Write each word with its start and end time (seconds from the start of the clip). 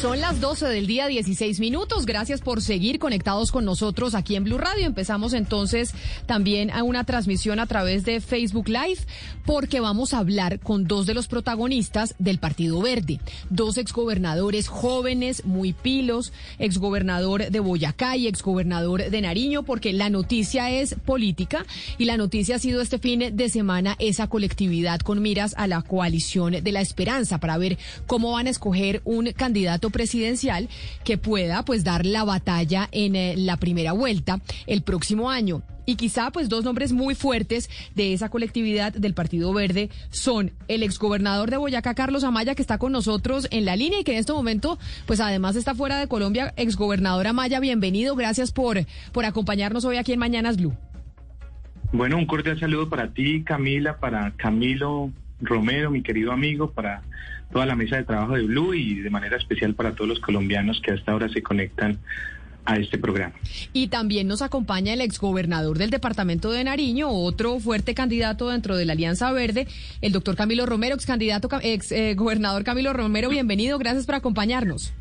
Son 0.00 0.20
las 0.20 0.40
12 0.40 0.66
del 0.66 0.86
día, 0.86 1.06
16 1.06 1.60
minutos. 1.60 2.04
Gracias 2.04 2.40
por 2.40 2.60
seguir 2.60 2.98
conectados 2.98 3.50
con 3.50 3.64
nosotros 3.64 4.14
aquí 4.14 4.36
en 4.36 4.44
Blue 4.44 4.58
Radio. 4.58 4.86
Empezamos 4.86 5.32
entonces 5.32 5.94
también 6.26 6.70
a 6.70 6.82
una 6.82 7.04
transmisión 7.04 7.58
a 7.58 7.66
través 7.66 8.04
de 8.04 8.20
Facebook 8.20 8.68
Live 8.68 8.98
porque 9.46 9.80
vamos 9.80 10.12
a 10.12 10.18
hablar 10.18 10.60
con 10.60 10.84
dos 10.86 11.06
de 11.06 11.14
los 11.14 11.26
protagonistas 11.26 12.14
del 12.18 12.38
Partido 12.38 12.82
Verde. 12.82 13.20
Dos 13.50 13.78
exgobernadores 13.78 14.68
jóvenes, 14.68 15.44
muy 15.44 15.72
pilos, 15.72 16.32
exgobernador 16.58 17.50
de 17.50 17.60
Boyacá 17.60 18.16
y 18.16 18.26
exgobernador 18.26 19.10
de 19.10 19.20
Nariño, 19.20 19.62
porque 19.62 19.92
la 19.92 20.10
noticia 20.10 20.70
es 20.70 20.96
política 21.06 21.64
y 21.98 22.04
la 22.04 22.16
noticia 22.16 22.56
ha 22.56 22.58
sido 22.58 22.82
este 22.82 22.98
fin 22.98 23.36
de 23.36 23.48
semana 23.48 23.96
esa 23.98 24.26
colectividad 24.28 25.00
con 25.00 25.22
miras 25.22 25.54
a 25.56 25.66
la 25.66 25.82
coalición 25.82 26.62
de 26.62 26.72
la 26.72 26.80
esperanza 26.80 27.38
para 27.38 27.58
ver 27.58 27.78
cómo 28.06 28.32
van 28.32 28.46
a 28.46 28.50
escoger 28.50 29.00
un 29.04 29.32
candidato 29.32 29.90
presidencial 29.94 30.68
que 31.04 31.18
pueda 31.18 31.64
pues 31.64 31.84
dar 31.84 32.04
la 32.04 32.24
batalla 32.24 32.88
en 32.90 33.14
eh, 33.14 33.34
la 33.36 33.56
primera 33.56 33.92
vuelta 33.92 34.40
el 34.66 34.82
próximo 34.82 35.30
año. 35.30 35.62
Y 35.86 35.94
quizá 35.94 36.32
pues 36.32 36.48
dos 36.48 36.64
nombres 36.64 36.92
muy 36.92 37.14
fuertes 37.14 37.70
de 37.94 38.12
esa 38.12 38.28
colectividad 38.28 38.92
del 38.92 39.14
Partido 39.14 39.52
Verde 39.52 39.90
son 40.10 40.50
el 40.66 40.82
exgobernador 40.82 41.50
de 41.50 41.58
Boyacá, 41.58 41.94
Carlos 41.94 42.24
Amaya, 42.24 42.56
que 42.56 42.62
está 42.62 42.78
con 42.78 42.90
nosotros 42.90 43.46
en 43.52 43.64
la 43.64 43.76
línea 43.76 44.00
y 44.00 44.04
que 44.04 44.12
en 44.12 44.18
este 44.18 44.32
momento 44.32 44.78
pues 45.06 45.20
además 45.20 45.54
está 45.54 45.74
fuera 45.74 46.00
de 46.00 46.08
Colombia. 46.08 46.52
Exgobernador 46.56 47.28
Amaya, 47.28 47.60
bienvenido. 47.60 48.16
Gracias 48.16 48.50
por, 48.50 48.78
por 49.12 49.24
acompañarnos 49.26 49.84
hoy 49.84 49.98
aquí 49.98 50.12
en 50.12 50.18
Mañanas 50.18 50.56
Blue. 50.56 50.74
Bueno, 51.92 52.16
un 52.16 52.26
cordial 52.26 52.58
saludo 52.58 52.88
para 52.88 53.12
ti, 53.12 53.44
Camila, 53.44 53.98
para 53.98 54.32
Camilo 54.32 55.12
Romero, 55.40 55.92
mi 55.92 56.02
querido 56.02 56.32
amigo, 56.32 56.72
para 56.72 57.02
toda 57.54 57.66
la 57.66 57.76
mesa 57.76 57.96
de 57.96 58.02
trabajo 58.02 58.34
de 58.34 58.42
Blue 58.42 58.74
y 58.74 59.00
de 59.00 59.10
manera 59.10 59.36
especial 59.36 59.74
para 59.74 59.94
todos 59.94 60.08
los 60.08 60.18
colombianos 60.18 60.80
que 60.82 60.90
hasta 60.90 61.12
ahora 61.12 61.28
se 61.28 61.40
conectan 61.40 61.98
a 62.64 62.78
este 62.78 62.98
programa. 62.98 63.34
Y 63.72 63.86
también 63.88 64.26
nos 64.26 64.42
acompaña 64.42 64.92
el 64.92 65.00
exgobernador 65.00 65.78
del 65.78 65.90
departamento 65.90 66.50
de 66.50 66.64
Nariño, 66.64 67.10
otro 67.10 67.60
fuerte 67.60 67.94
candidato 67.94 68.48
dentro 68.48 68.76
de 68.76 68.86
la 68.86 68.94
Alianza 68.94 69.30
Verde, 69.30 69.68
el 70.00 70.10
doctor 70.10 70.34
Camilo 70.34 70.66
Romero, 70.66 70.96
ex 70.96 71.06
candidato, 71.06 71.48
ex 71.62 71.92
eh, 71.92 72.14
gobernador 72.16 72.64
Camilo 72.64 72.92
Romero, 72.92 73.28
bienvenido, 73.28 73.78
gracias 73.78 74.04
por 74.04 74.16
acompañarnos. 74.16 74.92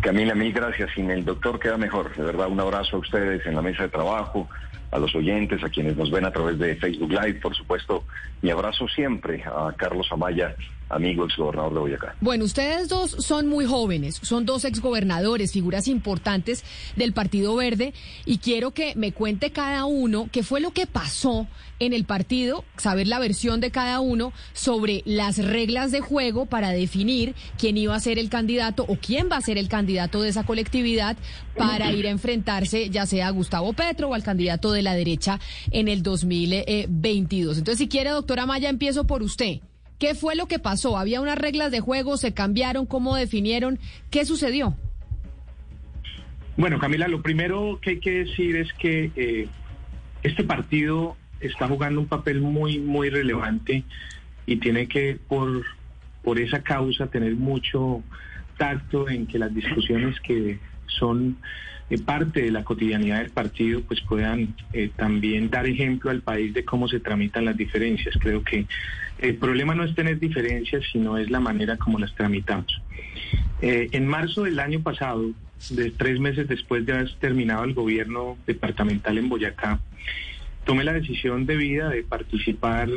Camila, 0.00 0.36
mil 0.36 0.52
gracias. 0.52 0.90
Sin 0.94 1.10
el 1.10 1.24
doctor 1.24 1.58
queda 1.58 1.76
mejor. 1.76 2.14
De 2.14 2.22
verdad, 2.22 2.46
un 2.46 2.60
abrazo 2.60 2.96
a 2.96 3.00
ustedes 3.00 3.44
en 3.46 3.56
la 3.56 3.62
mesa 3.62 3.82
de 3.82 3.88
trabajo, 3.88 4.48
a 4.92 4.98
los 5.00 5.12
oyentes, 5.16 5.64
a 5.64 5.68
quienes 5.68 5.96
nos 5.96 6.12
ven 6.12 6.24
a 6.24 6.30
través 6.30 6.56
de 6.60 6.76
Facebook 6.76 7.10
Live, 7.10 7.40
por 7.40 7.56
supuesto. 7.56 8.04
Mi 8.42 8.50
abrazo 8.50 8.86
siempre 8.86 9.42
a 9.44 9.72
Carlos 9.76 10.06
Amaya, 10.12 10.54
amigo 10.88 11.24
exgobernador 11.24 11.74
de 11.74 11.80
Boyacá. 11.80 12.16
Bueno, 12.20 12.44
ustedes 12.44 12.88
dos 12.88 13.10
son 13.10 13.46
muy 13.46 13.66
jóvenes, 13.66 14.18
son 14.22 14.46
dos 14.46 14.64
exgobernadores, 14.64 15.52
figuras 15.52 15.88
importantes 15.88 16.64
del 16.96 17.12
Partido 17.12 17.54
Verde, 17.56 17.94
y 18.24 18.38
quiero 18.38 18.72
que 18.72 18.94
me 18.96 19.12
cuente 19.12 19.50
cada 19.50 19.84
uno 19.84 20.28
qué 20.32 20.42
fue 20.42 20.60
lo 20.60 20.72
que 20.72 20.86
pasó 20.86 21.46
en 21.80 21.92
el 21.92 22.04
partido, 22.04 22.64
saber 22.76 23.06
la 23.06 23.18
versión 23.18 23.60
de 23.60 23.70
cada 23.70 24.00
uno 24.00 24.32
sobre 24.52 25.02
las 25.04 25.38
reglas 25.38 25.92
de 25.92 26.00
juego 26.00 26.46
para 26.46 26.70
definir 26.70 27.34
quién 27.56 27.76
iba 27.76 27.94
a 27.94 28.00
ser 28.00 28.18
el 28.18 28.28
candidato 28.28 28.84
o 28.88 28.96
quién 28.96 29.28
va 29.30 29.36
a 29.36 29.42
ser 29.42 29.58
el 29.58 29.68
candidato 29.68 30.22
de 30.22 30.30
esa 30.30 30.44
colectividad 30.44 31.16
para 31.56 31.92
ir 31.92 32.06
a 32.06 32.10
enfrentarse 32.10 32.90
ya 32.90 33.06
sea 33.06 33.28
a 33.28 33.30
Gustavo 33.30 33.72
Petro 33.72 34.08
o 34.08 34.14
al 34.14 34.22
candidato 34.22 34.72
de 34.72 34.82
la 34.82 34.94
derecha 34.94 35.38
en 35.70 35.88
el 35.88 36.02
2022. 36.02 37.58
Entonces, 37.58 37.78
si 37.78 37.88
quiere, 37.88 38.10
doctora 38.10 38.46
Maya, 38.46 38.68
empiezo 38.68 39.06
por 39.06 39.22
usted. 39.22 39.60
¿Qué 39.98 40.14
fue 40.14 40.36
lo 40.36 40.46
que 40.46 40.58
pasó? 40.58 40.96
¿Había 40.96 41.20
unas 41.20 41.38
reglas 41.38 41.70
de 41.72 41.80
juego? 41.80 42.16
¿Se 42.16 42.32
cambiaron? 42.32 42.86
¿Cómo 42.86 43.16
definieron? 43.16 43.78
¿Qué 44.10 44.24
sucedió? 44.24 44.76
Bueno, 46.56 46.78
Camila, 46.78 47.08
lo 47.08 47.22
primero 47.22 47.78
que 47.80 47.90
hay 47.90 48.00
que 48.00 48.24
decir 48.24 48.56
es 48.56 48.72
que 48.74 49.10
eh, 49.16 49.48
este 50.22 50.44
partido 50.44 51.16
está 51.40 51.68
jugando 51.68 52.00
un 52.00 52.06
papel 52.06 52.40
muy, 52.40 52.78
muy 52.78 53.10
relevante 53.10 53.84
y 54.46 54.56
tiene 54.56 54.88
que, 54.88 55.18
por, 55.28 55.64
por 56.22 56.40
esa 56.40 56.62
causa, 56.62 57.08
tener 57.08 57.34
mucho 57.34 58.02
tacto 58.56 59.08
en 59.08 59.26
que 59.26 59.38
las 59.38 59.54
discusiones 59.54 60.18
que 60.20 60.58
son 60.86 61.38
parte 61.96 62.42
de 62.42 62.50
la 62.50 62.64
cotidianidad 62.64 63.20
del 63.20 63.30
partido 63.30 63.80
pues 63.80 64.02
puedan 64.02 64.54
eh, 64.74 64.90
también 64.94 65.48
dar 65.48 65.66
ejemplo 65.66 66.10
al 66.10 66.20
país 66.20 66.52
de 66.52 66.64
cómo 66.64 66.86
se 66.86 67.00
tramitan 67.00 67.46
las 67.46 67.56
diferencias. 67.56 68.14
Creo 68.20 68.42
que 68.44 68.66
el 69.18 69.36
problema 69.36 69.74
no 69.74 69.84
es 69.84 69.94
tener 69.94 70.18
diferencias, 70.18 70.84
sino 70.92 71.16
es 71.16 71.30
la 71.30 71.40
manera 71.40 71.76
como 71.78 71.98
las 71.98 72.14
tramitamos. 72.14 72.82
Eh, 73.62 73.88
en 73.92 74.06
marzo 74.06 74.42
del 74.42 74.60
año 74.60 74.80
pasado, 74.80 75.30
de 75.70 75.90
tres 75.90 76.20
meses 76.20 76.46
después 76.46 76.84
de 76.84 76.92
haber 76.92 77.14
terminado 77.16 77.64
el 77.64 77.74
gobierno 77.74 78.36
departamental 78.46 79.16
en 79.16 79.28
Boyacá, 79.28 79.80
tomé 80.64 80.84
la 80.84 80.92
decisión 80.92 81.46
de 81.46 81.56
vida 81.56 81.88
de 81.88 82.02
participar 82.02 82.90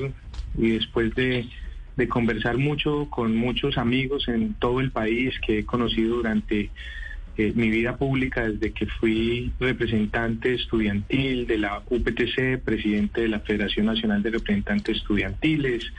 y 0.58 0.72
después 0.72 1.16
de, 1.16 1.48
de 1.96 2.08
conversar 2.08 2.58
mucho 2.58 3.08
con 3.10 3.36
muchos 3.36 3.78
amigos 3.78 4.28
en 4.28 4.54
todo 4.56 4.82
el 4.82 4.92
país 4.92 5.34
que 5.46 5.60
he 5.60 5.66
conocido 5.66 6.18
durante 6.18 6.70
mi 7.56 7.70
vida 7.70 7.98
pública 7.98 8.48
desde 8.48 8.72
que 8.72 8.86
fui 8.86 9.52
representante 9.60 10.54
estudiantil 10.54 11.48
de 11.48 11.58
la 11.58 11.82
UPTC, 11.90 12.60
presidente 12.64 13.22
de 13.22 13.28
la 13.28 13.40
Federación 13.40 13.88
Nacional 13.88 14.22
de 14.24 14.32
Representantes 14.32 14.98
Estudiantiles, 14.98 15.92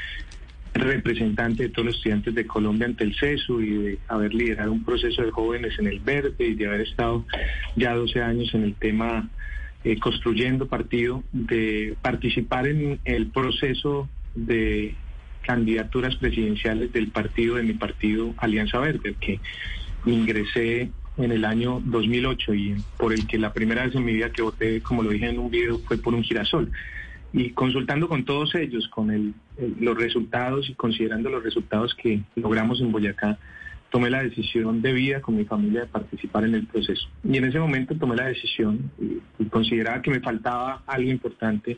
representante 0.75 1.64
de 1.64 1.69
todos 1.69 1.86
los 1.86 1.97
estudiantes 1.97 2.34
de 2.34 2.47
Colombia 2.47 2.86
ante 2.86 3.04
el 3.04 3.14
CESU 3.14 3.60
y 3.60 3.70
de 3.70 3.98
haber 4.08 4.32
liderado 4.34 4.72
un 4.72 4.84
proceso 4.84 5.22
de 5.22 5.31
jóvenes 5.31 5.78
en 5.78 5.86
el 5.86 6.00
verde 6.00 6.47
y 6.47 6.54
de 6.54 6.66
haber 6.66 6.82
estado 6.82 7.26
ya 7.76 7.94
12 7.94 8.22
años 8.22 8.54
en 8.54 8.62
el 8.64 8.75
tema 8.75 9.28
eh, 9.84 9.98
construyendo 9.98 10.69
partido, 10.69 11.25
de 11.32 11.97
participar 12.00 12.69
en 12.69 13.00
el 13.04 13.26
proceso 13.26 14.08
de 14.34 14.94
candidaturas 15.42 16.16
presidenciales 16.16 16.92
del 16.92 17.08
partido, 17.08 17.56
de 17.56 17.64
mi 17.64 17.75
partido 17.75 18.32
Alianza 18.38 18.78
Verde, 18.78 19.14
que 19.20 19.41
ingresé 20.06 20.91
en 21.16 21.32
el 21.32 21.44
año 21.44 21.80
2008 21.84 22.54
y 22.54 22.76
por 22.96 23.12
el 23.12 23.26
que 23.26 23.38
la 23.38 23.52
primera 23.52 23.84
vez 23.84 23.94
en 23.94 24.04
mi 24.04 24.14
vida 24.14 24.31
que 24.31 24.42
voté, 24.42 24.81
como 24.82 25.02
lo 25.02 25.10
dije 25.10 25.28
en 25.28 25.38
un 25.38 25.50
video, 25.50 25.78
fue 25.81 25.98
por 25.98 26.14
un 26.14 26.22
girasol. 26.22 26.70
Y 27.32 27.50
consultando 27.50 28.08
con 28.08 28.25
todos 28.25 28.54
ellos, 28.54 28.88
con 28.88 29.34
los 29.81 29.96
resultados 29.96 30.69
y 30.69 30.75
considerando 30.75 31.31
los 31.31 31.42
resultados 31.42 31.94
que 31.94 32.22
logramos 32.37 32.81
en 32.81 32.92
Boyacá, 32.92 33.38
tomé 33.90 34.10
la 34.10 34.22
decisión 34.22 34.81
de 34.81 34.92
vida 34.92 35.20
con 35.20 35.37
mi 35.37 35.44
familia 35.44 35.82
de 35.82 35.87
participar 35.87 36.44
en 36.44 36.54
el 36.54 36.66
proceso. 36.66 37.08
Y 37.25 37.37
en 37.37 37.44
ese 37.44 37.58
momento 37.58 37.94
tomé 37.94 38.16
la 38.16 38.26
decisión 38.26 38.90
y, 38.98 39.44
consideraba 39.46 40.00
que 40.00 40.10
me 40.10 40.20
faltaba 40.20 40.82
algo 40.87 41.10
importante 41.10 41.76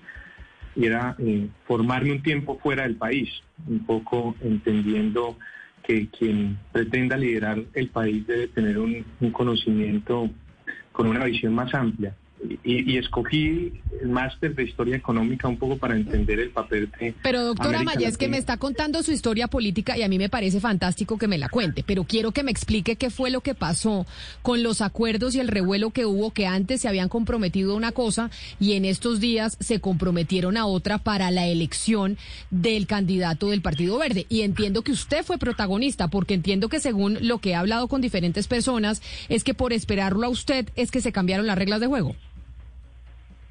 y 0.77 0.87
era 0.87 1.17
eh, 1.19 1.49
formarme 1.67 2.13
un 2.13 2.23
tiempo 2.23 2.59
fuera 2.63 2.85
del 2.85 2.97
país, 2.97 3.29
un 3.67 3.85
poco 3.85 4.37
entendiendo 4.41 5.37
que 5.85 6.09
quien 6.09 6.59
pretenda 6.73 7.17
liderar 7.17 7.63
el 7.75 7.89
país 7.89 8.27
debe 8.27 8.49
tener 8.49 8.79
un, 8.79 9.05
conocimiento 9.33 10.31
con 10.93 11.07
una 11.07 11.25
visión 11.25 11.55
más 11.55 11.73
amplia. 11.75 12.15
Y, 12.65 12.99
escogí 12.99 13.73
el 14.01 14.09
máster 14.09 14.55
de 14.55 14.65
historia 14.65 14.97
económica 14.97 15.49
un 15.49 15.57
poco 15.57 15.77
para 15.77 15.97
entender 15.97 16.39
el 16.41 16.51
papel 16.51 16.91
de... 16.99 17.15
Pero 17.23 17.43
doctora 17.45 17.83
Maya, 17.83 18.09
es 18.09 18.19
que 18.19 18.29
me 18.29 18.39
está 18.39 18.57
contando 18.57 19.03
su 19.03 19.13
historia 19.13 19.49
política 19.49 19.97
y 19.97 20.03
a 20.03 20.09
mí 20.09 20.19
me 20.19 20.29
parece 20.29 20.61
fantástico 20.61 21.19
que 21.19 21.29
me 21.29 21.39
la 21.39 21.49
cuente, 21.49 21.85
pero 21.87 22.05
quiero 22.05 22.33
que 22.33 22.43
me 22.43 22.51
explique 22.51 22.97
qué 22.97 23.11
fue 23.11 23.31
lo 23.31 23.41
que 23.41 23.55
pasó 23.55 24.07
con 24.43 24.63
los 24.63 24.81
acuerdos 24.81 25.35
y 25.35 25.41
el 25.41 25.49
revuelo 25.49 25.91
que 25.91 26.07
hubo, 26.07 26.33
que 26.33 26.47
antes 26.47 26.81
se 26.81 26.89
habían 26.89 27.09
comprometido 27.09 27.73
a 27.73 27.77
una 27.77 27.93
cosa 27.93 28.31
y 28.61 28.75
en 28.75 28.85
estos 28.85 29.21
días 29.21 29.57
se 29.61 29.81
comprometieron 29.81 30.57
a 30.57 30.67
otra 30.67 30.99
para 30.99 31.31
la 31.31 31.47
elección 31.47 32.17
del 32.51 32.87
candidato 32.87 33.51
del 33.51 33.63
Partido 33.63 33.99
Verde. 33.99 34.27
Y 34.29 34.43
entiendo 34.43 34.83
que 34.83 34.93
usted 34.93 35.25
fue 35.25 35.39
protagonista, 35.39 36.09
porque 36.09 36.35
entiendo 36.35 36.69
que 36.69 36.81
según 36.81 37.19
lo 37.27 37.39
que 37.39 37.51
he 37.51 37.55
hablado 37.55 37.89
con 37.89 38.01
diferentes 38.01 38.49
personas, 38.49 39.03
es 39.29 39.45
que 39.45 39.55
por 39.55 39.73
esperarlo 39.73 40.27
a 40.27 40.31
usted 40.31 40.69
es 40.77 40.91
que 40.91 41.01
se 41.01 41.13
cambiaron 41.13 41.47
las 41.47 41.59
reglas 41.59 41.81
de 41.81 41.87
juego. 41.87 42.15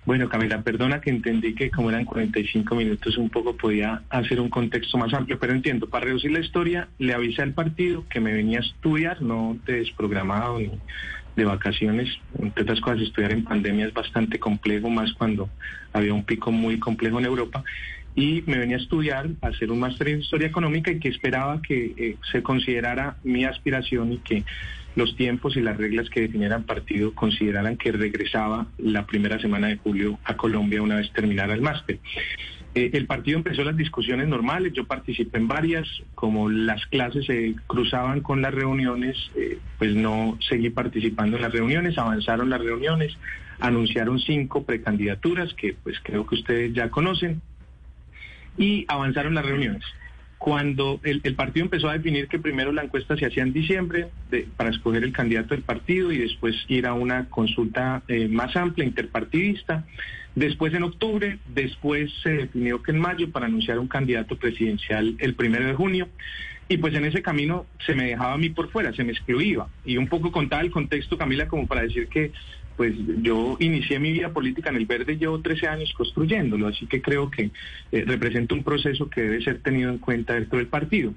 Bueno, 0.05 0.27
Camila, 0.27 0.61
perdona 0.61 0.99
que 0.99 1.09
entendí 1.09 1.55
que 1.55 1.71
como 1.71 1.89
eran 1.89 2.03
45 2.03 2.75
minutos 2.75 3.17
un 3.17 3.29
poco 3.29 3.55
podía 3.55 4.03
hacer 4.09 4.41
un 4.41 4.49
contexto 4.49 4.97
más 4.97 5.13
amplio, 5.13 5.39
pero 5.39 5.53
entiendo, 5.53 5.87
para 5.87 6.05
reducir 6.05 6.31
la 6.31 6.41
historia, 6.41 6.89
le 6.97 7.13
avisé 7.13 7.41
al 7.41 7.53
partido 7.53 8.05
que 8.09 8.19
me 8.19 8.33
venía 8.33 8.59
a 8.59 8.63
estudiar, 8.63 9.21
no 9.21 9.57
de 9.65 9.77
desprogramado 9.77 10.59
ni 10.59 10.71
de 11.37 11.45
vacaciones. 11.45 12.09
Entre 12.37 12.63
otras 12.63 12.81
cosas, 12.81 13.01
estudiar 13.01 13.31
en 13.31 13.45
pandemia 13.45 13.87
es 13.87 13.93
bastante 13.93 14.39
complejo, 14.39 14.89
más 14.89 15.13
cuando 15.13 15.49
había 15.93 16.13
un 16.13 16.25
pico 16.25 16.51
muy 16.51 16.79
complejo 16.79 17.19
en 17.19 17.25
Europa. 17.25 17.63
Y 18.15 18.43
me 18.45 18.59
venía 18.59 18.77
a 18.77 18.79
estudiar, 18.79 19.29
a 19.41 19.47
hacer 19.47 19.71
un 19.71 19.79
máster 19.79 20.09
en 20.09 20.21
historia 20.21 20.47
económica 20.47 20.91
y 20.91 20.99
que 20.99 21.09
esperaba 21.09 21.61
que 21.61 21.93
eh, 21.97 22.15
se 22.31 22.43
considerara 22.43 23.17
mi 23.23 23.45
aspiración 23.45 24.13
y 24.13 24.17
que 24.17 24.43
los 24.95 25.15
tiempos 25.15 25.57
y 25.57 25.61
las 25.61 25.77
reglas 25.77 26.09
que 26.09 26.21
definieran 26.21 26.63
partido 26.63 27.13
consideraran 27.15 27.77
que 27.77 27.91
regresaba 27.91 28.67
la 28.77 29.05
primera 29.05 29.39
semana 29.39 29.67
de 29.67 29.77
julio 29.77 30.19
a 30.23 30.37
Colombia 30.37 30.81
una 30.81 30.97
vez 30.97 31.11
terminara 31.11 31.53
el 31.53 31.61
máster. 31.61 31.99
Eh, 32.75 32.89
el 32.93 33.05
partido 33.05 33.37
empezó 33.37 33.63
las 33.63 33.77
discusiones 33.77 34.27
normales, 34.27 34.73
yo 34.73 34.85
participé 34.85 35.37
en 35.37 35.47
varias, 35.47 35.87
como 36.15 36.49
las 36.49 36.85
clases 36.87 37.25
se 37.25 37.55
cruzaban 37.67 38.21
con 38.21 38.41
las 38.41 38.53
reuniones, 38.53 39.15
eh, 39.35 39.59
pues 39.77 39.95
no 39.95 40.37
seguí 40.49 40.71
participando 40.71 41.37
en 41.37 41.43
las 41.43 41.51
reuniones, 41.51 41.97
avanzaron 41.97 42.49
las 42.49 42.61
reuniones, 42.61 43.15
anunciaron 43.59 44.19
cinco 44.19 44.63
precandidaturas 44.63 45.53
que 45.53 45.75
pues 45.83 45.97
creo 46.01 46.25
que 46.25 46.35
ustedes 46.35 46.73
ya 46.73 46.89
conocen 46.89 47.41
y 48.57 48.85
avanzaron 48.87 49.35
las 49.35 49.45
reuniones 49.45 49.83
cuando 50.43 50.99
el, 51.03 51.21
partido 51.35 51.63
empezó 51.63 51.87
a 51.87 51.93
definir 51.93 52.27
que 52.27 52.37
primero 52.37 52.73
la 52.73 52.83
encuesta 52.83 53.15
se 53.15 53.25
hacía 53.25 53.43
en 53.43 53.53
diciembre 53.53 54.09
para 54.57 54.71
escoger 54.71 55.05
el 55.05 55.13
candidato 55.13 55.55
del 55.55 55.63
partido 55.63 56.11
y 56.11 56.17
después 56.17 56.53
ir 56.67 56.85
a 56.85 56.93
una 56.93 57.29
consulta 57.29 58.03
eh, 58.09 58.27
más 58.27 58.53
amplia, 58.57 58.85
interpartidista. 58.85 59.85
Después 60.35 60.73
en 60.73 60.83
octubre, 60.83 61.39
después 61.47 62.11
se 62.23 62.33
definió 62.33 62.83
que 62.83 62.91
en 62.91 62.99
mayo 62.99 63.31
para 63.31 63.45
anunciar 63.45 63.79
un 63.79 63.87
candidato 63.87 64.35
presidencial 64.35 65.15
el 65.19 65.33
primero 65.33 65.65
de 65.65 65.75
junio. 65.75 66.09
Y 66.67 66.75
pues 66.75 66.93
en 66.93 67.05
ese 67.05 67.21
camino 67.21 67.65
se 67.85 67.95
me 67.95 68.07
dejaba 68.07 68.33
a 68.33 68.37
mí 68.37 68.49
por 68.49 68.69
fuera, 68.69 68.91
se 68.91 69.05
me 69.05 69.13
excluía. 69.13 69.67
Y 69.85 69.95
un 69.95 70.07
poco 70.07 70.33
contaba 70.33 70.61
el 70.61 70.71
contexto, 70.71 71.17
Camila, 71.17 71.47
como 71.47 71.67
para 71.67 71.83
decir 71.83 72.09
que 72.09 72.33
pues 72.75 72.93
yo 73.21 73.57
inicié 73.59 73.99
mi 73.99 74.11
vida 74.11 74.29
política 74.31 74.69
en 74.69 74.77
el 74.77 74.85
verde 74.85 75.13
y 75.13 75.17
llevo 75.17 75.39
13 75.39 75.67
años 75.67 75.93
construyéndolo, 75.93 76.67
así 76.67 76.87
que 76.87 77.01
creo 77.01 77.29
que 77.29 77.51
eh, 77.91 78.03
representa 78.05 78.55
un 78.55 78.63
proceso 78.63 79.09
que 79.09 79.21
debe 79.21 79.43
ser 79.43 79.59
tenido 79.59 79.89
en 79.89 79.99
cuenta 79.99 80.33
dentro 80.33 80.57
del 80.57 80.67
partido. 80.67 81.13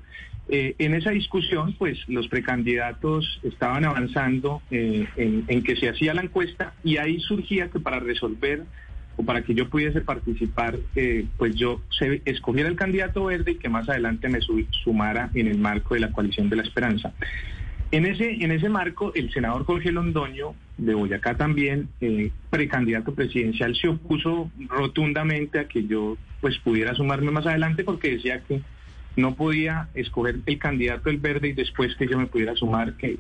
Eh, 0.49 0.75
en 0.79 0.94
esa 0.94 1.11
discusión, 1.11 1.75
pues 1.76 1.99
los 2.06 2.29
precandidatos 2.29 3.41
estaban 3.43 3.85
avanzando 3.85 4.62
eh, 4.70 5.06
en, 5.17 5.62
que 5.62 5.76
se 5.76 5.88
hacía 5.88 6.14
la 6.14 6.23
encuesta 6.23 6.75
y 6.85 6.99
ahí 6.99 7.19
surgía 7.20 7.69
que 7.69 7.81
para 7.81 7.99
resolver 7.99 8.62
o 9.17 9.25
para 9.25 9.43
que 9.43 9.55
yo 9.55 9.69
pudiese 9.70 10.03
participar, 10.03 10.79
pues 11.38 11.55
yo 11.56 11.81
se, 11.99 12.20
escogiera 12.26 12.69
el 12.69 12.76
candidato 12.76 13.25
verde 13.25 13.53
y 13.53 13.55
que 13.55 13.70
más 13.70 13.88
adelante 13.88 14.29
me 14.29 14.41
sumara 14.85 15.31
en 15.32 15.49
el 15.49 15.56
marco 15.56 15.94
de 15.94 16.00
la 16.00 16.12
coalición 16.12 16.50
de 16.50 16.56
la 16.56 16.62
esperanza. 16.62 17.14
En 17.93 18.05
ese, 18.05 18.43
en 18.43 18.50
ese 18.50 18.69
marco, 18.69 19.12
el 19.15 19.33
senador 19.33 19.65
Jorge 19.65 19.93
Londoño, 19.93 20.55
de 20.77 20.94
Boyacá 20.94 21.37
también, 21.37 21.88
eh, 22.00 22.33
precandidato 22.50 23.15
presidencial, 23.15 23.77
se 23.77 23.88
opuso 23.88 24.50
rotundamente 24.69 25.61
a 25.61 25.69
que 25.69 25.87
yo 25.87 26.19
pues 26.41 26.59
pudiera 26.59 26.94
sumarme 26.94 27.31
más 27.31 27.47
adelante 27.47 27.85
porque 27.85 28.11
decía 28.11 28.43
que 28.43 28.61
no 29.17 29.35
podía 29.35 29.88
escoger 29.94 30.41
el 30.44 30.59
candidato 30.59 31.09
del 31.09 31.19
verde 31.19 31.49
y 31.49 31.53
después 31.53 31.94
que 31.97 32.06
yo 32.06 32.19
me 32.19 32.27
pudiera 32.27 32.55
sumar, 32.56 32.94
que 32.94 33.19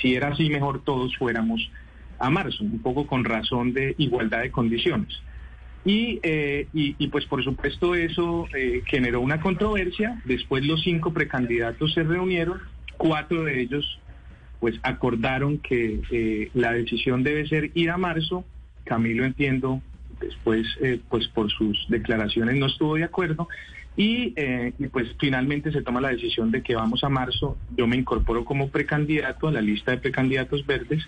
si 0.00 0.14
era 0.14 0.28
así 0.28 0.48
mejor 0.48 0.82
todos 0.82 1.14
fuéramos 1.16 1.70
a 2.18 2.30
marzo, 2.30 2.64
un 2.64 2.80
poco 2.80 3.06
con 3.06 3.24
razón 3.24 3.72
de 3.72 3.94
igualdad 3.98 4.42
de 4.42 4.50
condiciones. 4.50 5.20
Y, 5.84 6.18
eh, 6.22 6.66
y, 6.72 7.06
pues 7.08 7.26
por 7.26 7.44
supuesto 7.44 7.94
eso 7.94 8.46
eh, 8.56 8.82
generó 8.86 9.20
una 9.20 9.40
controversia, 9.40 10.20
después 10.24 10.64
los 10.64 10.82
cinco 10.82 11.12
precandidatos 11.12 11.92
se 11.92 12.02
reunieron 12.02 12.60
Cuatro 12.96 13.44
de 13.44 13.60
ellos 13.60 14.00
pues 14.60 14.78
acordaron 14.82 15.58
que 15.58 16.00
eh, 16.10 16.50
la 16.54 16.72
decisión 16.72 17.22
debe 17.22 17.46
ser 17.46 17.70
ir 17.74 17.90
a 17.90 17.98
marzo. 17.98 18.44
Camilo 18.84 19.24
entiendo, 19.24 19.82
después 20.20 20.66
eh, 20.80 21.00
pues 21.08 21.28
por 21.28 21.50
sus 21.50 21.86
declaraciones 21.88 22.56
no 22.56 22.66
estuvo 22.66 22.94
de 22.94 23.04
acuerdo 23.04 23.48
y, 23.96 24.32
eh, 24.36 24.72
y, 24.78 24.88
pues 24.88 25.08
finalmente 25.18 25.72
se 25.72 25.82
toma 25.82 26.00
la 26.00 26.10
decisión 26.10 26.50
de 26.50 26.62
que 26.62 26.74
vamos 26.74 27.02
a 27.02 27.08
marzo. 27.08 27.56
Yo 27.76 27.86
me 27.86 27.96
incorporo 27.96 28.44
como 28.44 28.68
precandidato 28.68 29.48
a 29.48 29.52
la 29.52 29.60
lista 29.60 29.92
de 29.92 29.98
precandidatos 29.98 30.66
verdes 30.66 31.02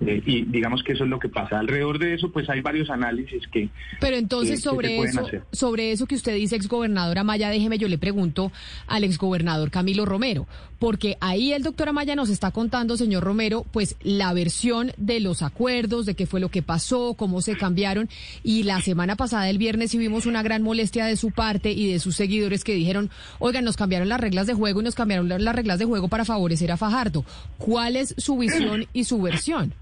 eh, 0.00 0.22
y 0.24 0.42
digamos 0.46 0.82
que 0.82 0.92
eso 0.92 1.04
es 1.04 1.10
lo 1.10 1.18
que 1.18 1.28
pasa. 1.28 1.58
Alrededor 1.58 1.98
de 1.98 2.14
eso, 2.14 2.30
pues 2.32 2.48
hay 2.48 2.62
varios 2.62 2.88
análisis 2.88 3.46
que. 3.48 3.68
Pero 4.00 4.16
entonces, 4.16 4.62
sobre 4.62 4.98
eso, 4.98 5.26
sobre 5.52 5.92
eso 5.92 6.06
que 6.06 6.14
usted 6.14 6.34
dice, 6.34 6.56
exgobernador 6.56 7.18
Amaya, 7.18 7.50
déjeme, 7.50 7.76
yo 7.76 7.86
le 7.86 7.98
pregunto 7.98 8.50
al 8.86 9.04
exgobernador 9.04 9.70
Camilo 9.70 10.06
Romero, 10.06 10.46
porque 10.78 11.18
ahí 11.20 11.52
el 11.52 11.62
doctor 11.62 11.90
Amaya 11.90 12.16
nos 12.16 12.30
está 12.30 12.50
contando, 12.50 12.96
señor 12.96 13.24
Romero, 13.24 13.66
pues 13.72 13.96
la 14.02 14.32
versión 14.32 14.92
de 14.96 15.20
los 15.20 15.42
acuerdos, 15.42 16.06
de 16.06 16.14
qué 16.14 16.24
fue 16.24 16.40
lo 16.40 16.48
que 16.48 16.62
pasó, 16.62 17.12
cómo 17.12 17.42
se 17.42 17.56
cambiaron. 17.58 18.08
Y 18.42 18.62
la 18.62 18.80
semana 18.80 19.16
pasada, 19.16 19.50
el 19.50 19.58
viernes, 19.58 19.90
sí 19.90 19.98
vimos 19.98 20.24
una 20.24 20.42
gran 20.42 20.62
molestia 20.62 21.04
de 21.04 21.16
su 21.16 21.30
parte 21.30 21.72
y 21.72 21.92
de 21.92 21.98
sus 21.98 22.16
seguidores 22.16 22.64
que 22.64 22.74
dijeron, 22.74 23.10
oigan, 23.38 23.64
nos 23.64 23.76
cambiaron 23.76 24.08
las 24.08 24.20
reglas 24.20 24.46
de 24.46 24.54
juego 24.54 24.80
y 24.80 24.84
nos 24.84 24.94
cambiaron 24.94 25.28
las 25.28 25.54
reglas 25.54 25.78
de 25.78 25.84
juego 25.84 26.08
para 26.08 26.24
favorecer 26.24 26.72
a 26.72 26.78
Fajardo. 26.78 27.26
¿Cuál 27.58 27.96
es 27.96 28.14
su 28.16 28.38
visión 28.38 28.86
y 28.94 29.04
su 29.04 29.20
versión? 29.20 29.74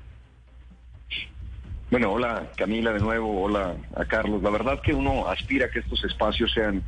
Bueno, 1.91 2.13
hola 2.13 2.51
Camila 2.55 2.93
de 2.93 3.01
nuevo, 3.01 3.43
hola 3.43 3.75
a 3.97 4.05
Carlos. 4.05 4.43
La 4.43 4.51
verdad 4.51 4.83
que 4.83 4.93
uno 4.93 5.27
aspira 5.27 5.67
a 5.67 5.71
que 5.71 5.79
estos 5.79 6.05
espacios 6.05 6.53
sean, 6.53 6.83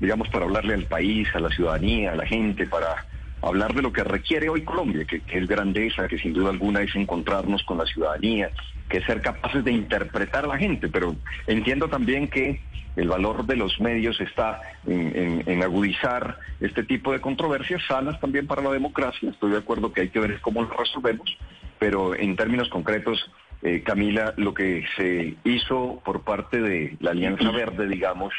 digamos, 0.00 0.28
para 0.28 0.44
hablarle 0.44 0.74
al 0.74 0.84
país, 0.84 1.26
a 1.34 1.40
la 1.40 1.48
ciudadanía, 1.48 2.12
a 2.12 2.16
la 2.16 2.26
gente, 2.26 2.66
para 2.66 3.06
hablar 3.40 3.72
de 3.72 3.80
lo 3.80 3.90
que 3.90 4.04
requiere 4.04 4.50
hoy 4.50 4.62
Colombia, 4.62 5.06
que, 5.06 5.22
es 5.26 5.48
grandeza, 5.48 6.08
que 6.08 6.18
sin 6.18 6.34
duda 6.34 6.50
alguna 6.50 6.82
es 6.82 6.94
encontrarnos 6.94 7.62
con 7.62 7.78
la 7.78 7.86
ciudadanía, 7.86 8.50
que 8.90 8.98
es 8.98 9.06
ser 9.06 9.22
capaces 9.22 9.64
de 9.64 9.72
interpretar 9.72 10.44
a 10.44 10.48
la 10.48 10.58
gente, 10.58 10.90
pero 10.90 11.16
entiendo 11.46 11.88
también 11.88 12.28
que 12.28 12.60
el 12.96 13.08
valor 13.08 13.46
de 13.46 13.56
los 13.56 13.80
medios 13.80 14.20
está 14.20 14.60
en, 14.86 15.42
en, 15.46 15.62
agudizar 15.62 16.38
este 16.60 16.84
tipo 16.84 17.12
de 17.12 17.20
controversias 17.22 17.80
sanas 17.88 18.20
también 18.20 18.46
para 18.46 18.60
la 18.60 18.70
democracia. 18.70 19.30
Estoy 19.30 19.52
de 19.52 19.58
acuerdo 19.58 19.90
que 19.90 20.02
hay 20.02 20.08
que 20.10 20.20
ver 20.20 20.38
cómo 20.42 20.62
lo 20.62 20.68
resolvemos, 20.68 21.34
pero 21.78 22.14
en 22.14 22.36
términos 22.36 22.68
concretos 22.68 23.30
eh, 23.64 23.82
Camila, 23.82 24.34
lo 24.36 24.52
que 24.52 24.84
se 24.94 25.36
hizo 25.42 26.02
por 26.04 26.20
parte 26.20 26.60
de 26.60 26.98
la 27.00 27.12
Alianza 27.12 27.50
Verde, 27.50 27.88
digamos, 27.88 28.34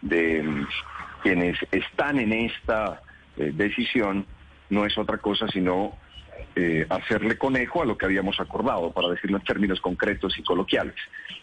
de 0.00 0.42
mm, 0.42 0.66
quienes 1.22 1.58
están 1.70 2.18
en 2.18 2.32
esta 2.32 3.02
eh, 3.36 3.52
decisión, 3.54 4.24
no 4.70 4.86
es 4.86 4.96
otra 4.96 5.18
cosa 5.18 5.48
sino 5.48 5.92
eh, 6.56 6.86
hacerle 6.88 7.36
conejo 7.36 7.82
a 7.82 7.84
lo 7.84 7.98
que 7.98 8.06
habíamos 8.06 8.40
acordado, 8.40 8.90
para 8.90 9.08
decirlo 9.08 9.36
en 9.36 9.44
términos 9.44 9.82
concretos 9.82 10.38
y 10.38 10.42
coloquiales. 10.42 10.96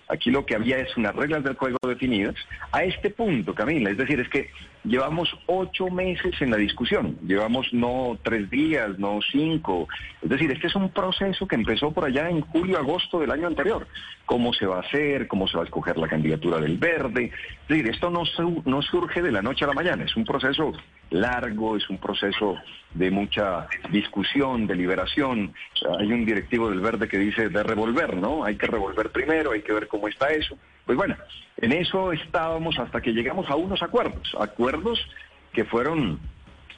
Aquí 0.07 0.31
lo 0.31 0.43
que 0.43 0.55
había 0.55 0.79
es 0.79 0.97
unas 0.97 1.15
reglas 1.15 1.43
del 1.43 1.55
juego 1.55 1.77
definidas 1.87 2.35
a 2.71 2.83
este 2.83 3.11
punto, 3.11 3.53
Camila. 3.53 3.91
Es 3.91 3.97
decir, 3.97 4.19
es 4.19 4.29
que 4.29 4.49
llevamos 4.87 5.29
ocho 5.45 5.87
meses 5.87 6.33
en 6.41 6.51
la 6.51 6.57
discusión, 6.57 7.17
llevamos 7.25 7.67
no 7.73 8.17
tres 8.23 8.49
días, 8.49 8.97
no 8.97 9.19
cinco. 9.31 9.87
Es 10.21 10.29
decir, 10.29 10.51
este 10.51 10.67
es 10.67 10.75
un 10.75 10.89
proceso 10.89 11.47
que 11.47 11.55
empezó 11.55 11.91
por 11.91 12.05
allá 12.05 12.29
en 12.29 12.41
julio, 12.41 12.77
agosto 12.77 13.19
del 13.19 13.31
año 13.31 13.47
anterior. 13.47 13.87
¿Cómo 14.25 14.53
se 14.53 14.65
va 14.65 14.77
a 14.77 14.81
hacer? 14.81 15.27
¿Cómo 15.27 15.47
se 15.47 15.57
va 15.57 15.63
a 15.63 15.65
escoger 15.65 15.97
la 15.97 16.07
candidatura 16.07 16.59
del 16.59 16.77
verde? 16.77 17.31
Es 17.61 17.67
decir, 17.67 17.87
esto 17.89 18.09
no, 18.09 18.23
no 18.65 18.81
surge 18.81 19.21
de 19.21 19.31
la 19.31 19.41
noche 19.41 19.65
a 19.65 19.67
la 19.67 19.73
mañana, 19.73 20.03
es 20.03 20.15
un 20.15 20.25
proceso 20.25 20.73
largo, 21.09 21.77
es 21.77 21.89
un 21.89 21.97
proceso 21.97 22.55
de 22.93 23.11
mucha 23.11 23.67
discusión, 23.91 24.67
deliberación. 24.67 25.53
Hay 25.99 26.11
un 26.11 26.25
directivo 26.25 26.69
del 26.69 26.79
verde 26.79 27.07
que 27.07 27.17
dice 27.17 27.49
de 27.49 27.63
revolver, 27.63 28.15
¿no? 28.15 28.43
Hay 28.43 28.55
que 28.55 28.67
revolver 28.67 29.11
primero, 29.11 29.51
hay 29.51 29.61
que 29.61 29.73
ver 29.73 29.87
cómo 29.87 30.07
está 30.07 30.29
eso. 30.29 30.57
Pues 30.87 30.97
bueno, 30.97 31.15
en 31.57 31.73
eso 31.73 32.13
estábamos 32.13 32.79
hasta 32.79 33.01
que 33.01 33.11
llegamos 33.11 33.49
a 33.49 33.55
unos 33.55 33.83
acuerdos, 33.83 34.33
acuerdos 34.39 35.05
que 35.51 35.65
fueron 35.65 36.17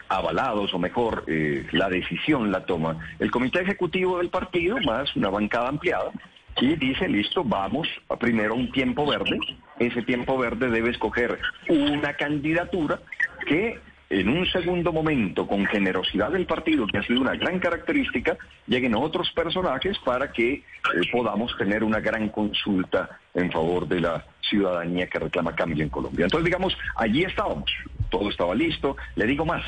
avalados, 0.09 0.73
o 0.73 0.79
mejor, 0.79 1.25
eh, 1.27 1.67
la 1.71 1.89
decisión 1.89 2.51
la 2.51 2.65
toma 2.65 2.97
el 3.19 3.29
comité 3.29 3.61
ejecutivo 3.61 4.17
del 4.17 4.29
partido, 4.29 4.77
más 4.79 5.15
una 5.15 5.29
bancada 5.29 5.69
ampliada, 5.69 6.11
y 6.59 6.75
dice, 6.75 7.07
listo, 7.07 7.43
vamos 7.43 7.87
a 8.09 8.17
primero 8.17 8.55
un 8.55 8.71
tiempo 8.71 9.05
verde. 9.05 9.39
Ese 9.77 10.01
tiempo 10.01 10.39
verde 10.39 10.69
debe 10.69 10.89
escoger 10.89 11.39
una 11.69 12.15
candidatura 12.15 12.99
que 13.45 13.79
en 14.09 14.27
un 14.27 14.45
segundo 14.47 14.91
momento, 14.91 15.45
con 15.45 15.65
generosidad 15.67 16.31
del 16.31 16.47
partido, 16.47 16.87
que 16.87 16.97
ha 16.97 17.03
sido 17.03 17.21
una 17.21 17.35
gran 17.35 17.59
característica, 17.59 18.37
lleguen 18.65 18.95
otros 18.95 19.29
personajes 19.31 19.99
para 19.99 20.31
que 20.31 20.53
eh, 20.53 20.63
podamos 21.11 21.55
tener 21.57 21.83
una 21.83 21.99
gran 21.99 22.29
consulta 22.29 23.19
en 23.35 23.51
favor 23.51 23.87
de 23.87 24.01
la 24.01 24.25
ciudadanía 24.41 25.07
que 25.07 25.19
reclama 25.19 25.55
cambio 25.55 25.83
en 25.83 25.89
Colombia. 25.89 26.25
Entonces, 26.25 26.45
digamos, 26.45 26.75
allí 26.95 27.23
estábamos, 27.23 27.71
todo 28.09 28.29
estaba 28.31 28.55
listo. 28.55 28.97
Le 29.15 29.27
digo 29.27 29.45
más, 29.45 29.63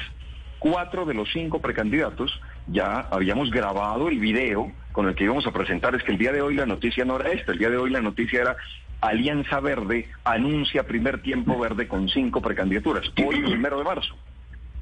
cuatro 0.57 1.05
de 1.05 1.13
los 1.13 1.29
cinco 1.31 1.61
precandidatos 1.61 2.41
ya 2.67 3.07
habíamos 3.11 3.51
grabado 3.51 4.09
el 4.09 4.19
video 4.19 4.71
con 4.91 5.07
el 5.07 5.13
que 5.13 5.25
íbamos 5.25 5.45
a 5.45 5.51
presentar. 5.51 5.93
Es 5.93 6.03
que 6.03 6.13
el 6.13 6.17
día 6.17 6.31
de 6.31 6.41
hoy 6.41 6.55
la 6.55 6.65
noticia 6.65 7.05
no 7.05 7.19
era 7.19 7.31
esta, 7.31 7.51
el 7.51 7.59
día 7.59 7.69
de 7.69 7.77
hoy 7.77 7.91
la 7.91 8.01
noticia 8.01 8.41
era 8.41 8.57
Alianza 9.01 9.59
Verde 9.59 10.07
anuncia 10.23 10.83
primer 10.83 11.21
tiempo 11.21 11.59
verde 11.59 11.87
con 11.87 12.07
cinco 12.07 12.41
precandidaturas, 12.41 13.11
hoy 13.25 13.41
primero 13.45 13.77
de 13.77 13.83
marzo. 13.83 14.15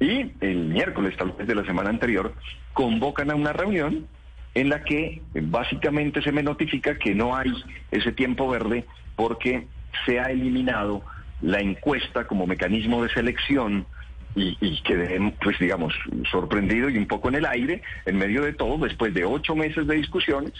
Y 0.00 0.32
el 0.40 0.64
miércoles, 0.64 1.14
tal 1.16 1.32
vez 1.32 1.46
de 1.46 1.54
la 1.54 1.64
semana 1.64 1.90
anterior, 1.90 2.34
convocan 2.72 3.30
a 3.30 3.34
una 3.34 3.52
reunión 3.52 4.06
en 4.54 4.68
la 4.70 4.82
que 4.82 5.22
básicamente 5.34 6.22
se 6.22 6.32
me 6.32 6.42
notifica 6.42 6.98
que 6.98 7.14
no 7.14 7.36
hay 7.36 7.52
ese 7.90 8.10
tiempo 8.10 8.48
verde 8.48 8.86
porque 9.14 9.66
se 10.06 10.18
ha 10.18 10.30
eliminado 10.30 11.02
la 11.42 11.60
encuesta 11.60 12.26
como 12.26 12.46
mecanismo 12.46 13.02
de 13.02 13.10
selección 13.10 13.86
y, 14.34 14.56
y 14.60 14.80
quedé, 14.82 15.18
pues 15.42 15.58
digamos, 15.58 15.94
sorprendido 16.30 16.88
y 16.88 16.96
un 16.96 17.06
poco 17.06 17.28
en 17.28 17.36
el 17.36 17.46
aire, 17.46 17.82
en 18.06 18.16
medio 18.16 18.42
de 18.42 18.52
todo, 18.52 18.78
después 18.78 19.12
de 19.12 19.24
ocho 19.24 19.54
meses 19.54 19.86
de 19.86 19.96
discusiones, 19.96 20.52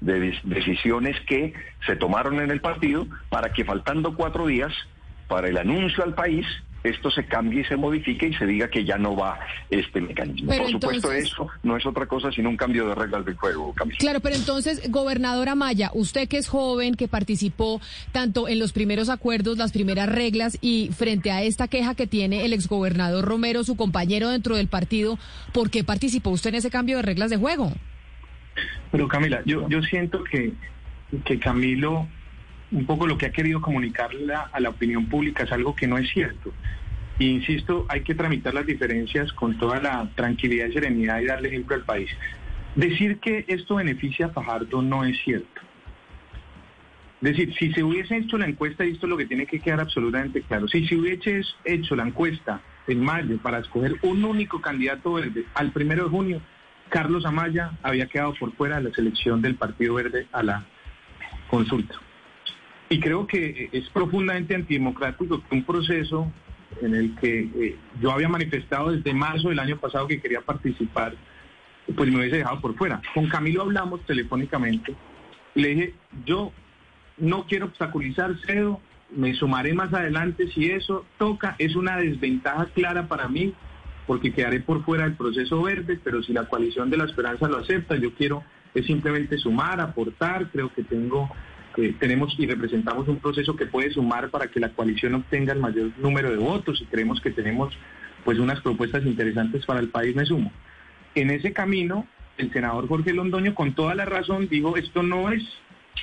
de 0.00 0.38
decisiones 0.44 1.18
que 1.20 1.54
se 1.86 1.96
tomaron 1.96 2.40
en 2.40 2.50
el 2.50 2.60
partido, 2.60 3.06
para 3.30 3.52
que 3.52 3.64
faltando 3.64 4.16
cuatro 4.16 4.46
días 4.46 4.72
para 5.28 5.48
el 5.48 5.56
anuncio 5.56 6.04
al 6.04 6.14
país, 6.14 6.46
esto 6.84 7.10
se 7.10 7.24
cambie 7.24 7.60
y 7.60 7.64
se 7.64 7.76
modifique 7.76 8.28
y 8.28 8.34
se 8.34 8.46
diga 8.46 8.68
que 8.68 8.84
ya 8.84 8.98
no 8.98 9.16
va 9.16 9.38
este 9.70 10.00
mecanismo. 10.00 10.52
Por 10.52 10.70
supuesto, 10.70 11.12
eso 11.12 11.48
no 11.62 11.76
es 11.76 11.86
otra 11.86 12.06
cosa 12.06 12.30
sino 12.32 12.48
un 12.48 12.56
cambio 12.56 12.88
de 12.88 12.94
reglas 12.94 13.24
del 13.24 13.36
juego, 13.36 13.72
Camila. 13.72 13.98
Claro, 13.98 14.20
pero 14.20 14.36
entonces, 14.36 14.90
gobernadora 14.90 15.54
Maya, 15.54 15.90
usted 15.94 16.28
que 16.28 16.38
es 16.38 16.48
joven, 16.48 16.94
que 16.94 17.08
participó 17.08 17.80
tanto 18.10 18.48
en 18.48 18.58
los 18.58 18.72
primeros 18.72 19.08
acuerdos, 19.08 19.58
las 19.58 19.72
primeras 19.72 20.08
reglas 20.08 20.58
y 20.60 20.90
frente 20.96 21.30
a 21.30 21.42
esta 21.42 21.68
queja 21.68 21.94
que 21.94 22.06
tiene 22.06 22.44
el 22.44 22.52
exgobernador 22.52 23.24
Romero, 23.24 23.64
su 23.64 23.76
compañero 23.76 24.28
dentro 24.28 24.56
del 24.56 24.68
partido, 24.68 25.18
¿por 25.52 25.70
qué 25.70 25.84
participó 25.84 26.30
usted 26.30 26.50
en 26.50 26.56
ese 26.56 26.70
cambio 26.70 26.96
de 26.96 27.02
reglas 27.02 27.30
de 27.30 27.36
juego? 27.36 27.72
Pero 28.90 29.08
Camila, 29.08 29.42
yo, 29.46 29.68
yo 29.68 29.82
siento 29.82 30.22
que, 30.24 30.52
que 31.24 31.38
Camilo 31.38 32.06
un 32.72 32.86
poco 32.86 33.06
lo 33.06 33.18
que 33.18 33.26
ha 33.26 33.32
querido 33.32 33.60
comunicarle 33.60 34.34
a 34.34 34.60
la 34.60 34.70
opinión 34.70 35.06
pública 35.06 35.44
es 35.44 35.52
algo 35.52 35.76
que 35.76 35.86
no 35.86 35.98
es 35.98 36.10
cierto. 36.10 36.52
E 37.18 37.24
insisto, 37.24 37.86
hay 37.88 38.00
que 38.00 38.14
tramitar 38.14 38.54
las 38.54 38.66
diferencias 38.66 39.32
con 39.32 39.58
toda 39.58 39.80
la 39.80 40.10
tranquilidad 40.14 40.66
y 40.66 40.72
serenidad 40.72 41.20
y 41.20 41.26
darle 41.26 41.48
ejemplo 41.48 41.76
al 41.76 41.84
país. 41.84 42.10
Decir 42.74 43.18
que 43.18 43.44
esto 43.48 43.76
beneficia 43.76 44.26
a 44.26 44.30
Fajardo 44.30 44.80
no 44.80 45.04
es 45.04 45.20
cierto. 45.22 45.60
Es 47.20 47.36
decir, 47.36 47.54
si 47.54 47.72
se 47.72 47.84
hubiese 47.84 48.16
hecho 48.16 48.38
la 48.38 48.46
encuesta, 48.46 48.84
y 48.84 48.92
esto 48.92 49.06
es 49.06 49.10
lo 49.10 49.16
que 49.16 49.26
tiene 49.26 49.46
que 49.46 49.60
quedar 49.60 49.80
absolutamente 49.80 50.42
claro, 50.42 50.66
si 50.66 50.86
se 50.88 50.96
hubiese 50.96 51.42
hecho 51.64 51.94
la 51.94 52.04
encuesta 52.04 52.62
en 52.88 53.00
mayo 53.00 53.38
para 53.38 53.58
escoger 53.58 53.96
un 54.02 54.24
único 54.24 54.60
candidato 54.60 55.12
verde 55.12 55.44
al 55.54 55.70
primero 55.70 56.04
de 56.04 56.10
junio, 56.10 56.40
Carlos 56.88 57.24
Amaya 57.24 57.72
había 57.82 58.06
quedado 58.06 58.34
por 58.34 58.52
fuera 58.54 58.76
de 58.76 58.88
la 58.88 58.94
selección 58.94 59.40
del 59.40 59.54
Partido 59.54 59.94
Verde 59.94 60.26
a 60.32 60.42
la 60.42 60.64
consulta. 61.48 61.94
Y 62.92 63.00
creo 63.00 63.26
que 63.26 63.70
es 63.72 63.88
profundamente 63.88 64.54
antidemocrático 64.54 65.42
que 65.42 65.54
un 65.54 65.64
proceso 65.64 66.30
en 66.82 66.94
el 66.94 67.16
que 67.16 67.40
eh, 67.40 67.76
yo 68.02 68.12
había 68.12 68.28
manifestado 68.28 68.92
desde 68.92 69.14
marzo 69.14 69.48
del 69.48 69.60
año 69.60 69.78
pasado 69.78 70.06
que 70.06 70.20
quería 70.20 70.42
participar, 70.42 71.14
pues 71.96 72.10
me 72.10 72.18
hubiese 72.18 72.36
dejado 72.36 72.60
por 72.60 72.76
fuera. 72.76 73.00
Con 73.14 73.30
Camilo 73.30 73.62
hablamos 73.62 74.04
telefónicamente 74.04 74.94
y 75.54 75.62
le 75.62 75.68
dije, 75.68 75.94
yo 76.26 76.52
no 77.16 77.46
quiero 77.46 77.64
obstaculizar 77.64 78.36
cedo, 78.44 78.78
me 79.10 79.32
sumaré 79.32 79.72
más 79.72 79.90
adelante 79.94 80.48
si 80.52 80.70
eso 80.70 81.06
toca, 81.16 81.56
es 81.58 81.74
una 81.76 81.96
desventaja 81.96 82.66
clara 82.74 83.08
para 83.08 83.26
mí 83.26 83.54
porque 84.06 84.34
quedaré 84.34 84.60
por 84.60 84.84
fuera 84.84 85.04
del 85.04 85.16
proceso 85.16 85.62
verde, 85.62 85.98
pero 86.04 86.22
si 86.22 86.34
la 86.34 86.44
coalición 86.44 86.90
de 86.90 86.98
la 86.98 87.04
esperanza 87.04 87.48
lo 87.48 87.56
acepta, 87.56 87.96
yo 87.96 88.12
quiero 88.12 88.44
es 88.74 88.84
simplemente 88.84 89.38
sumar, 89.38 89.80
aportar, 89.80 90.48
creo 90.50 90.72
que 90.74 90.82
tengo 90.82 91.30
tenemos 91.98 92.34
y 92.38 92.46
representamos 92.46 93.08
un 93.08 93.18
proceso 93.18 93.56
que 93.56 93.66
puede 93.66 93.90
sumar 93.90 94.30
para 94.30 94.48
que 94.48 94.60
la 94.60 94.70
coalición 94.70 95.14
obtenga 95.14 95.52
el 95.52 95.60
mayor 95.60 95.90
número 95.98 96.30
de 96.30 96.36
votos 96.36 96.80
y 96.80 96.86
creemos 96.86 97.20
que 97.20 97.30
tenemos 97.30 97.74
pues 98.24 98.38
unas 98.38 98.60
propuestas 98.60 99.04
interesantes 99.04 99.64
para 99.66 99.80
el 99.80 99.88
país, 99.88 100.14
me 100.14 100.26
sumo. 100.26 100.52
En 101.14 101.30
ese 101.30 101.52
camino, 101.52 102.06
el 102.38 102.52
senador 102.52 102.88
Jorge 102.88 103.12
Londoño 103.12 103.54
con 103.54 103.74
toda 103.74 103.94
la 103.94 104.04
razón 104.04 104.48
dijo, 104.48 104.76
esto 104.76 105.02
no 105.02 105.30
es, 105.30 105.42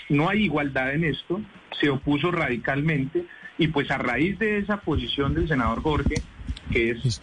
no 0.10 0.30
hay 0.30 0.44
igualdad 0.44 0.94
en 0.94 1.04
esto, 1.04 1.42
se 1.80 1.90
opuso 1.90 2.32
radicalmente 2.32 3.26
y 3.58 3.68
pues 3.68 3.92
a 3.92 3.98
raíz 3.98 4.38
de 4.40 4.58
esa 4.58 4.78
posición 4.82 5.34
del 5.34 5.48
senador 5.48 5.82
Jorge, 5.82 6.16
que 6.72 6.92
es 6.92 7.20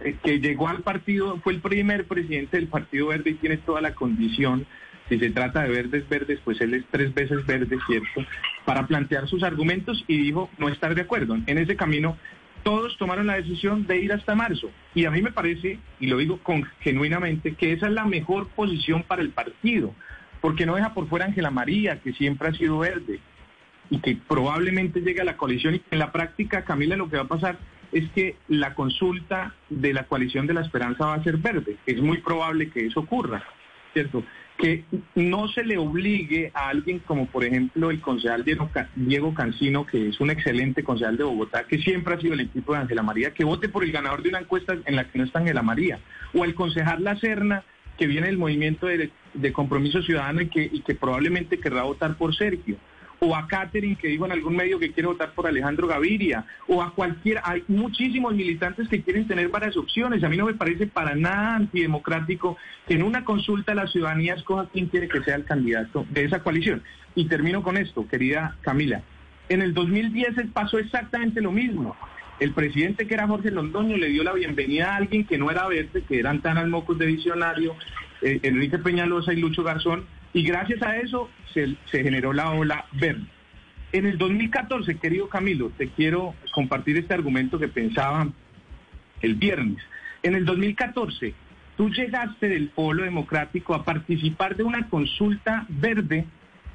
eh, 0.00 0.16
que 0.22 0.40
llegó 0.40 0.68
al 0.68 0.82
partido, 0.82 1.38
fue 1.42 1.54
el 1.54 1.60
primer 1.60 2.06
presidente 2.06 2.56
del 2.56 2.68
Partido 2.68 3.08
Verde 3.08 3.30
y 3.30 3.34
tiene 3.34 3.56
toda 3.58 3.80
la 3.80 3.94
condición 3.94 4.66
si 5.08 5.18
se 5.18 5.30
trata 5.30 5.62
de 5.62 5.70
verdes 5.70 6.08
verdes, 6.08 6.40
pues 6.44 6.60
él 6.60 6.74
es 6.74 6.84
tres 6.90 7.12
veces 7.12 7.44
verde, 7.46 7.78
¿cierto? 7.86 8.24
Para 8.64 8.86
plantear 8.86 9.28
sus 9.28 9.42
argumentos 9.42 10.04
y 10.08 10.16
dijo 10.18 10.50
no 10.58 10.68
estar 10.68 10.94
de 10.94 11.02
acuerdo. 11.02 11.36
En 11.46 11.58
ese 11.58 11.76
camino 11.76 12.16
todos 12.62 12.96
tomaron 12.96 13.26
la 13.26 13.36
decisión 13.36 13.86
de 13.86 13.98
ir 13.98 14.12
hasta 14.12 14.34
marzo. 14.34 14.70
Y 14.94 15.04
a 15.04 15.10
mí 15.10 15.22
me 15.22 15.30
parece, 15.30 15.78
y 16.00 16.06
lo 16.06 16.16
digo 16.16 16.38
con, 16.38 16.64
genuinamente, 16.80 17.54
que 17.54 17.72
esa 17.72 17.86
es 17.86 17.92
la 17.92 18.06
mejor 18.06 18.48
posición 18.48 19.02
para 19.02 19.22
el 19.22 19.30
partido, 19.30 19.94
porque 20.40 20.66
no 20.66 20.74
deja 20.74 20.94
por 20.94 21.08
fuera 21.08 21.26
Ángela 21.26 21.50
María, 21.50 22.00
que 22.00 22.12
siempre 22.14 22.48
ha 22.48 22.54
sido 22.54 22.78
verde, 22.78 23.20
y 23.90 23.98
que 23.98 24.16
probablemente 24.16 25.00
llegue 25.00 25.20
a 25.20 25.24
la 25.24 25.36
coalición. 25.36 25.74
Y 25.74 25.82
en 25.90 25.98
la 25.98 26.10
práctica, 26.10 26.64
Camila, 26.64 26.96
lo 26.96 27.10
que 27.10 27.16
va 27.16 27.24
a 27.24 27.28
pasar 27.28 27.58
es 27.92 28.10
que 28.12 28.36
la 28.48 28.74
consulta 28.74 29.54
de 29.68 29.92
la 29.92 30.04
coalición 30.04 30.46
de 30.46 30.54
la 30.54 30.62
esperanza 30.62 31.06
va 31.06 31.14
a 31.14 31.22
ser 31.22 31.36
verde. 31.36 31.76
Es 31.86 32.00
muy 32.00 32.18
probable 32.18 32.70
que 32.70 32.86
eso 32.86 33.00
ocurra, 33.00 33.44
¿cierto? 33.92 34.24
Que 34.58 34.84
no 35.14 35.48
se 35.48 35.64
le 35.64 35.78
obligue 35.78 36.50
a 36.54 36.68
alguien 36.68 37.00
como 37.00 37.26
por 37.26 37.44
ejemplo 37.44 37.90
el 37.90 38.00
concejal 38.00 38.44
Diego 38.94 39.34
Cancino, 39.34 39.86
que 39.86 40.08
es 40.08 40.20
un 40.20 40.30
excelente 40.30 40.84
concejal 40.84 41.16
de 41.16 41.24
Bogotá, 41.24 41.64
que 41.64 41.78
siempre 41.78 42.14
ha 42.14 42.20
sido 42.20 42.34
el 42.34 42.40
equipo 42.40 42.72
de 42.72 42.78
Ángela 42.78 43.02
María, 43.02 43.32
que 43.32 43.44
vote 43.44 43.68
por 43.68 43.84
el 43.84 43.92
ganador 43.92 44.22
de 44.22 44.28
una 44.28 44.40
encuesta 44.40 44.76
en 44.84 44.96
la 44.96 45.10
que 45.10 45.18
no 45.18 45.24
está 45.24 45.40
Ángela 45.40 45.62
María, 45.62 45.98
o 46.32 46.44
el 46.44 46.54
concejal 46.54 47.02
La 47.02 47.16
Serna, 47.18 47.64
que 47.98 48.06
viene 48.06 48.28
del 48.28 48.38
movimiento 48.38 48.86
de, 48.86 49.10
compromiso 49.52 50.02
ciudadano 50.02 50.40
y 50.42 50.80
que 50.80 50.94
probablemente 50.94 51.58
querrá 51.58 51.82
votar 51.82 52.16
por 52.16 52.34
Sergio 52.34 52.76
o 53.20 53.34
a 53.34 53.46
Catherine 53.46 53.96
que 53.96 54.08
dijo 54.08 54.26
en 54.26 54.32
algún 54.32 54.56
medio 54.56 54.78
que 54.78 54.92
quiere 54.92 55.08
votar 55.08 55.32
por 55.32 55.46
Alejandro 55.46 55.86
Gaviria, 55.86 56.44
o 56.68 56.82
a 56.82 56.94
cualquiera, 56.94 57.42
hay 57.44 57.64
muchísimos 57.68 58.34
militantes 58.34 58.88
que 58.88 59.02
quieren 59.02 59.26
tener 59.26 59.48
varias 59.48 59.76
opciones. 59.76 60.22
A 60.24 60.28
mí 60.28 60.36
no 60.36 60.46
me 60.46 60.54
parece 60.54 60.86
para 60.86 61.14
nada 61.14 61.56
antidemocrático 61.56 62.56
que 62.86 62.94
en 62.94 63.02
una 63.02 63.24
consulta 63.24 63.74
la 63.74 63.86
ciudadanía 63.86 64.34
escoja 64.34 64.68
quién 64.72 64.86
quiere 64.86 65.08
que 65.08 65.22
sea 65.22 65.36
el 65.36 65.44
candidato 65.44 66.06
de 66.10 66.24
esa 66.24 66.42
coalición. 66.42 66.82
Y 67.14 67.26
termino 67.26 67.62
con 67.62 67.76
esto, 67.76 68.06
querida 68.08 68.56
Camila. 68.62 69.02
En 69.48 69.62
el 69.62 69.74
2010 69.74 70.34
pasó 70.52 70.78
exactamente 70.78 71.40
lo 71.40 71.52
mismo. 71.52 71.96
El 72.40 72.52
presidente 72.52 73.06
que 73.06 73.14
era 73.14 73.28
Jorge 73.28 73.50
Londoño 73.50 73.96
le 73.96 74.08
dio 74.08 74.24
la 74.24 74.32
bienvenida 74.32 74.92
a 74.92 74.96
alguien 74.96 75.24
que 75.24 75.38
no 75.38 75.50
era 75.50 75.68
verde, 75.68 76.02
que 76.02 76.18
eran 76.18 76.40
tan 76.40 76.58
al 76.58 76.68
mocos 76.68 76.98
de 76.98 77.06
visionario, 77.06 77.76
eh, 78.22 78.40
Enrique 78.42 78.78
Peñalosa 78.78 79.32
y 79.32 79.36
Lucho 79.36 79.62
Garzón, 79.62 80.04
y 80.34 80.42
gracias 80.42 80.82
a 80.82 80.96
eso 80.98 81.30
se, 81.54 81.76
generó 81.90 82.32
la 82.32 82.50
ola 82.50 82.84
verde. 82.92 83.24
En 83.92 84.06
el 84.06 84.18
2014, 84.18 84.98
querido 84.98 85.28
Camilo, 85.28 85.70
te 85.70 85.88
quiero 85.88 86.34
compartir 86.52 86.98
este 86.98 87.14
argumento 87.14 87.60
que 87.60 87.68
pensaba 87.68 88.26
el 89.22 89.36
viernes. 89.36 89.78
En 90.24 90.34
el 90.34 90.44
2014, 90.44 91.32
tú 91.76 91.88
llegaste 91.88 92.48
del 92.48 92.68
Polo 92.70 93.04
Democrático 93.04 93.74
a 93.74 93.84
participar 93.84 94.56
de 94.56 94.64
una 94.64 94.88
consulta 94.88 95.64
verde, 95.68 96.26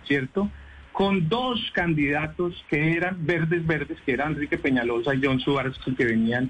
¿cierto? 0.08 0.50
Con 0.94 1.28
dos 1.28 1.60
candidatos 1.74 2.64
que 2.70 2.94
eran 2.94 3.26
verdes 3.26 3.68
verdes, 3.68 3.98
que 4.06 4.14
eran 4.14 4.32
Enrique 4.32 4.58
Peñalosa 4.58 5.14
y 5.14 5.22
John 5.22 5.42
Suárez, 5.42 5.76
que 5.98 6.06
venían 6.06 6.50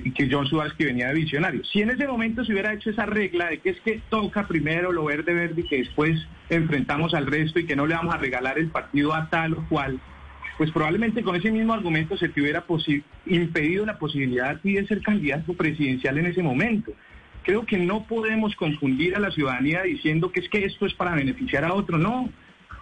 que 0.00 0.28
John 0.30 0.46
Suárez 0.46 0.72
que 0.74 0.86
venía 0.86 1.08
de 1.08 1.14
visionario. 1.14 1.64
Si 1.64 1.82
en 1.82 1.90
ese 1.90 2.06
momento 2.06 2.44
se 2.44 2.52
hubiera 2.52 2.72
hecho 2.72 2.90
esa 2.90 3.04
regla 3.04 3.50
de 3.50 3.58
que 3.58 3.70
es 3.70 3.80
que 3.80 4.00
toca 4.08 4.46
primero 4.46 4.92
lo 4.92 5.04
verde 5.04 5.34
verde 5.34 5.62
y 5.62 5.68
que 5.68 5.78
después 5.78 6.18
enfrentamos 6.48 7.12
al 7.14 7.26
resto 7.26 7.58
y 7.58 7.66
que 7.66 7.76
no 7.76 7.86
le 7.86 7.94
vamos 7.94 8.14
a 8.14 8.18
regalar 8.18 8.58
el 8.58 8.68
partido 8.68 9.12
a 9.12 9.28
tal 9.28 9.54
o 9.54 9.68
cual, 9.68 10.00
pues 10.56 10.70
probablemente 10.70 11.22
con 11.22 11.36
ese 11.36 11.50
mismo 11.50 11.74
argumento 11.74 12.16
se 12.16 12.28
te 12.28 12.40
hubiera 12.40 12.64
impedido 13.26 13.84
la 13.84 13.98
posibilidad 13.98 14.60
de 14.62 14.86
ser 14.86 15.02
candidato 15.02 15.52
presidencial 15.54 16.18
en 16.18 16.26
ese 16.26 16.42
momento. 16.42 16.92
Creo 17.42 17.66
que 17.66 17.76
no 17.76 18.06
podemos 18.06 18.54
confundir 18.54 19.16
a 19.16 19.20
la 19.20 19.30
ciudadanía 19.32 19.82
diciendo 19.82 20.30
que 20.30 20.40
es 20.40 20.48
que 20.48 20.64
esto 20.64 20.86
es 20.86 20.94
para 20.94 21.14
beneficiar 21.14 21.64
a 21.64 21.74
otro, 21.74 21.98
no. 21.98 22.30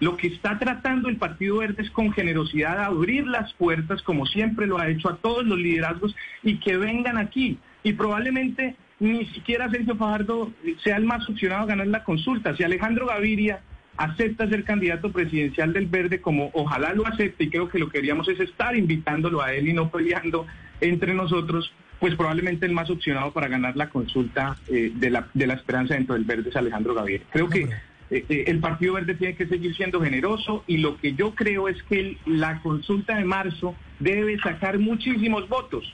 Lo 0.01 0.17
que 0.17 0.29
está 0.29 0.59
tratando 0.59 1.09
el 1.09 1.17
Partido 1.17 1.59
Verde 1.59 1.83
es 1.83 1.91
con 1.91 2.13
generosidad 2.13 2.83
abrir 2.83 3.27
las 3.27 3.53
puertas, 3.55 4.03
como 4.03 4.25
siempre 4.27 4.67
lo 4.67 4.79
ha 4.79 4.89
hecho, 4.89 5.11
a 5.11 5.17
todos 5.17 5.45
los 5.45 5.59
liderazgos 5.59 6.17
y 6.43 6.59
que 6.59 6.77
vengan 6.77 7.19
aquí. 7.19 7.59
Y 7.83 7.93
probablemente 7.93 8.77
ni 8.99 9.27
siquiera 9.27 9.71
Sergio 9.71 9.97
Fajardo 9.97 10.53
sea 10.83 10.97
el 10.97 11.05
más 11.05 11.29
opcionado 11.29 11.63
a 11.63 11.67
ganar 11.67 11.87
la 11.87 12.05
consulta. 12.05 12.57
Si 12.57 12.63
Alejandro 12.63 13.07
Gaviria 13.07 13.61
acepta 13.97 14.49
ser 14.49 14.65
candidato 14.65 15.13
presidencial 15.13 15.73
del 15.75 15.87
Verde, 15.87 16.21
como 16.21 16.51
ojalá 16.55 16.95
lo 16.95 17.07
acepte, 17.07 17.45
y 17.45 17.51
creo 17.51 17.69
que 17.69 17.79
lo 17.79 17.89
que 17.89 17.99
queríamos 17.99 18.29
es 18.29 18.41
estar 18.41 18.75
invitándolo 18.75 19.43
a 19.43 19.53
él 19.53 19.69
y 19.69 19.75
no 19.75 19.91
peleando 19.91 20.47
entre 20.81 21.13
nosotros, 21.13 21.73
pues 21.99 22.15
probablemente 22.15 22.65
el 22.65 22.73
más 22.73 22.89
opcionado 22.89 23.33
para 23.33 23.49
ganar 23.49 23.77
la 23.77 23.91
consulta 23.91 24.57
eh, 24.69 24.93
de, 24.95 25.11
la, 25.11 25.29
de 25.35 25.47
la 25.47 25.55
esperanza 25.55 25.95
dentro 25.95 26.15
del 26.15 26.25
Verde 26.25 26.49
es 26.49 26.57
Alejandro 26.57 26.95
Gaviria. 26.95 27.27
Creo 27.31 27.51
que 27.51 27.69
el 28.11 28.59
Partido 28.59 28.95
Verde 28.95 29.15
tiene 29.15 29.35
que 29.37 29.47
seguir 29.47 29.75
siendo 29.77 30.01
generoso 30.01 30.65
y 30.67 30.79
lo 30.79 30.97
que 30.99 31.15
yo 31.15 31.35
creo 31.35 31.69
es 31.69 31.81
que 31.85 32.17
la 32.27 32.61
consulta 32.61 33.17
de 33.17 33.25
marzo 33.25 33.75
debe 34.01 34.39
sacar 34.39 34.79
muchísimos 34.79 35.49
votos 35.49 35.85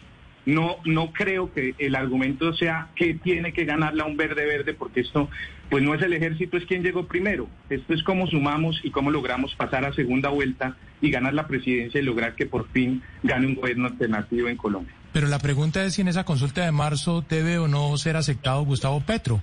no, 0.47 0.77
no 0.85 1.13
creo 1.13 1.53
que 1.53 1.75
el 1.79 1.97
argumento 1.97 2.55
sea 2.55 2.89
que 2.95 3.15
tiene 3.15 3.53
que 3.53 3.65
ganarla 3.65 4.05
un 4.05 4.17
verde 4.17 4.47
verde, 4.47 4.75
porque 4.75 5.01
esto 5.01 5.29
pues 5.69 5.83
no 5.83 5.93
es 5.93 6.03
el 6.03 6.13
ejército, 6.13 6.57
es 6.57 6.65
quien 6.65 6.85
llegó 6.85 7.07
primero. 7.07 7.49
Esto 7.69 7.93
es 7.93 8.03
cómo 8.05 8.29
sumamos 8.29 8.81
y 8.85 8.93
cómo 8.93 9.11
logramos 9.11 9.55
pasar 9.57 9.85
a 9.85 9.93
segunda 9.93 10.29
vuelta 10.29 10.77
y 11.01 11.11
ganar 11.11 11.35
la 11.35 11.49
presidencia 11.49 12.01
y 12.01 12.05
lograr 12.05 12.37
que 12.37 12.47
por 12.47 12.69
fin 12.69 13.03
gane 13.25 13.49
un 13.49 13.57
gobierno 13.57 13.89
alternativo 13.89 14.49
en 14.49 14.57
Colombia. 14.57 14.95
Pero 15.13 15.27
la 15.27 15.41
pregunta 15.41 15.85
es 15.85 15.95
si 15.95 16.03
en 16.03 16.09
esa 16.09 16.25
consulta 16.25 16.65
de 16.65 16.71
marzo 16.71 17.25
debe 17.29 17.59
o 17.59 17.67
no 17.67 17.97
ser 17.97 18.17
aceptado 18.17 18.65
Gustavo 18.65 19.01
Petro. 19.01 19.43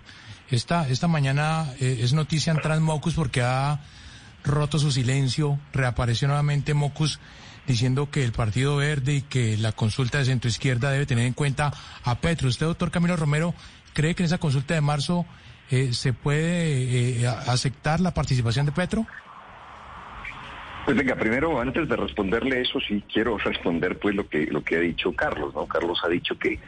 Esta, 0.54 0.88
esta 0.88 1.08
mañana 1.08 1.66
eh, 1.80 1.98
es 2.02 2.14
noticia 2.14 2.54
en 2.54 2.60
Transmocus 2.60 3.16
porque 3.16 3.42
ha 3.42 3.80
roto 4.44 4.78
su 4.78 4.92
silencio, 4.92 5.58
reapareció 5.74 6.28
nuevamente 6.28 6.76
Mocus 6.76 7.20
diciendo 7.66 8.12
que 8.12 8.24
el 8.24 8.34
Partido 8.34 8.76
Verde 8.76 9.16
y 9.16 9.22
que 9.22 9.58
la 9.58 9.72
consulta 9.72 10.20
de 10.20 10.26
centro 10.26 10.50
izquierda 10.50 10.92
debe 10.92 11.08
tener 11.08 11.26
en 11.26 11.34
cuenta 11.34 11.72
a 12.04 12.20
Petro. 12.20 12.50
¿Usted, 12.50 12.68
doctor 12.68 12.92
Camilo 12.92 13.16
Romero, 13.16 13.56
cree 13.94 14.14
que 14.14 14.22
en 14.22 14.26
esa 14.26 14.38
consulta 14.38 14.76
de 14.76 14.82
marzo 14.82 15.26
eh, 15.72 15.92
se 15.92 16.14
puede 16.14 17.22
eh, 17.24 17.28
aceptar 17.28 18.00
la 18.00 18.14
participación 18.14 18.68
de 18.68 18.74
Petro? 18.74 19.08
Pues 20.86 20.96
venga, 20.96 21.16
primero, 21.16 21.60
antes 21.60 21.90
de 21.90 21.96
responderle 21.96 22.62
eso, 22.62 22.80
sí 22.88 23.04
quiero 23.12 23.38
responder 23.44 23.98
pues 23.98 24.14
lo 24.14 24.30
que 24.30 24.46
lo 24.46 24.64
que 24.64 24.76
ha 24.76 24.82
dicho 24.82 25.14
Carlos, 25.14 25.52
¿no? 25.56 25.66
Carlos 25.66 26.00
ha 26.04 26.10
dicho 26.10 26.38
que 26.38 26.60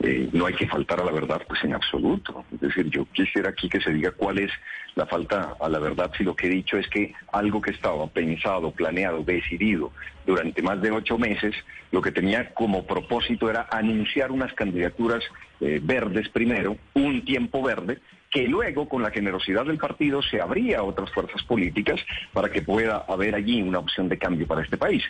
eh, 0.00 0.28
no 0.32 0.46
hay 0.46 0.54
que 0.54 0.66
faltar 0.66 1.00
a 1.00 1.04
la 1.04 1.12
verdad, 1.12 1.42
pues 1.46 1.62
en 1.64 1.74
absoluto. 1.74 2.44
Es 2.52 2.60
decir, 2.60 2.90
yo 2.90 3.06
quisiera 3.06 3.50
aquí 3.50 3.68
que 3.68 3.80
se 3.80 3.92
diga 3.92 4.10
cuál 4.10 4.38
es 4.38 4.50
la 4.94 5.06
falta 5.06 5.56
a 5.60 5.68
la 5.68 5.78
verdad 5.78 6.10
si 6.16 6.24
lo 6.24 6.34
que 6.34 6.46
he 6.46 6.50
dicho 6.50 6.78
es 6.78 6.88
que 6.88 7.14
algo 7.32 7.60
que 7.60 7.70
estaba 7.70 8.06
pensado, 8.08 8.70
planeado, 8.70 9.22
decidido 9.22 9.92
durante 10.26 10.62
más 10.62 10.80
de 10.82 10.90
ocho 10.90 11.18
meses, 11.18 11.54
lo 11.92 12.02
que 12.02 12.12
tenía 12.12 12.52
como 12.52 12.86
propósito 12.86 13.48
era 13.48 13.68
anunciar 13.70 14.32
unas 14.32 14.52
candidaturas 14.54 15.22
eh, 15.60 15.80
verdes 15.82 16.28
primero, 16.28 16.76
un 16.94 17.24
tiempo 17.24 17.62
verde, 17.62 17.98
que 18.30 18.48
luego 18.48 18.88
con 18.88 19.02
la 19.02 19.10
generosidad 19.10 19.64
del 19.64 19.78
partido 19.78 20.20
se 20.20 20.40
abría 20.40 20.80
a 20.80 20.82
otras 20.82 21.10
fuerzas 21.12 21.42
políticas 21.44 22.00
para 22.32 22.50
que 22.50 22.60
pueda 22.60 23.04
haber 23.08 23.34
allí 23.34 23.62
una 23.62 23.78
opción 23.78 24.08
de 24.08 24.18
cambio 24.18 24.46
para 24.46 24.62
este 24.62 24.76
país. 24.76 25.02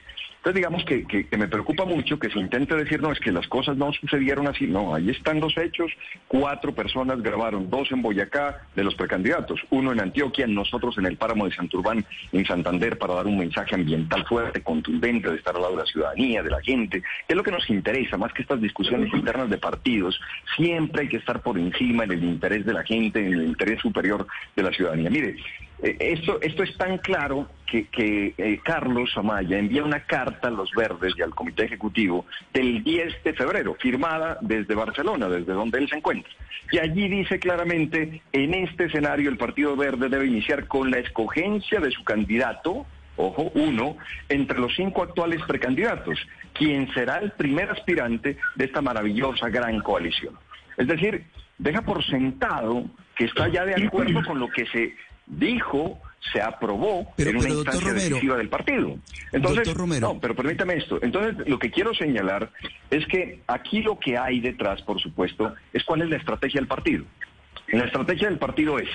Entonces 0.47 0.61
digamos 0.61 0.85
que, 0.85 1.27
que, 1.29 1.37
me 1.37 1.49
preocupa 1.49 1.85
mucho 1.85 2.21
que 2.21 2.31
se 2.31 2.39
intente 2.39 2.77
decir, 2.77 3.03
no, 3.03 3.11
es 3.11 3.19
que 3.19 3.33
las 3.33 3.49
cosas 3.49 3.77
no 3.77 3.93
sucedieron 3.93 4.47
así. 4.47 4.69
No, 4.69 4.95
ahí 4.95 5.11
están 5.11 5.41
los 5.41 5.59
hechos. 5.59 5.91
Cuatro 6.29 6.73
personas 6.73 7.21
grabaron, 7.21 7.69
dos 7.69 7.91
en 7.91 8.01
Boyacá 8.01 8.61
de 8.77 8.85
los 8.85 8.95
precandidatos, 8.95 9.59
uno 9.71 9.91
en 9.91 10.01
Antioquia, 10.01 10.47
nosotros 10.47 10.99
en 10.99 11.07
el 11.07 11.17
páramo 11.17 11.47
de 11.47 11.57
Santurbán, 11.57 12.05
en 12.31 12.47
Santander, 12.47 12.97
para 12.97 13.15
dar 13.15 13.27
un 13.27 13.39
mensaje 13.39 13.75
ambiental 13.75 14.25
fuerte, 14.25 14.63
contundente, 14.63 15.31
de 15.31 15.37
estar 15.37 15.57
al 15.57 15.63
lado 15.63 15.75
de 15.75 15.83
la 15.83 15.87
ciudadanía, 15.87 16.45
de 16.45 16.51
la 16.51 16.63
gente, 16.63 17.01
que 17.01 17.07
es 17.27 17.37
lo 17.37 17.43
que 17.43 17.51
nos 17.51 17.69
interesa, 17.69 18.17
más 18.17 18.33
que 18.33 18.43
estas 18.43 18.61
discusiones 18.61 19.13
internas 19.13 19.51
de 19.51 19.59
partidos. 19.59 20.17
Siempre 20.55 21.03
hay 21.03 21.09
que 21.09 21.17
estar 21.17 21.43
por 21.43 21.59
encima 21.59 22.05
en 22.05 22.13
el 22.13 22.23
interés 22.23 22.65
de 22.65 22.73
la 22.73 22.85
gente, 22.85 23.19
en 23.19 23.33
el 23.33 23.47
interés 23.47 23.81
superior 23.81 24.25
de 24.55 24.63
la 24.63 24.71
ciudadanía. 24.71 25.11
Mire, 25.11 25.35
esto, 25.83 26.41
esto 26.41 26.63
es 26.63 26.77
tan 26.79 26.99
claro 26.99 27.49
que, 27.67 27.87
que 27.89 28.35
eh, 28.39 28.61
Carlos 28.65 29.13
Amaya 29.17 29.59
envía 29.59 29.85
una 29.85 30.01
carta 30.01 30.49
a 30.49 30.51
los 30.51 30.71
verdes 30.73 31.13
y 31.17 31.23
al 31.23 31.35
comité 31.35 31.65
ejecutivo 31.65 32.25
del 32.53 32.83
10 32.83 33.23
de 33.25 33.35
febrero, 33.35 33.75
firmada 33.75 34.39
desde 34.41 34.75
Barcelona, 34.75 35.29
desde 35.29 35.53
donde 35.53 35.79
él 35.79 35.89
se 35.89 35.97
encuentra. 35.97 36.33
Y 36.71 36.79
allí 36.79 37.09
dice 37.09 37.39
claramente, 37.39 38.23
en 38.33 38.55
este 38.55 38.85
escenario 38.85 39.29
el 39.29 39.37
Partido 39.37 39.77
Verde 39.77 40.09
debe 40.09 40.27
iniciar 40.27 40.67
con 40.67 40.91
la 40.91 40.99
escogencia 40.99 41.79
de 41.81 41.91
su 41.91 42.03
candidato, 42.05 42.87
ojo, 43.17 43.51
uno, 43.55 43.97
entre 44.29 44.59
los 44.59 44.75
cinco 44.75 45.03
actuales 45.03 45.43
precandidatos, 45.47 46.19
quien 46.55 46.93
será 46.95 47.19
el 47.19 47.33
primer 47.33 47.71
aspirante 47.71 48.39
de 48.55 48.65
esta 48.65 48.81
maravillosa 48.81 49.49
gran 49.51 49.81
coalición. 49.81 50.39
Es 50.77 50.87
decir, 50.87 51.25
deja 51.59 51.83
por 51.83 52.05
sentado 52.05 52.85
que 53.15 53.25
está 53.25 53.49
ya 53.49 53.65
de 53.65 53.87
acuerdo 53.87 54.23
con 54.25 54.39
lo 54.39 54.49
que 54.49 54.67
se 54.67 54.95
dijo, 55.27 56.01
se 56.33 56.41
aprobó 56.41 57.13
en 57.17 57.37
una 57.37 57.49
instancia 57.49 57.93
decisiva 57.93 58.37
del 58.37 58.49
partido. 58.49 58.97
Entonces, 59.33 59.77
no, 60.01 60.19
pero 60.21 60.35
permítame 60.35 60.75
esto. 60.75 60.99
Entonces, 61.03 61.47
lo 61.47 61.59
que 61.59 61.71
quiero 61.71 61.95
señalar 61.95 62.51
es 62.91 63.07
que 63.07 63.43
aquí 63.47 63.83
lo 63.83 63.99
que 63.99 64.17
hay 64.17 64.41
detrás, 64.41 64.83
por 64.83 65.01
supuesto, 65.01 65.55
es 65.73 65.85
cuál 65.85 66.03
es 66.03 66.11
la 66.11 66.17
estrategia 66.17 66.61
del 66.61 66.69
partido. 66.69 67.05
La 67.69 67.85
estrategia 67.85 68.29
del 68.29 68.39
partido 68.39 68.79
es 68.79 68.89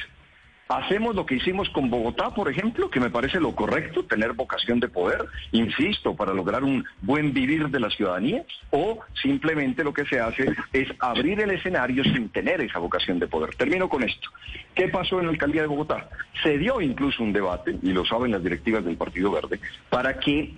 Hacemos 0.72 1.14
lo 1.18 1.26
que 1.26 1.36
hicimos 1.36 1.70
con 1.70 1.90
Bogotá, 1.90 2.34
por 2.34 2.50
ejemplo, 2.50 2.90
que 2.90 3.02
me 3.02 3.10
parece 3.10 3.42
lo 3.42 3.54
correcto, 3.54 4.06
tener 4.06 4.32
vocación 4.32 4.80
de 4.80 4.88
poder, 4.88 5.26
insisto, 5.52 6.16
para 6.16 6.34
lograr 6.34 6.64
un 6.64 6.86
buen 7.02 7.34
vivir 7.34 7.68
de 7.68 7.82
la 7.82 7.90
ciudadanía, 7.90 8.46
o 8.70 9.00
simplemente 9.22 9.84
lo 9.84 9.94
que 9.94 10.06
se 10.06 10.22
hace 10.22 10.56
es 10.72 10.88
abrir 11.00 11.42
el 11.42 11.52
escenario 11.52 12.06
sin 12.06 12.30
tener 12.30 12.62
esa 12.62 12.80
vocación 12.80 13.20
de 13.20 13.28
poder. 13.28 13.54
Termino 13.56 13.90
con 13.90 14.04
esto. 14.04 14.30
¿Qué 14.74 14.88
pasó 14.88 15.20
en 15.20 15.26
la 15.26 15.34
alcaldía 15.34 15.64
de 15.64 15.68
Bogotá? 15.68 16.08
Se 16.42 16.58
dio 16.58 16.80
incluso 16.80 17.22
un 17.22 17.34
debate, 17.34 17.78
y 17.82 17.92
lo 17.92 18.06
saben 18.06 18.32
las 18.32 18.42
directivas 18.42 18.86
del 18.86 18.96
Partido 18.96 19.30
Verde, 19.30 19.60
para 19.90 20.22
que 20.22 20.54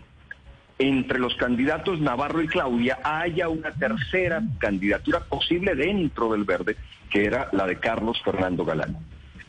entre 0.77 1.17
los 1.17 1.33
candidatos 1.37 1.99
Navarro 1.99 2.43
y 2.43 2.47
Claudia 2.47 2.99
haya 3.03 3.49
una 3.49 3.71
tercera 3.71 4.43
candidatura 4.59 5.21
posible 5.21 5.73
dentro 5.73 6.31
del 6.31 6.43
verde, 6.43 6.75
que 7.09 7.25
era 7.25 7.49
la 7.51 7.65
de 7.65 7.79
Carlos 7.79 8.21
Fernando 8.23 8.63
Galán. 8.63 8.95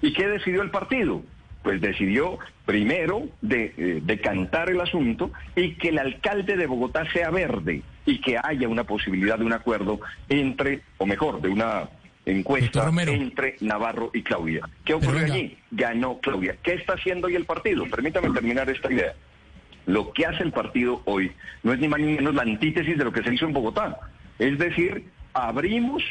¿Y 0.05 0.13
qué 0.13 0.29
decidió 0.29 0.61
el 0.61 0.71
partido? 0.71 1.23
Pues 1.63 1.81
decidió 1.81 2.39
primero 2.67 3.23
de, 3.41 3.73
eh, 3.75 4.01
decantar 4.05 4.69
el 4.69 4.79
asunto 4.79 5.33
y 5.57 5.77
que 5.77 5.89
el 5.89 5.99
alcalde 5.99 6.59
de 6.59 6.67
Bogotá 6.67 7.11
sea 7.11 7.31
verde 7.31 7.81
y 8.05 8.21
que 8.21 8.37
haya 8.37 8.69
una 8.69 8.85
posibilidad 8.85 9.39
de 9.39 9.47
un 9.47 9.55
acuerdo 9.55 10.01
entre, 10.29 10.83
o 10.99 11.07
mejor, 11.07 11.41
de 11.41 11.49
una 11.49 11.89
encuesta 12.27 12.93
entre 13.07 13.57
Navarro 13.61 14.11
y 14.13 14.21
Claudia. 14.23 14.69
¿Qué 14.85 14.93
ocurrió 14.93 15.25
allí? 15.25 15.57
Ganó 15.71 16.19
Claudia. 16.19 16.57
¿Qué 16.63 16.75
está 16.75 16.93
haciendo 16.93 17.29
hoy 17.29 17.37
el 17.37 17.47
partido? 17.47 17.87
Permítame 17.91 18.29
terminar 18.29 18.69
esta 18.69 18.93
idea. 18.93 19.15
Lo 19.87 20.13
que 20.13 20.27
hace 20.27 20.43
el 20.43 20.53
partido 20.53 21.01
hoy 21.07 21.33
no 21.63 21.73
es 21.73 21.79
ni 21.79 21.89
más 21.89 21.99
ni 21.99 22.13
menos 22.17 22.35
la 22.35 22.43
antítesis 22.43 22.99
de 22.99 23.05
lo 23.05 23.13
que 23.13 23.23
se 23.23 23.33
hizo 23.33 23.47
en 23.47 23.55
Bogotá. 23.55 24.01
Es 24.39 24.59
decir, 24.59 25.07
abrimos 25.33 26.03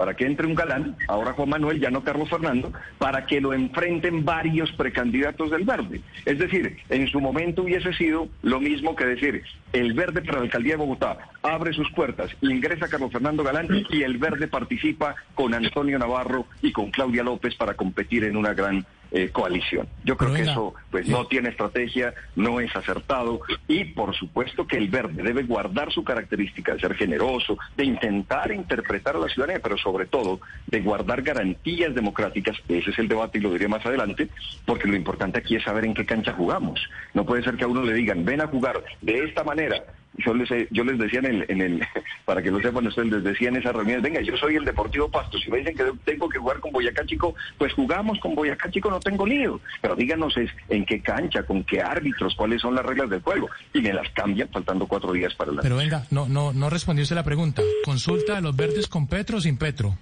para 0.00 0.14
que 0.14 0.24
entre 0.24 0.46
un 0.46 0.54
galán, 0.54 0.96
ahora 1.08 1.34
Juan 1.34 1.50
Manuel, 1.50 1.78
ya 1.78 1.90
no 1.90 2.02
Carlos 2.02 2.30
Fernando, 2.30 2.72
para 2.96 3.26
que 3.26 3.38
lo 3.38 3.52
enfrenten 3.52 4.24
varios 4.24 4.72
precandidatos 4.72 5.50
del 5.50 5.64
verde. 5.64 6.00
Es 6.24 6.38
decir, 6.38 6.78
en 6.88 7.06
su 7.08 7.20
momento 7.20 7.64
hubiese 7.64 7.92
sido 7.92 8.26
lo 8.40 8.60
mismo 8.60 8.96
que 8.96 9.04
decir, 9.04 9.42
el 9.74 9.92
verde 9.92 10.22
para 10.22 10.38
la 10.38 10.44
alcaldía 10.44 10.72
de 10.72 10.78
Bogotá 10.78 11.18
abre 11.42 11.74
sus 11.74 11.90
puertas, 11.92 12.34
ingresa 12.40 12.88
Carlos 12.88 13.12
Fernando 13.12 13.44
Galán 13.44 13.68
y 13.90 14.02
el 14.02 14.16
verde 14.16 14.48
participa 14.48 15.16
con 15.34 15.52
Antonio 15.52 15.98
Navarro 15.98 16.46
y 16.62 16.72
con 16.72 16.90
Claudia 16.90 17.22
López 17.22 17.54
para 17.56 17.74
competir 17.74 18.24
en 18.24 18.38
una 18.38 18.54
gran 18.54 18.86
eh, 19.12 19.30
coalición. 19.30 19.88
Yo 20.04 20.16
creo 20.16 20.32
que 20.32 20.42
eso 20.42 20.74
pues 20.90 21.08
no 21.08 21.26
tiene 21.26 21.48
estrategia, 21.48 22.14
no 22.36 22.60
es 22.60 22.74
acertado 22.74 23.40
y 23.66 23.84
por 23.84 24.14
supuesto 24.14 24.66
que 24.66 24.76
el 24.76 24.88
verde 24.88 25.22
debe 25.22 25.42
guardar 25.42 25.92
su 25.92 26.04
característica 26.04 26.74
de 26.74 26.80
ser 26.80 26.94
generoso, 26.94 27.58
de 27.76 27.84
intentar 27.84 28.52
interpretar 28.52 29.16
a 29.16 29.18
la 29.18 29.28
ciudadanía, 29.28 29.60
pero 29.62 29.76
sobre 29.78 30.06
todo 30.06 30.40
de 30.66 30.80
guardar 30.80 31.22
garantías 31.22 31.94
democráticas. 31.94 32.56
Ese 32.68 32.90
es 32.90 32.98
el 32.98 33.08
debate 33.08 33.38
y 33.38 33.40
lo 33.40 33.52
diré 33.52 33.68
más 33.68 33.84
adelante, 33.84 34.28
porque 34.64 34.88
lo 34.88 34.96
importante 34.96 35.38
aquí 35.38 35.56
es 35.56 35.64
saber 35.64 35.84
en 35.84 35.94
qué 35.94 36.06
cancha 36.06 36.32
jugamos. 36.32 36.80
No 37.14 37.24
puede 37.24 37.42
ser 37.42 37.56
que 37.56 37.64
a 37.64 37.68
uno 37.68 37.82
le 37.82 37.94
digan, 37.94 38.24
ven 38.24 38.40
a 38.40 38.46
jugar 38.46 38.82
de 39.00 39.24
esta 39.24 39.44
manera 39.44 39.82
yo 40.18 40.34
les, 40.34 40.48
yo 40.70 40.84
les 40.84 40.98
decía 40.98 41.20
en 41.20 41.26
el, 41.26 41.44
en 41.48 41.60
el, 41.60 41.86
para 42.24 42.42
que 42.42 42.50
lo 42.50 42.60
sepan 42.60 42.86
ustedes, 42.86 43.10
les 43.10 43.24
decía 43.24 43.48
en 43.48 43.56
esas 43.56 43.74
reuniones, 43.74 44.02
venga, 44.02 44.20
yo 44.20 44.36
soy 44.36 44.56
el 44.56 44.64
Deportivo 44.64 45.08
Pasto, 45.10 45.38
si 45.38 45.50
me 45.50 45.58
dicen 45.58 45.76
que 45.76 45.84
tengo 46.04 46.28
que 46.28 46.38
jugar 46.38 46.60
con 46.60 46.72
Boyacá 46.72 47.04
Chico, 47.06 47.34
pues 47.58 47.72
jugamos 47.72 48.18
con 48.20 48.34
Boyacá 48.34 48.70
Chico, 48.70 48.90
no 48.90 49.00
tengo 49.00 49.26
lío, 49.26 49.60
pero 49.80 49.96
díganos 49.96 50.36
es, 50.36 50.50
en 50.68 50.84
qué 50.84 51.00
cancha, 51.00 51.42
con 51.42 51.64
qué 51.64 51.80
árbitros, 51.80 52.34
cuáles 52.34 52.60
son 52.60 52.74
las 52.74 52.84
reglas 52.84 53.10
del 53.10 53.22
juego, 53.22 53.48
y 53.72 53.80
me 53.80 53.92
las 53.92 54.08
cambian 54.10 54.48
faltando 54.48 54.86
cuatro 54.86 55.12
días 55.12 55.34
para 55.34 55.52
la... 55.52 55.62
Pero 55.62 55.76
venga, 55.76 56.04
no, 56.10 56.28
no, 56.28 56.52
no 56.52 56.70
respondió 56.70 57.00
la 57.10 57.24
pregunta, 57.24 57.62
consulta 57.84 58.36
a 58.36 58.40
los 58.40 58.54
verdes 58.54 58.86
con 58.86 59.06
Petro 59.06 59.38
o 59.38 59.40
sin 59.40 59.56
Petro. 59.56 59.96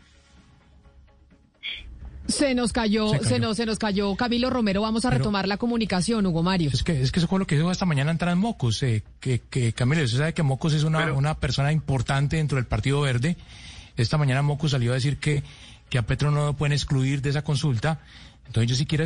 Se 2.28 2.54
nos 2.54 2.74
cayó, 2.74 3.10
se, 3.22 3.38
nos, 3.38 3.56
se 3.56 3.64
nos 3.64 3.78
cayó 3.78 4.14
Camilo 4.14 4.50
Romero. 4.50 4.82
Vamos 4.82 5.04
a 5.06 5.10
retomar 5.10 5.48
la 5.48 5.56
comunicación, 5.56 6.26
Hugo 6.26 6.42
Mario. 6.42 6.70
Es 6.72 6.82
que, 6.82 7.00
es 7.00 7.10
que 7.10 7.20
eso 7.20 7.26
fue 7.26 7.38
lo 7.38 7.46
que 7.46 7.56
dijo 7.56 7.70
esta 7.72 7.86
mañana 7.86 8.14
en 8.20 8.38
Mocos. 8.38 8.82
Eh, 8.82 9.02
que, 9.18 9.40
que 9.40 9.72
Camilo, 9.72 10.04
usted 10.04 10.18
sabe 10.18 10.34
que 10.34 10.42
Mocos 10.42 10.74
es 10.74 10.84
una, 10.84 11.12
una 11.14 11.38
persona 11.38 11.72
importante 11.72 12.36
dentro 12.36 12.56
del 12.56 12.66
Partido 12.66 13.00
Verde. 13.00 13.38
Esta 13.96 14.18
mañana 14.18 14.42
Mocos 14.42 14.72
salió 14.72 14.92
a 14.92 14.94
decir 14.94 15.16
que, 15.16 15.42
que 15.88 15.96
a 15.96 16.02
Petro 16.02 16.30
no 16.30 16.44
lo 16.44 16.52
pueden 16.52 16.74
excluir 16.74 17.22
de 17.22 17.30
esa 17.30 17.42
consulta 17.42 18.00
entonces 18.48 18.70
yo 18.70 18.76
si 18.76 18.86
quiero... 18.86 19.04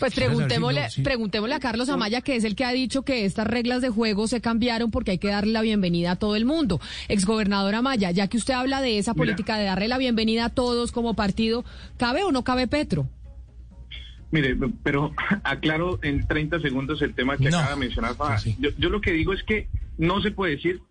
pues 0.00 0.14
preguntémosle, 0.14 0.86
preguntémosle 1.02 1.54
a 1.54 1.60
Carlos 1.60 1.88
Amaya, 1.88 2.20
que 2.20 2.36
es 2.36 2.44
el 2.44 2.54
que 2.54 2.66
ha 2.66 2.72
dicho 2.72 3.02
que 3.02 3.24
estas 3.24 3.46
reglas 3.46 3.80
de 3.80 3.88
juego 3.88 4.28
se 4.28 4.42
cambiaron 4.42 4.90
porque 4.90 5.12
hay 5.12 5.18
que 5.18 5.28
darle 5.28 5.52
la 5.52 5.62
bienvenida 5.62 6.12
a 6.12 6.16
todo 6.16 6.36
el 6.36 6.44
mundo. 6.44 6.78
Exgobernador 7.08 7.74
Amaya, 7.74 8.10
ya 8.10 8.28
que 8.28 8.36
usted 8.36 8.52
habla 8.52 8.82
de 8.82 8.98
esa 8.98 9.14
política 9.14 9.56
de 9.56 9.64
darle 9.64 9.88
la 9.88 9.96
bienvenida 9.96 10.44
a 10.44 10.48
todos 10.50 10.92
como 10.92 11.14
partido, 11.14 11.64
¿cabe 11.96 12.22
o 12.22 12.32
no 12.32 12.44
cabe 12.44 12.66
Petro? 12.66 13.08
Mire, 14.30 14.56
pero 14.82 15.14
aclaro 15.42 15.98
en 16.02 16.26
30 16.26 16.60
segundos 16.60 17.00
el 17.00 17.14
tema 17.14 17.38
que 17.38 17.48
acaba 17.48 17.70
de 17.70 17.76
mencionar. 17.76 18.14
Yo, 18.58 18.70
yo 18.76 18.90
lo 18.90 19.00
que 19.00 19.12
digo 19.12 19.32
es 19.32 19.42
que 19.42 19.68
no 19.96 20.20
se 20.20 20.32
puede 20.32 20.56
decir 20.56 20.82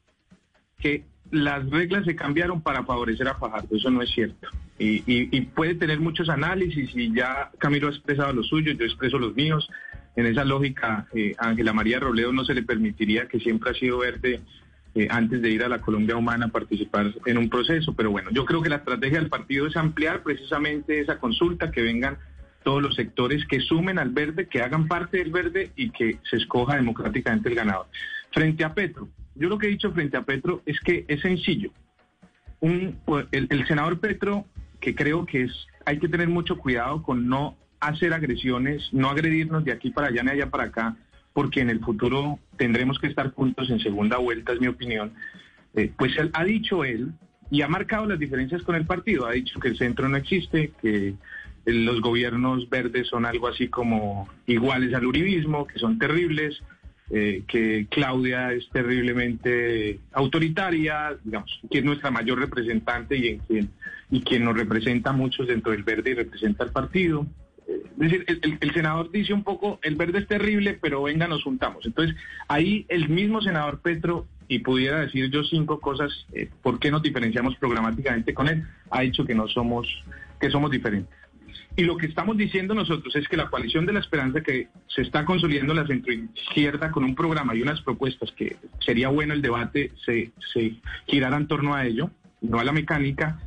que 0.80 1.06
las 1.32 1.70
reglas 1.70 2.06
se 2.06 2.16
cambiaron 2.16 2.62
para 2.62 2.84
favorecer 2.84 3.28
a 3.28 3.36
Fajardo, 3.36 3.76
eso 3.76 3.90
no 3.90 4.02
es 4.02 4.10
cierto. 4.12 4.48
Y, 4.78 5.42
puede 5.42 5.76
tener 5.76 6.00
muchos 6.00 6.28
análisis 6.30 6.90
y 6.96 7.14
ya 7.14 7.52
Camilo 7.60 7.88
ha 7.88 7.92
expresado 7.92 8.34
los 8.34 8.48
suyos, 8.48 8.78
yo 8.78 8.86
expreso 8.86 9.20
los 9.20 9.36
míos. 9.36 9.70
En 10.16 10.26
esa 10.26 10.44
lógica, 10.44 11.08
eh, 11.14 11.36
Ángela 11.38 11.72
María 11.72 12.00
Robledo 12.00 12.34
no 12.34 12.44
se 12.44 12.54
le 12.54 12.64
permitiría, 12.64 13.28
que 13.28 13.40
siempre 13.40 13.72
ha 13.72 13.74
sido 13.74 14.00
verde, 14.00 14.42
eh, 14.94 15.08
antes 15.10 15.42
de 15.42 15.50
ir 15.50 15.64
a 15.64 15.70
la 15.70 15.80
Colombia 15.80 16.18
Humana, 16.18 16.50
participar 16.50 17.14
en 17.26 17.38
un 17.38 17.50
proceso. 17.50 17.94
Pero 17.96 18.12
bueno, 18.12 18.30
yo 18.32 18.44
creo 18.46 18.62
que 18.62 18.70
la 18.70 18.78
estrategia 18.78 19.20
del 19.20 19.30
partido 19.30 19.68
es 19.68 19.78
ampliar 19.78 20.24
precisamente 20.24 21.00
esa 21.00 21.18
consulta, 21.18 21.72
que 21.72 21.82
vengan 21.82 22.18
todos 22.64 22.82
los 22.82 22.96
sectores 22.96 23.46
que 23.46 23.62
sumen 23.62 24.00
al 24.00 24.10
verde, 24.10 24.48
que 24.48 24.62
hagan 24.62 24.88
parte 24.88 25.18
del 25.18 25.32
verde 25.32 25.72
y 25.76 25.92
que 25.92 26.20
se 26.30 26.38
escoja 26.38 26.76
democráticamente 26.76 27.50
el 27.50 27.56
ganador. 27.56 27.88
Frente 28.32 28.64
a 28.64 28.74
Petro, 28.74 29.08
yo 29.36 29.50
lo 29.50 29.58
que 29.58 29.68
he 29.68 29.70
dicho 29.70 29.92
frente 29.92 30.18
a 30.18 30.24
Petro 30.24 30.62
es 30.66 30.80
que 30.80 31.06
es 31.08 31.22
sencillo. 31.22 31.72
Un, 32.60 33.00
el, 33.32 33.68
senador 33.68 34.00
Petro, 34.00 34.46
que 34.80 34.94
creo 34.94 35.26
que 35.26 35.44
es, 35.44 35.68
hay 35.86 36.00
que 36.00 36.08
tener 36.08 36.28
mucho 36.28 36.58
cuidado 36.58 37.02
con 37.02 37.28
no 37.28 37.58
hacer 37.80 38.14
agresiones, 38.14 38.90
no 38.92 39.10
agredirnos 39.10 39.66
de 39.66 39.72
aquí 39.72 39.90
para 39.90 40.08
allá 40.08 40.24
ni 40.24 40.32
allá 40.32 40.50
para 40.50 40.66
acá, 40.66 40.96
porque 41.34 41.62
en 41.62 41.70
el 41.70 41.80
futuro 41.80 42.40
tendremos 42.58 43.00
que 43.00 43.08
estar 43.08 43.32
juntos 43.32 43.70
en 43.70 43.80
segunda 43.80 44.18
vuelta, 44.18 44.54
es 44.54 44.62
mi 44.62 44.68
opinión. 44.68 45.14
Eh, 45.74 45.92
pues 45.98 46.16
él, 46.18 46.30
ha 46.34 46.44
dicho 46.44 46.84
él 46.84 47.12
y 47.50 47.62
ha 47.64 47.68
marcado 47.68 48.06
las 48.06 48.20
diferencias 48.20 48.62
con 48.62 48.76
el 48.76 48.86
partido, 48.86 49.26
ha 49.26 49.32
dicho 49.32 49.60
que 49.60 49.70
el 49.70 49.78
centro 49.78 50.08
no 50.08 50.18
existe, 50.18 50.72
que 50.82 51.16
los 51.66 52.02
gobiernos 52.02 52.70
verdes 52.70 53.08
son 53.08 53.26
algo 53.26 53.48
así 53.48 53.68
como 53.68 54.28
iguales 54.48 54.94
al 54.94 55.06
uribismo, 55.06 55.68
que 55.68 55.80
son 55.80 56.00
terribles, 56.00 56.62
eh, 57.14 57.44
que 57.48 57.88
Claudia 57.90 58.54
es 58.54 58.70
terriblemente 58.70 60.00
autoritaria, 60.14 61.18
digamos, 61.24 61.60
que 61.70 61.80
es 61.80 61.84
nuestra 61.84 62.10
mayor 62.10 62.40
representante 62.40 63.18
y, 63.18 63.28
en 63.28 63.40
quien, 63.40 63.70
y 64.10 64.22
quien 64.22 64.46
nos 64.46 64.56
representa 64.56 65.12
muchos 65.12 65.48
dentro 65.48 65.74
del 65.74 65.84
verde 65.84 66.12
y 66.12 66.14
representa 66.14 66.64
al 66.64 66.72
partido. 66.72 67.28
Es 67.68 67.98
decir, 67.98 68.26
el, 68.60 68.74
senador 68.74 69.12
dice 69.12 69.34
un 69.34 69.44
poco, 69.44 69.80
el 69.84 69.96
verde 69.96 70.20
es 70.20 70.28
terrible, 70.28 70.78
pero 70.82 71.04
venga, 71.04 71.28
nos 71.28 71.44
juntamos. 71.44 71.86
Entonces, 71.86 72.16
ahí 72.48 72.86
el 72.88 73.10
mismo 73.10 73.42
senador 73.42 73.82
Petro, 73.82 74.28
y 74.48 74.60
pudiera 74.60 75.02
decir 75.02 75.30
yo 75.30 75.44
cinco 75.44 75.80
cosas, 75.80 76.12
eh, 76.34 76.50
¿por 76.62 76.80
qué 76.80 76.92
nos 76.92 77.02
diferenciamos 77.02 77.56
programáticamente 77.58 78.34
con 78.34 78.48
él? 78.48 78.64
Ha 78.90 79.02
dicho 79.02 79.26
que 79.26 79.36
no 79.36 79.48
somos, 79.48 79.88
que 80.40 80.50
somos 80.50 80.72
diferentes. 80.72 81.14
Y 81.76 81.84
lo 81.84 81.98
que 81.98 82.06
estamos 82.06 82.38
diciendo 82.38 82.74
nosotros 82.74 83.16
es 83.16 83.28
que 83.28 83.38
la 83.38 83.50
coalición 83.50 83.86
de 83.86 83.94
la 83.94 84.02
esperanza 84.02 84.42
que 84.42 84.68
se 84.88 85.02
está 85.02 85.24
consolidando 85.24 85.74
la 85.74 85.88
centroizquierda 85.88 86.92
con 86.92 87.04
un 87.04 87.16
programa 87.16 87.56
y 87.56 87.62
unas 87.62 87.82
propuestas 87.82 88.32
que 88.34 88.58
sería 88.80 89.08
bueno 89.08 89.34
el 89.34 89.42
debate 89.42 89.92
se, 90.06 90.32
se 90.54 90.76
girara 91.08 91.38
en 91.38 91.48
torno 91.48 91.74
a 91.74 91.86
ello, 91.86 92.12
no 92.42 92.60
a 92.60 92.66
la 92.66 92.74
mecánica, 92.74 93.40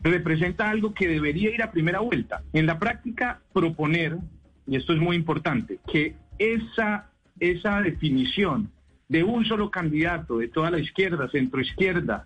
representa 0.00 0.70
algo 0.70 0.94
que 0.94 1.06
debería 1.06 1.50
ir 1.50 1.62
a 1.62 1.70
primera 1.70 2.00
vuelta. 2.00 2.42
En 2.52 2.66
la 2.66 2.78
práctica, 2.78 3.40
proponer, 3.52 4.16
y 4.66 4.76
esto 4.76 4.94
es 4.94 4.98
muy 4.98 5.16
importante, 5.16 5.78
que 5.92 6.14
esa, 6.38 7.10
esa 7.38 7.82
definición 7.82 8.70
de 9.08 9.24
un 9.24 9.44
solo 9.44 9.70
candidato 9.70 10.38
de 10.38 10.48
toda 10.48 10.70
la 10.70 10.78
izquierda, 10.78 11.28
centroizquierda, 11.30 12.24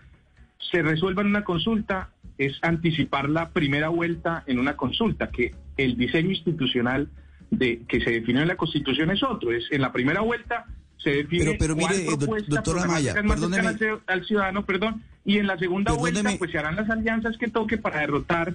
se 0.70 0.82
resuelva 0.82 1.22
en 1.22 1.28
una 1.28 1.44
consulta 1.44 2.10
es 2.38 2.58
anticipar 2.62 3.28
la 3.28 3.50
primera 3.50 3.88
vuelta 3.88 4.42
en 4.46 4.58
una 4.58 4.76
consulta, 4.76 5.30
que 5.30 5.52
el 5.76 5.96
diseño 5.96 6.30
institucional 6.30 7.08
de 7.50 7.82
que 7.88 8.00
se 8.00 8.10
define 8.10 8.42
en 8.42 8.48
la 8.48 8.56
Constitución 8.56 9.10
es 9.10 9.22
otro, 9.22 9.52
es 9.52 9.64
en 9.70 9.80
la 9.80 9.92
primera 9.92 10.20
vuelta 10.20 10.66
se 10.98 11.10
define 11.10 11.56
pero, 11.58 11.76
pero 11.76 11.76
mire, 11.76 12.04
doctora 12.48 12.86
Maya, 12.86 13.14
perdóneme, 13.14 13.76
al, 14.06 14.24
ciudadano, 14.24 14.64
perdón, 14.64 15.02
y 15.24 15.38
en 15.38 15.46
la 15.46 15.58
segunda 15.58 15.92
vuelta 15.92 16.22
pues 16.38 16.50
se 16.50 16.58
harán 16.58 16.76
las 16.76 16.88
alianzas 16.88 17.36
que 17.36 17.48
toque 17.48 17.78
para 17.78 18.00
derrotar 18.00 18.54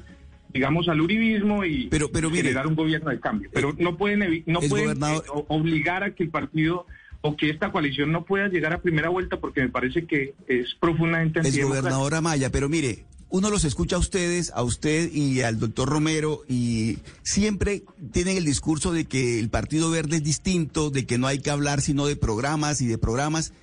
digamos 0.52 0.90
al 0.90 1.00
uribismo 1.00 1.64
y 1.64 1.88
pero, 1.90 2.12
pero 2.12 2.32
generar 2.32 2.66
un 2.66 2.76
gobierno 2.76 3.12
de 3.12 3.20
cambio, 3.20 3.50
pero 3.54 3.74
no 3.78 3.98
pueden 3.98 4.44
no 4.48 4.60
pueden 4.62 5.04
eh, 5.04 5.22
obligar 5.48 6.04
a 6.04 6.16
que 6.16 6.24
el 6.24 6.30
partido 6.30 6.88
o 7.22 7.36
que 7.36 7.50
esta 7.50 7.72
coalición 7.72 8.12
no 8.12 8.26
pueda 8.26 8.48
llegar 8.48 8.74
a 8.74 8.82
primera 8.82 9.10
vuelta 9.10 9.40
porque 9.40 9.62
me 9.62 9.70
parece 9.70 10.06
que 10.06 10.34
es 10.48 10.74
profundamente 10.80 11.42
Es 11.42 11.64
gobernadora 11.64 12.22
Maya, 12.22 12.50
pero 12.50 12.68
mire, 12.68 13.06
uno 13.30 13.50
los 13.50 13.64
escucha 13.64 13.96
a 13.96 14.00
ustedes, 14.00 14.52
a 14.56 14.64
usted 14.64 15.12
y 15.14 15.42
al 15.42 15.60
doctor 15.60 15.88
Romero, 15.88 16.42
y 16.48 16.98
siempre 17.22 17.84
tienen 18.12 18.38
el 18.38 18.46
discurso 18.46 18.92
de 18.92 19.06
que 19.06 19.40
el 19.40 19.50
Partido 19.50 19.92
Verde 19.92 20.18
es 20.18 20.24
distinto, 20.24 20.90
de 20.90 21.06
que 21.06 21.18
no 21.18 21.28
hay 21.28 21.40
que 21.40 21.52
hablar 21.52 21.82
sino 21.82 22.08
de 22.08 22.16
programas 22.16 22.82
y 22.82 22.88
de 22.88 22.98
programas, 22.98 23.54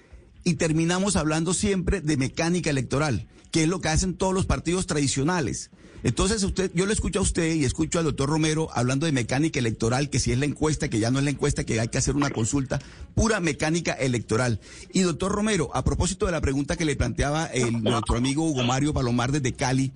y 0.44 0.54
terminamos 0.54 1.16
hablando 1.16 1.52
siempre 1.52 2.00
de 2.00 2.16
mecánica 2.16 2.70
electoral, 2.70 3.26
que 3.50 3.64
es 3.64 3.68
lo 3.68 3.80
que 3.80 3.88
hacen 3.88 4.14
todos 4.14 4.32
los 4.32 4.46
partidos 4.46 4.86
tradicionales. 4.86 5.70
Entonces, 6.06 6.44
usted, 6.44 6.70
yo 6.72 6.86
le 6.86 6.92
escucho 6.92 7.18
a 7.18 7.22
usted 7.22 7.52
y 7.56 7.64
escucho 7.64 7.98
al 7.98 8.04
doctor 8.04 8.28
Romero 8.28 8.68
hablando 8.72 9.06
de 9.06 9.12
mecánica 9.12 9.58
electoral, 9.58 10.08
que 10.08 10.20
si 10.20 10.30
es 10.30 10.38
la 10.38 10.44
encuesta, 10.44 10.88
que 10.88 11.00
ya 11.00 11.10
no 11.10 11.18
es 11.18 11.24
la 11.24 11.32
encuesta, 11.32 11.64
que 11.64 11.80
hay 11.80 11.88
que 11.88 11.98
hacer 11.98 12.14
una 12.14 12.30
consulta, 12.30 12.78
pura 13.16 13.40
mecánica 13.40 13.92
electoral. 13.92 14.60
Y 14.92 15.00
doctor 15.00 15.32
Romero, 15.32 15.68
a 15.74 15.82
propósito 15.82 16.26
de 16.26 16.30
la 16.30 16.40
pregunta 16.40 16.76
que 16.76 16.84
le 16.84 16.94
planteaba 16.94 17.50
nuestro 17.82 18.18
amigo 18.18 18.44
Hugo 18.44 18.62
Mario 18.62 18.94
Palomar 18.94 19.32
desde 19.32 19.54
Cali, 19.54 19.92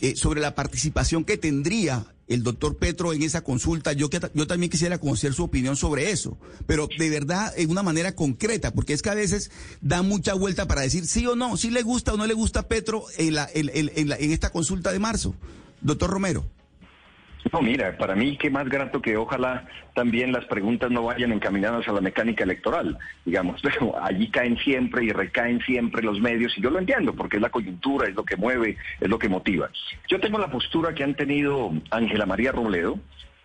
eh, 0.00 0.16
sobre 0.16 0.40
la 0.40 0.56
participación 0.56 1.24
que 1.24 1.38
tendría 1.38 2.04
el 2.28 2.42
doctor 2.42 2.76
Petro 2.76 3.12
en 3.12 3.22
esa 3.22 3.42
consulta. 3.42 3.92
Yo, 3.92 4.10
que, 4.10 4.20
yo 4.34 4.46
también 4.46 4.70
quisiera 4.70 4.98
conocer 4.98 5.34
su 5.34 5.44
opinión 5.44 5.76
sobre 5.76 6.10
eso, 6.10 6.38
pero 6.66 6.88
de 6.98 7.10
verdad 7.10 7.52
en 7.56 7.70
una 7.70 7.82
manera 7.82 8.14
concreta, 8.14 8.72
porque 8.72 8.92
es 8.92 9.02
que 9.02 9.10
a 9.10 9.14
veces 9.14 9.50
da 9.80 10.02
mucha 10.02 10.34
vuelta 10.34 10.66
para 10.66 10.82
decir 10.82 11.06
sí 11.06 11.26
o 11.26 11.36
no, 11.36 11.56
si 11.56 11.70
le 11.70 11.82
gusta 11.82 12.14
o 12.14 12.16
no 12.16 12.26
le 12.26 12.34
gusta 12.34 12.68
Petro 12.68 13.04
en, 13.16 13.34
la, 13.34 13.48
en, 13.52 13.70
en 13.74 14.32
esta 14.32 14.50
consulta 14.50 14.92
de 14.92 14.98
marzo. 14.98 15.34
Doctor 15.80 16.10
Romero. 16.10 16.44
No, 17.52 17.60
mira, 17.60 17.96
para 17.98 18.14
mí 18.14 18.36
qué 18.36 18.50
más 18.50 18.68
grato 18.68 19.02
que 19.02 19.16
ojalá 19.16 19.66
también 19.94 20.32
las 20.32 20.44
preguntas 20.46 20.90
no 20.90 21.04
vayan 21.04 21.32
encaminadas 21.32 21.86
a 21.86 21.92
la 21.92 22.00
mecánica 22.00 22.44
electoral, 22.44 22.96
digamos, 23.24 23.60
pero 23.62 23.94
allí 24.02 24.30
caen 24.30 24.56
siempre 24.58 25.04
y 25.04 25.10
recaen 25.10 25.60
siempre 25.60 26.02
los 26.02 26.20
medios 26.20 26.56
y 26.56 26.62
yo 26.62 26.70
lo 26.70 26.78
entiendo 26.78 27.14
porque 27.14 27.36
es 27.36 27.42
la 27.42 27.50
coyuntura, 27.50 28.08
es 28.08 28.14
lo 28.14 28.24
que 28.24 28.36
mueve, 28.36 28.76
es 29.00 29.08
lo 29.08 29.18
que 29.18 29.28
motiva. 29.28 29.70
Yo 30.08 30.20
tengo 30.20 30.38
la 30.38 30.50
postura 30.50 30.94
que 30.94 31.04
han 31.04 31.14
tenido 31.14 31.72
Ángela 31.90 32.26
María 32.26 32.52
Robledo, 32.52 32.98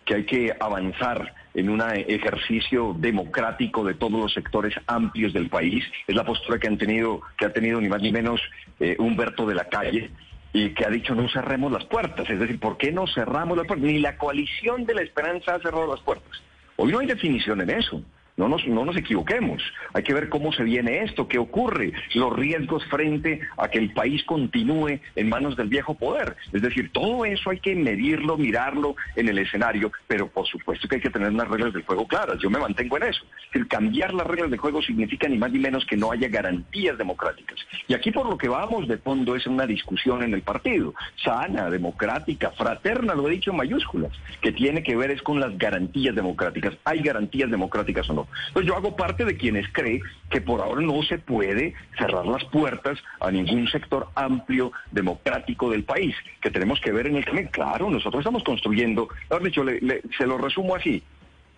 que 0.04 0.14
hay 0.14 0.24
que 0.24 0.56
avanzar 0.58 1.34
en 1.54 1.68
un 1.68 1.82
ejercicio 1.82 2.96
democrático 2.98 3.84
de 3.84 3.94
todos 3.94 4.12
los 4.12 4.32
sectores 4.32 4.74
amplios 4.86 5.32
del 5.32 5.48
país. 5.48 5.84
Es 6.06 6.14
la 6.14 6.24
postura 6.24 6.58
que 6.58 6.68
han 6.68 6.78
tenido, 6.78 7.20
que 7.36 7.44
ha 7.44 7.52
tenido 7.52 7.80
ni 7.80 7.88
más 7.88 8.00
ni 8.00 8.10
menos 8.10 8.40
eh, 8.78 8.96
Humberto 8.98 9.46
de 9.46 9.54
la 9.54 9.64
Calle 9.64 10.10
y 10.52 10.70
que 10.70 10.84
ha 10.84 10.90
dicho 10.90 11.14
no 11.14 11.28
cerremos 11.28 11.70
las 11.72 11.84
puertas. 11.84 12.28
Es 12.28 12.38
decir, 12.38 12.58
¿por 12.58 12.76
qué 12.76 12.92
no 12.92 13.06
cerramos 13.06 13.56
las 13.56 13.66
puertas? 13.66 13.86
Ni 13.86 13.98
la 13.98 14.16
coalición 14.16 14.84
de 14.84 14.94
la 14.94 15.02
esperanza 15.02 15.54
ha 15.54 15.60
cerrado 15.60 15.86
las 15.86 16.00
puertas. 16.00 16.42
Hoy 16.76 16.92
no 16.92 16.98
hay 16.98 17.06
definición 17.06 17.60
en 17.60 17.70
eso. 17.70 18.02
No 18.40 18.48
nos, 18.48 18.66
no 18.66 18.86
nos 18.86 18.96
equivoquemos. 18.96 19.62
Hay 19.92 20.02
que 20.02 20.14
ver 20.14 20.30
cómo 20.30 20.50
se 20.50 20.62
viene 20.62 21.02
esto, 21.02 21.28
qué 21.28 21.36
ocurre, 21.36 21.92
los 22.14 22.34
riesgos 22.34 22.82
frente 22.86 23.40
a 23.58 23.68
que 23.68 23.76
el 23.76 23.92
país 23.92 24.24
continúe 24.24 24.98
en 25.14 25.28
manos 25.28 25.58
del 25.58 25.68
viejo 25.68 25.92
poder. 25.92 26.36
Es 26.50 26.62
decir, 26.62 26.90
todo 26.90 27.26
eso 27.26 27.50
hay 27.50 27.60
que 27.60 27.74
medirlo, 27.74 28.38
mirarlo 28.38 28.96
en 29.14 29.28
el 29.28 29.36
escenario, 29.40 29.92
pero 30.06 30.26
por 30.28 30.46
supuesto 30.46 30.88
que 30.88 30.94
hay 30.94 31.02
que 31.02 31.10
tener 31.10 31.28
unas 31.28 31.48
reglas 31.48 31.74
del 31.74 31.82
juego 31.82 32.08
claras. 32.08 32.38
Yo 32.38 32.48
me 32.48 32.58
mantengo 32.58 32.96
en 32.96 33.02
eso. 33.02 33.22
Es 33.24 33.52
decir, 33.52 33.68
cambiar 33.68 34.14
las 34.14 34.26
reglas 34.26 34.50
del 34.50 34.58
juego 34.58 34.80
significa 34.80 35.28
ni 35.28 35.36
más 35.36 35.52
ni 35.52 35.58
menos 35.58 35.84
que 35.84 35.98
no 35.98 36.10
haya 36.10 36.28
garantías 36.28 36.96
democráticas. 36.96 37.58
Y 37.88 37.92
aquí 37.92 38.10
por 38.10 38.26
lo 38.26 38.38
que 38.38 38.48
vamos 38.48 38.88
de 38.88 38.96
fondo 38.96 39.36
es 39.36 39.46
una 39.46 39.66
discusión 39.66 40.22
en 40.22 40.32
el 40.32 40.40
partido, 40.40 40.94
sana, 41.22 41.68
democrática, 41.68 42.52
fraterna, 42.52 43.14
lo 43.14 43.28
he 43.28 43.32
dicho 43.32 43.50
en 43.50 43.58
mayúsculas, 43.58 44.12
que 44.40 44.52
tiene 44.52 44.82
que 44.82 44.96
ver 44.96 45.10
es 45.10 45.20
con 45.20 45.40
las 45.40 45.58
garantías 45.58 46.14
democráticas. 46.14 46.74
¿Hay 46.84 47.00
garantías 47.02 47.50
democráticas 47.50 48.08
o 48.08 48.14
no? 48.14 48.29
Entonces 48.48 48.68
yo 48.68 48.76
hago 48.76 48.96
parte 48.96 49.24
de 49.24 49.36
quienes 49.36 49.66
creen 49.72 50.02
que 50.28 50.40
por 50.40 50.60
ahora 50.60 50.80
no 50.80 51.02
se 51.02 51.18
puede 51.18 51.74
cerrar 51.98 52.26
las 52.26 52.44
puertas 52.44 52.98
a 53.20 53.30
ningún 53.30 53.68
sector 53.68 54.08
amplio, 54.14 54.72
democrático 54.90 55.70
del 55.70 55.84
país, 55.84 56.14
que 56.40 56.50
tenemos 56.50 56.80
que 56.80 56.92
ver 56.92 57.06
en 57.06 57.16
el 57.16 57.24
camino. 57.24 57.48
Claro, 57.50 57.90
nosotros 57.90 58.20
estamos 58.20 58.44
construyendo, 58.44 59.08
dicho, 59.42 59.64
se 60.16 60.26
lo 60.26 60.38
resumo 60.38 60.74
así, 60.74 61.02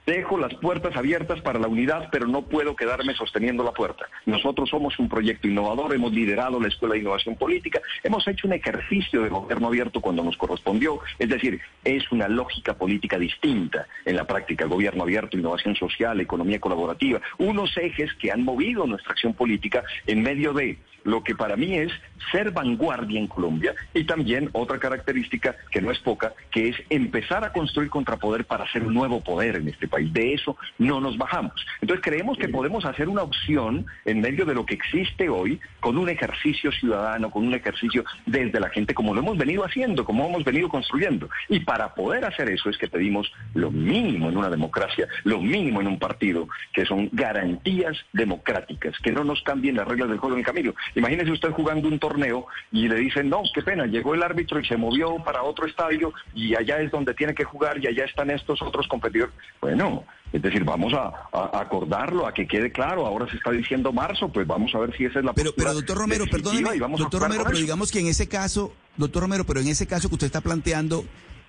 Dejo 0.06 0.36
las 0.36 0.52
puertas 0.54 0.96
abiertas 0.96 1.40
para 1.42 1.60
la 1.60 1.68
unidad, 1.68 2.08
pero 2.10 2.26
no 2.26 2.42
puedo 2.42 2.74
quedarme 2.74 3.14
sosteniendo 3.14 3.62
la 3.62 3.70
puerta. 3.70 4.08
Nosotros 4.26 4.68
somos 4.68 4.98
un 4.98 5.08
proyecto 5.08 5.46
innovador, 5.46 5.94
hemos 5.94 6.12
liderado 6.12 6.58
la 6.58 6.66
Escuela 6.66 6.94
de 6.94 7.00
Innovación 7.00 7.36
Política, 7.36 7.80
hemos 8.02 8.26
hecho 8.26 8.48
un 8.48 8.54
ejercicio 8.54 9.22
de 9.22 9.28
gobierno 9.28 9.68
abierto 9.68 10.00
cuando 10.00 10.24
nos 10.24 10.36
correspondió, 10.36 10.98
es 11.20 11.28
decir, 11.28 11.60
es 11.84 12.10
una 12.10 12.26
lógica 12.26 12.74
política 12.74 13.16
distinta 13.16 13.86
en 14.04 14.16
la 14.16 14.26
práctica, 14.26 14.66
gobierno 14.66 15.04
abierto, 15.04 15.38
innovación 15.38 15.76
social, 15.76 16.20
economía 16.20 16.58
colaborativa, 16.58 17.20
unos 17.38 17.76
ejes 17.76 18.12
que 18.14 18.32
han 18.32 18.42
movido 18.42 18.86
nuestra 18.86 19.12
acción 19.12 19.34
política 19.34 19.84
en 20.06 20.22
medio 20.22 20.52
de 20.52 20.78
lo 21.04 21.22
que 21.22 21.34
para 21.34 21.56
mí 21.56 21.76
es 21.76 21.92
ser 22.30 22.50
vanguardia 22.50 23.18
en 23.18 23.26
Colombia 23.26 23.74
y 23.94 24.04
también 24.04 24.50
otra 24.52 24.78
característica 24.78 25.56
que 25.70 25.82
no 25.82 25.90
es 25.90 25.98
poca, 25.98 26.34
que 26.50 26.68
es 26.68 26.76
empezar 26.90 27.44
a 27.44 27.52
construir 27.52 27.90
contrapoder 27.90 28.44
para 28.44 28.64
hacer 28.64 28.84
un 28.84 28.94
nuevo 28.94 29.20
poder 29.20 29.56
en 29.56 29.68
este 29.68 29.88
país. 29.88 30.12
De 30.12 30.34
eso 30.34 30.56
no 30.78 31.00
nos 31.00 31.18
bajamos. 31.18 31.52
Entonces 31.80 32.04
creemos 32.04 32.38
que 32.38 32.48
podemos 32.48 32.84
hacer 32.84 33.08
una 33.08 33.22
opción 33.22 33.86
en 34.04 34.20
medio 34.20 34.44
de 34.44 34.54
lo 34.54 34.66
que 34.66 34.74
existe 34.74 35.28
hoy 35.28 35.60
con 35.80 35.98
un 35.98 36.08
ejercicio 36.08 36.70
ciudadano, 36.72 37.30
con 37.30 37.46
un 37.46 37.54
ejercicio 37.54 38.04
desde 38.26 38.60
la 38.60 38.70
gente, 38.70 38.94
como 38.94 39.14
lo 39.14 39.20
hemos 39.20 39.36
venido 39.36 39.64
haciendo, 39.64 40.04
como 40.04 40.26
hemos 40.26 40.44
venido 40.44 40.68
construyendo. 40.68 41.28
Y 41.48 41.60
para 41.60 41.94
poder 41.94 42.24
hacer 42.24 42.48
eso 42.48 42.70
es 42.70 42.78
que 42.78 42.88
pedimos 42.88 43.32
lo 43.54 43.70
mínimo 43.70 44.28
en 44.28 44.36
una 44.36 44.48
democracia, 44.48 45.08
lo 45.24 45.40
mínimo 45.40 45.80
en 45.80 45.88
un 45.88 45.98
partido, 45.98 46.48
que 46.72 46.84
son 46.84 47.08
garantías 47.12 47.96
democráticas, 48.12 48.98
que 49.02 49.12
no 49.12 49.24
nos 49.24 49.42
cambien 49.42 49.76
las 49.76 49.88
reglas 49.88 50.08
del 50.08 50.18
juego 50.18 50.34
en 50.34 50.40
el 50.40 50.46
camino. 50.46 50.74
Imagínese 50.94 51.31
usted 51.31 51.50
jugando 51.52 51.88
un 51.88 51.98
torneo 51.98 52.46
y 52.70 52.88
le 52.88 52.96
dicen, 52.96 53.28
no, 53.28 53.42
qué 53.55 53.62
pena, 53.62 53.87
llegó 53.87 54.14
el 54.14 54.22
árbitro 54.22 54.61
y 54.61 54.66
se 54.66 54.76
movió 54.76 55.16
para 55.24 55.42
otro 55.42 55.66
estadio 55.66 56.12
y 56.35 56.55
allá 56.55 56.81
es 56.81 56.90
donde 56.90 57.14
tiene 57.14 57.35
que 57.35 57.44
jugar 57.44 57.78
y 57.83 57.87
allá 57.87 58.05
están 58.05 58.31
estos 58.31 58.61
otros 58.62 58.87
competidores. 58.88 59.35
Bueno, 59.61 60.05
es 60.33 60.42
decir, 60.42 60.64
vamos 60.64 60.92
a, 60.94 61.28
acordarlo, 61.59 62.26
a 62.26 62.35
que 62.35 62.46
quede 62.46 62.72
claro. 62.72 63.07
Ahora 63.07 63.28
se 63.31 63.37
está 63.37 63.50
diciendo 63.50 63.92
marzo, 63.92 64.28
pues 64.28 64.46
vamos 64.46 64.74
a 64.74 64.78
ver 64.78 64.96
si 64.96 65.05
esa 65.05 65.18
es 65.18 65.24
la 65.24 65.33
Pero, 65.33 65.52
pero 65.57 65.74
doctor 65.74 65.96
Romero, 65.96 66.24
perdóneme, 66.31 66.78
doctor 66.98 67.22
Romero, 67.22 67.44
pero 67.46 67.59
digamos 67.59 67.90
que 67.90 68.00
en 68.00 68.07
ese 68.07 68.28
caso, 68.28 68.72
doctor 68.96 69.22
Romero, 69.22 69.44
pero 69.44 69.61
en 69.61 69.68
ese 69.68 69.87
caso 69.87 70.09
que 70.09 70.14
usted 70.14 70.26
está 70.26 70.40
planteando, 70.40 71.05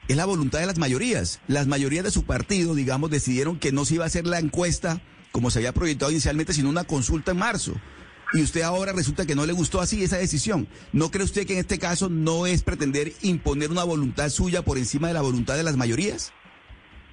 es 0.07 0.17
la 0.17 0.25
voluntad 0.25 0.59
de 0.59 0.65
las 0.65 0.77
mayorías. 0.77 1.41
Las 1.47 1.67
mayorías 1.67 2.03
de 2.03 2.11
su 2.11 2.23
partido, 2.25 2.75
digamos, 2.75 3.09
decidieron 3.09 3.57
que 3.57 3.71
no 3.71 3.85
se 3.85 3.95
iba 3.95 4.03
a 4.03 4.07
hacer 4.07 4.27
la 4.27 4.39
encuesta 4.39 5.01
como 5.31 5.49
se 5.49 5.59
había 5.59 5.73
proyectado 5.73 6.11
inicialmente, 6.11 6.53
sino 6.53 6.69
una 6.69 6.83
consulta 6.83 7.31
en 7.31 7.37
marzo 7.37 7.73
y 8.33 8.41
usted 8.41 8.61
ahora 8.61 8.91
resulta 8.91 9.25
que 9.25 9.35
no 9.35 9.45
le 9.45 9.53
gustó 9.53 9.79
así 9.79 10.03
esa 10.03 10.17
decisión. 10.17 10.67
¿No 10.91 11.11
cree 11.11 11.23
usted 11.23 11.45
que 11.45 11.53
en 11.53 11.59
este 11.59 11.79
caso 11.79 12.09
no 12.09 12.45
es 12.45 12.63
pretender 12.63 13.11
imponer 13.21 13.71
una 13.71 13.83
voluntad 13.83 14.29
suya 14.29 14.63
por 14.63 14.77
encima 14.77 15.07
de 15.07 15.13
la 15.13 15.21
voluntad 15.21 15.55
de 15.55 15.63
las 15.63 15.77
mayorías? 15.77 16.33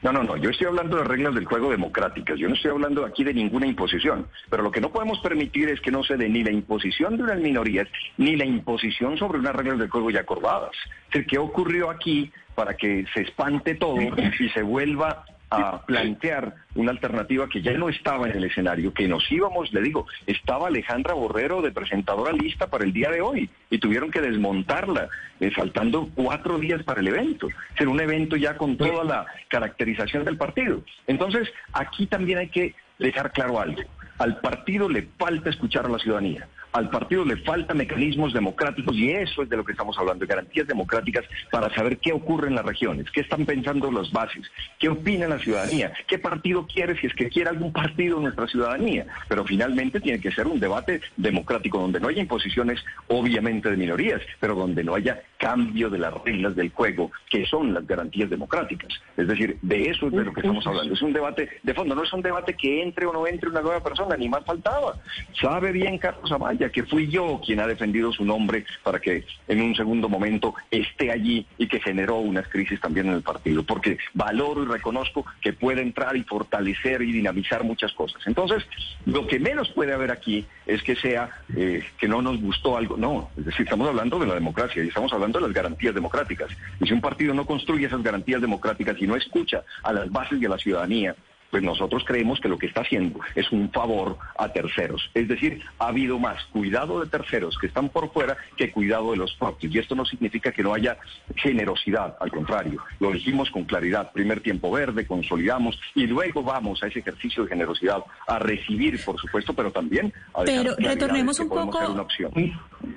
No, 0.03 0.13
no, 0.13 0.23
no. 0.23 0.37
Yo 0.39 0.49
estoy 0.49 0.67
hablando 0.67 0.97
de 0.97 1.05
reglas 1.05 1.35
del 1.35 1.45
juego 1.45 1.71
democráticas. 1.71 2.39
Yo 2.39 2.49
no 2.49 2.55
estoy 2.55 2.71
hablando 2.71 3.05
aquí 3.05 3.23
de 3.23 3.35
ninguna 3.35 3.67
imposición. 3.67 4.29
Pero 4.49 4.63
lo 4.63 4.71
que 4.71 4.81
no 4.81 4.91
podemos 4.91 5.19
permitir 5.21 5.69
es 5.69 5.81
que 5.83 5.91
no 5.91 6.03
se 6.03 6.17
dé 6.17 6.29
ni 6.31 6.43
la 6.43 6.53
imposición 6.53 7.19
de 7.19 7.25
unas 7.25 7.39
minorías 7.39 7.87
ni 8.17 8.35
la 8.35 8.47
imposición 8.47 9.19
sobre 9.19 9.39
unas 9.39 9.55
reglas 9.55 9.79
del 9.79 9.91
juego 9.91 10.11
ya 10.11 10.21
acordadas. 10.21 10.71
Es 11.09 11.11
decir, 11.13 11.27
¿qué 11.27 11.39
ocurrió 11.39 11.91
aquí 11.91 12.33
para 12.55 12.79
que 12.79 13.05
se 13.13 13.23
espante 13.23 13.75
todo 13.75 13.97
y 14.01 14.49
se 14.49 14.63
vuelva 14.63 15.25
a 15.51 15.83
plantear 15.85 16.55
una 16.77 16.93
alternativa 16.93 17.49
que 17.49 17.61
ya 17.61 17.73
no 17.73 17.89
estaba 17.89 18.29
en 18.29 18.37
el 18.37 18.45
escenario, 18.45 18.95
que 18.95 19.09
nos 19.09 19.31
íbamos, 19.31 19.73
le 19.73 19.83
digo, 19.83 20.07
estaba 20.27 20.69
Alejandra 20.69 21.15
Borrero 21.15 21.61
de 21.61 21.73
presentadora 21.73 22.33
lista 22.33 22.69
para 22.69 22.85
el 22.85 22.93
día 22.93 23.11
de 23.11 23.21
hoy 23.21 23.51
y 23.69 23.79
tuvieron 23.79 24.11
que 24.11 24.21
desmontarla, 24.21 25.09
eh, 25.41 25.51
faltando 25.51 26.09
cuatro 26.15 26.59
días 26.59 26.83
para 26.85 27.01
el 27.01 27.09
evento, 27.09 27.49
ser 27.77 27.89
un 27.89 28.01
evento 28.01 28.37
ya 28.37 28.57
con 28.57 28.77
toda 28.77 29.03
la 29.03 29.27
caracterización 29.49 30.25
del 30.25 30.37
partido. 30.37 30.83
Entonces, 31.09 31.49
aquí 31.73 32.07
también 32.07 32.39
hay 32.39 32.49
que 32.49 32.75
dejar 32.99 33.33
claro 33.33 33.61
algo. 33.61 33.83
Al 34.19 34.41
partido 34.41 34.89
le 34.89 35.09
falta 35.19 35.51
escuchar 35.51 35.87
a 35.87 35.89
la 35.89 35.99
ciudadanía 35.99 36.47
al 36.73 36.91
partido 36.91 37.25
le 37.25 37.37
faltan 37.39 37.77
mecanismos 37.77 38.33
democráticos 38.33 38.95
y 38.97 39.11
eso 39.11 39.43
es 39.43 39.49
de 39.49 39.57
lo 39.57 39.65
que 39.65 39.73
estamos 39.73 39.99
hablando, 39.99 40.25
de 40.25 40.29
garantías 40.29 40.67
democráticas 40.67 41.25
para 41.51 41.73
saber 41.75 41.99
qué 41.99 42.13
ocurre 42.13 42.49
en 42.49 42.55
las 42.55 42.65
regiones, 42.65 43.11
qué 43.11 43.21
están 43.21 43.45
pensando 43.45 43.91
las 43.91 44.11
bases, 44.13 44.51
qué 44.79 44.89
opina 44.89 45.27
la 45.27 45.39
ciudadanía, 45.39 45.93
qué 46.07 46.19
partido 46.19 46.67
quiere, 46.67 46.99
si 47.01 47.07
es 47.07 47.15
que 47.15 47.29
quiere 47.29 47.51
algún 47.51 47.73
partido 47.73 48.21
nuestra 48.21 48.47
ciudadanía. 48.47 49.07
Pero 49.29 49.45
finalmente 49.45 50.01
tiene 50.01 50.21
que 50.21 50.31
ser 50.31 50.47
un 50.47 50.61
debate 50.61 51.01
democrático 51.17 51.79
donde 51.79 52.01
no 52.01 52.09
haya 52.09 52.23
imposiciones 52.23 52.81
obviamente 53.09 53.71
de 53.71 53.77
minorías, 53.77 54.21
pero 54.39 54.55
donde 54.55 54.85
no 54.85 54.95
haya 54.95 55.23
cambio 55.39 55.91
de 55.91 55.99
las 55.99 56.15
reglas 56.23 56.55
del 56.55 56.71
juego, 56.71 57.11
que 57.31 57.47
son 57.47 57.75
las 57.75 57.87
garantías 57.87 58.31
democráticas. 58.31 58.93
Es 59.17 59.27
decir, 59.27 59.59
de 59.63 59.91
eso 59.91 60.07
es 60.07 60.13
de 60.13 60.25
lo 60.25 60.33
que 60.33 60.41
estamos 60.41 60.67
hablando. 60.67 60.95
Es 60.95 61.03
un 61.03 61.13
debate 61.13 61.49
de 61.63 61.75
fondo, 61.75 61.95
no 61.95 62.03
es 62.03 62.13
un 62.13 62.23
debate 62.23 62.55
que 62.55 62.83
entre 62.83 63.07
o 63.07 63.13
no 63.13 63.27
entre 63.27 63.49
una 63.49 63.61
nueva 63.61 63.83
persona, 63.83 64.17
ni 64.17 64.29
más 64.29 64.45
faltaba. 64.45 64.95
Sabe 65.41 65.73
bien 65.73 65.99
Carlos 65.99 66.31
Amaya 66.31 66.60
ya 66.61 66.71
que 66.71 66.85
fui 66.85 67.09
yo 67.09 67.41
quien 67.45 67.59
ha 67.59 67.67
defendido 67.67 68.13
su 68.13 68.23
nombre 68.23 68.67
para 68.85 69.01
que 69.01 69.25
en 69.49 69.63
un 69.63 69.75
segundo 69.75 70.11
momento 70.11 70.55
esté 70.71 71.11
allí 71.11 71.47
y 71.57 71.67
que 71.67 71.81
generó 71.81 72.19
unas 72.19 72.47
crisis 72.49 72.79
también 72.79 73.09
en 73.09 73.15
el 73.15 73.23
partido, 73.23 73.63
porque 73.63 73.97
valoro 74.13 74.63
y 74.63 74.67
reconozco 74.67 75.25
que 75.41 75.55
puede 75.55 75.81
entrar 75.81 76.17
y 76.17 76.23
fortalecer 76.23 77.01
y 77.01 77.13
dinamizar 77.13 77.65
muchas 77.65 77.93
cosas. 77.95 78.21
Entonces, 78.27 78.63
lo 79.07 79.27
que 79.27 79.41
menos 79.41 79.71
puede 79.71 79.95
haber 79.95 80.11
aquí 80.13 80.45
es 80.67 80.83
que 80.83 80.97
sea 80.97 81.31
eh, 81.57 81.83
que 81.99 82.07
no 82.07 82.21
nos 82.21 82.39
gustó 82.41 82.77
algo, 82.77 82.99
no, 82.99 83.31
es 83.39 83.47
decir, 83.47 83.63
estamos 83.63 83.89
hablando 83.89 84.19
de 84.19 84.27
la 84.27 84.35
democracia 84.35 84.85
y 84.85 84.89
estamos 84.89 85.13
hablando 85.15 85.39
de 85.39 85.47
las 85.47 85.55
garantías 85.55 85.95
democráticas. 85.95 86.51
Y 86.79 86.87
si 86.87 86.93
un 86.93 87.01
partido 87.01 87.33
no 87.33 87.47
construye 87.47 87.87
esas 87.87 88.03
garantías 88.03 88.43
democráticas 88.43 88.97
y 89.01 89.07
no 89.07 89.17
escucha 89.17 89.65
a 89.83 89.95
las 89.95 90.11
bases 90.11 90.39
de 90.39 90.49
la 90.49 90.59
ciudadanía, 90.59 91.17
pues 91.51 91.63
nosotros 91.63 92.05
creemos 92.07 92.41
que 92.41 92.49
lo 92.49 92.59
que 92.59 92.67
está 92.67 92.83
haciendo 92.83 93.21
es 93.35 93.51
un 93.53 93.71
favor 93.71 94.19
a 94.39 94.49
terceros. 94.53 95.11
Es 95.15 95.29
decir, 95.29 95.63
ha 95.79 95.89
habido 95.89 96.19
más 96.19 96.45
cuidado 96.47 97.01
de 97.01 97.11
terceros 97.11 97.59
que 97.59 97.67
están 97.67 97.89
por 97.89 98.13
fuera 98.13 98.37
que 98.57 98.71
cuidado 98.71 99.11
de 99.13 99.17
los 99.17 99.35
propios. 99.35 99.75
Y 99.75 99.79
esto 99.79 99.95
no 99.95 100.05
significa 100.05 100.53
que 100.53 100.63
no 100.63 100.75
haya 100.75 100.97
generosidad, 101.37 102.17
al 102.21 102.31
contrario, 102.31 102.83
lo 102.99 103.11
dijimos 103.13 103.51
con 103.51 103.65
claridad, 103.65 104.13
primer 104.13 104.41
tiempo 104.41 104.71
verde, 104.71 105.07
consolidamos 105.07 105.79
y 105.95 106.07
luego 106.07 106.43
vamos 106.43 106.83
a 106.83 106.87
ese 106.87 107.01
ejercicio 107.01 107.45
de 107.45 107.49
generosidad 107.49 108.03
a 108.27 108.39
recibir, 108.39 109.03
por 109.05 109.21
supuesto, 109.21 109.53
pero 109.55 109.71
también 109.71 110.13
a 110.35 110.43
Pero 110.45 110.75
retornemos 110.79 111.39
un 111.41 111.49
poco 111.49 112.07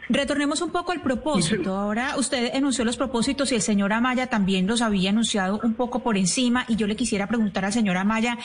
Retornemos 0.10 0.62
un 0.62 0.72
poco 0.72 0.92
al 0.92 1.02
propósito. 1.02 1.76
Ahora 1.76 2.16
usted 2.18 2.52
enunció 2.54 2.86
los 2.86 2.98
propósitos 2.98 3.52
y 3.52 3.56
el 3.56 3.62
señor 3.62 3.94
Amaya 3.94 4.28
también 4.28 4.68
los 4.68 4.82
había 4.82 5.10
anunciado 5.10 5.60
un 5.64 5.74
poco 5.74 6.00
por 6.00 6.18
encima 6.18 6.66
y 6.68 6.76
yo 6.76 6.88
le 6.88 6.96
quisiera 6.96 7.28
preguntar 7.28 7.66
al 7.66 7.74
señor 7.74 7.98
Amaya 7.98 8.38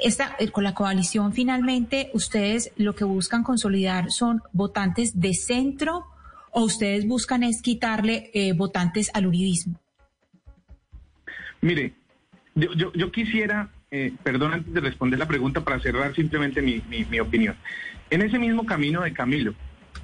esta, 0.00 0.36
eh, 0.38 0.50
con 0.50 0.64
la 0.64 0.74
coalición 0.74 1.32
finalmente, 1.32 2.10
¿ustedes 2.12 2.72
lo 2.76 2.94
que 2.94 3.04
buscan 3.04 3.42
consolidar 3.42 4.10
son 4.10 4.42
votantes 4.52 5.20
de 5.20 5.34
centro 5.34 6.04
o 6.50 6.64
ustedes 6.64 7.06
buscan 7.06 7.42
es 7.42 7.62
quitarle 7.62 8.30
eh, 8.34 8.52
votantes 8.52 9.10
al 9.14 9.26
uridismo? 9.26 9.80
Mire, 11.60 11.94
yo, 12.54 12.92
yo, 12.92 13.10
quisiera, 13.10 13.70
eh, 13.90 14.12
perdón 14.22 14.54
antes 14.54 14.72
de 14.72 14.80
responder 14.80 15.18
la 15.18 15.26
pregunta, 15.26 15.62
para 15.62 15.80
cerrar 15.80 16.14
simplemente 16.14 16.62
mi, 16.62 16.82
mi, 16.88 17.20
opinión. 17.20 17.56
En 18.10 18.22
ese 18.22 18.38
mismo 18.38 18.64
camino 18.64 19.02
de 19.02 19.12
Camilo, 19.12 19.54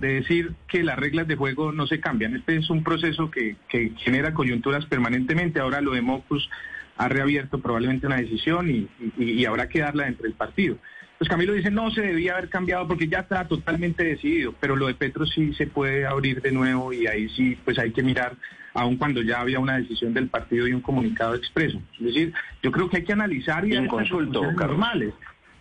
de 0.00 0.14
decir 0.14 0.54
que 0.68 0.82
las 0.82 0.98
reglas 0.98 1.28
de 1.28 1.36
juego 1.36 1.70
no 1.72 1.86
se 1.86 2.00
cambian. 2.00 2.34
Este 2.34 2.56
es 2.56 2.68
un 2.70 2.82
proceso 2.82 3.30
que, 3.30 3.56
que 3.68 3.92
genera 3.98 4.34
coyunturas 4.34 4.84
permanentemente. 4.86 5.60
Ahora 5.60 5.80
lo 5.80 5.92
de 5.92 6.02
Mocus 6.02 6.48
ha 6.96 7.08
reabierto 7.08 7.60
probablemente 7.60 8.06
una 8.06 8.16
decisión 8.16 8.70
y, 9.18 9.44
habrá 9.44 9.68
que 9.68 9.80
darla 9.80 10.04
dentro 10.04 10.24
del 10.24 10.34
partido. 10.34 10.78
Pues 11.18 11.28
Camilo 11.28 11.52
dice, 11.52 11.70
no 11.70 11.90
se 11.90 12.00
debía 12.00 12.32
haber 12.32 12.48
cambiado 12.48 12.88
porque 12.88 13.06
ya 13.06 13.20
está 13.20 13.46
totalmente 13.46 14.02
decidido, 14.02 14.54
pero 14.60 14.74
lo 14.74 14.88
de 14.88 14.94
Petro 14.94 15.24
sí 15.24 15.54
se 15.54 15.66
puede 15.66 16.04
abrir 16.04 16.42
de 16.42 16.50
nuevo 16.50 16.92
y 16.92 17.06
ahí 17.06 17.28
sí, 17.28 17.56
pues 17.64 17.78
hay 17.78 17.92
que 17.92 18.02
mirar, 18.02 18.36
aun 18.74 18.96
cuando 18.96 19.22
ya 19.22 19.40
había 19.40 19.60
una 19.60 19.78
decisión 19.78 20.14
del 20.14 20.28
partido 20.28 20.66
y 20.66 20.72
un 20.72 20.80
comunicado 20.80 21.34
expreso. 21.34 21.80
Es 21.98 22.06
decir, 22.06 22.32
yo 22.62 22.72
creo 22.72 22.90
que 22.90 22.98
hay 22.98 23.04
que 23.04 23.12
analizar 23.12 23.66
y, 23.66 23.76
en 23.76 23.86
consulto 23.86 24.50
normales, 24.52 25.14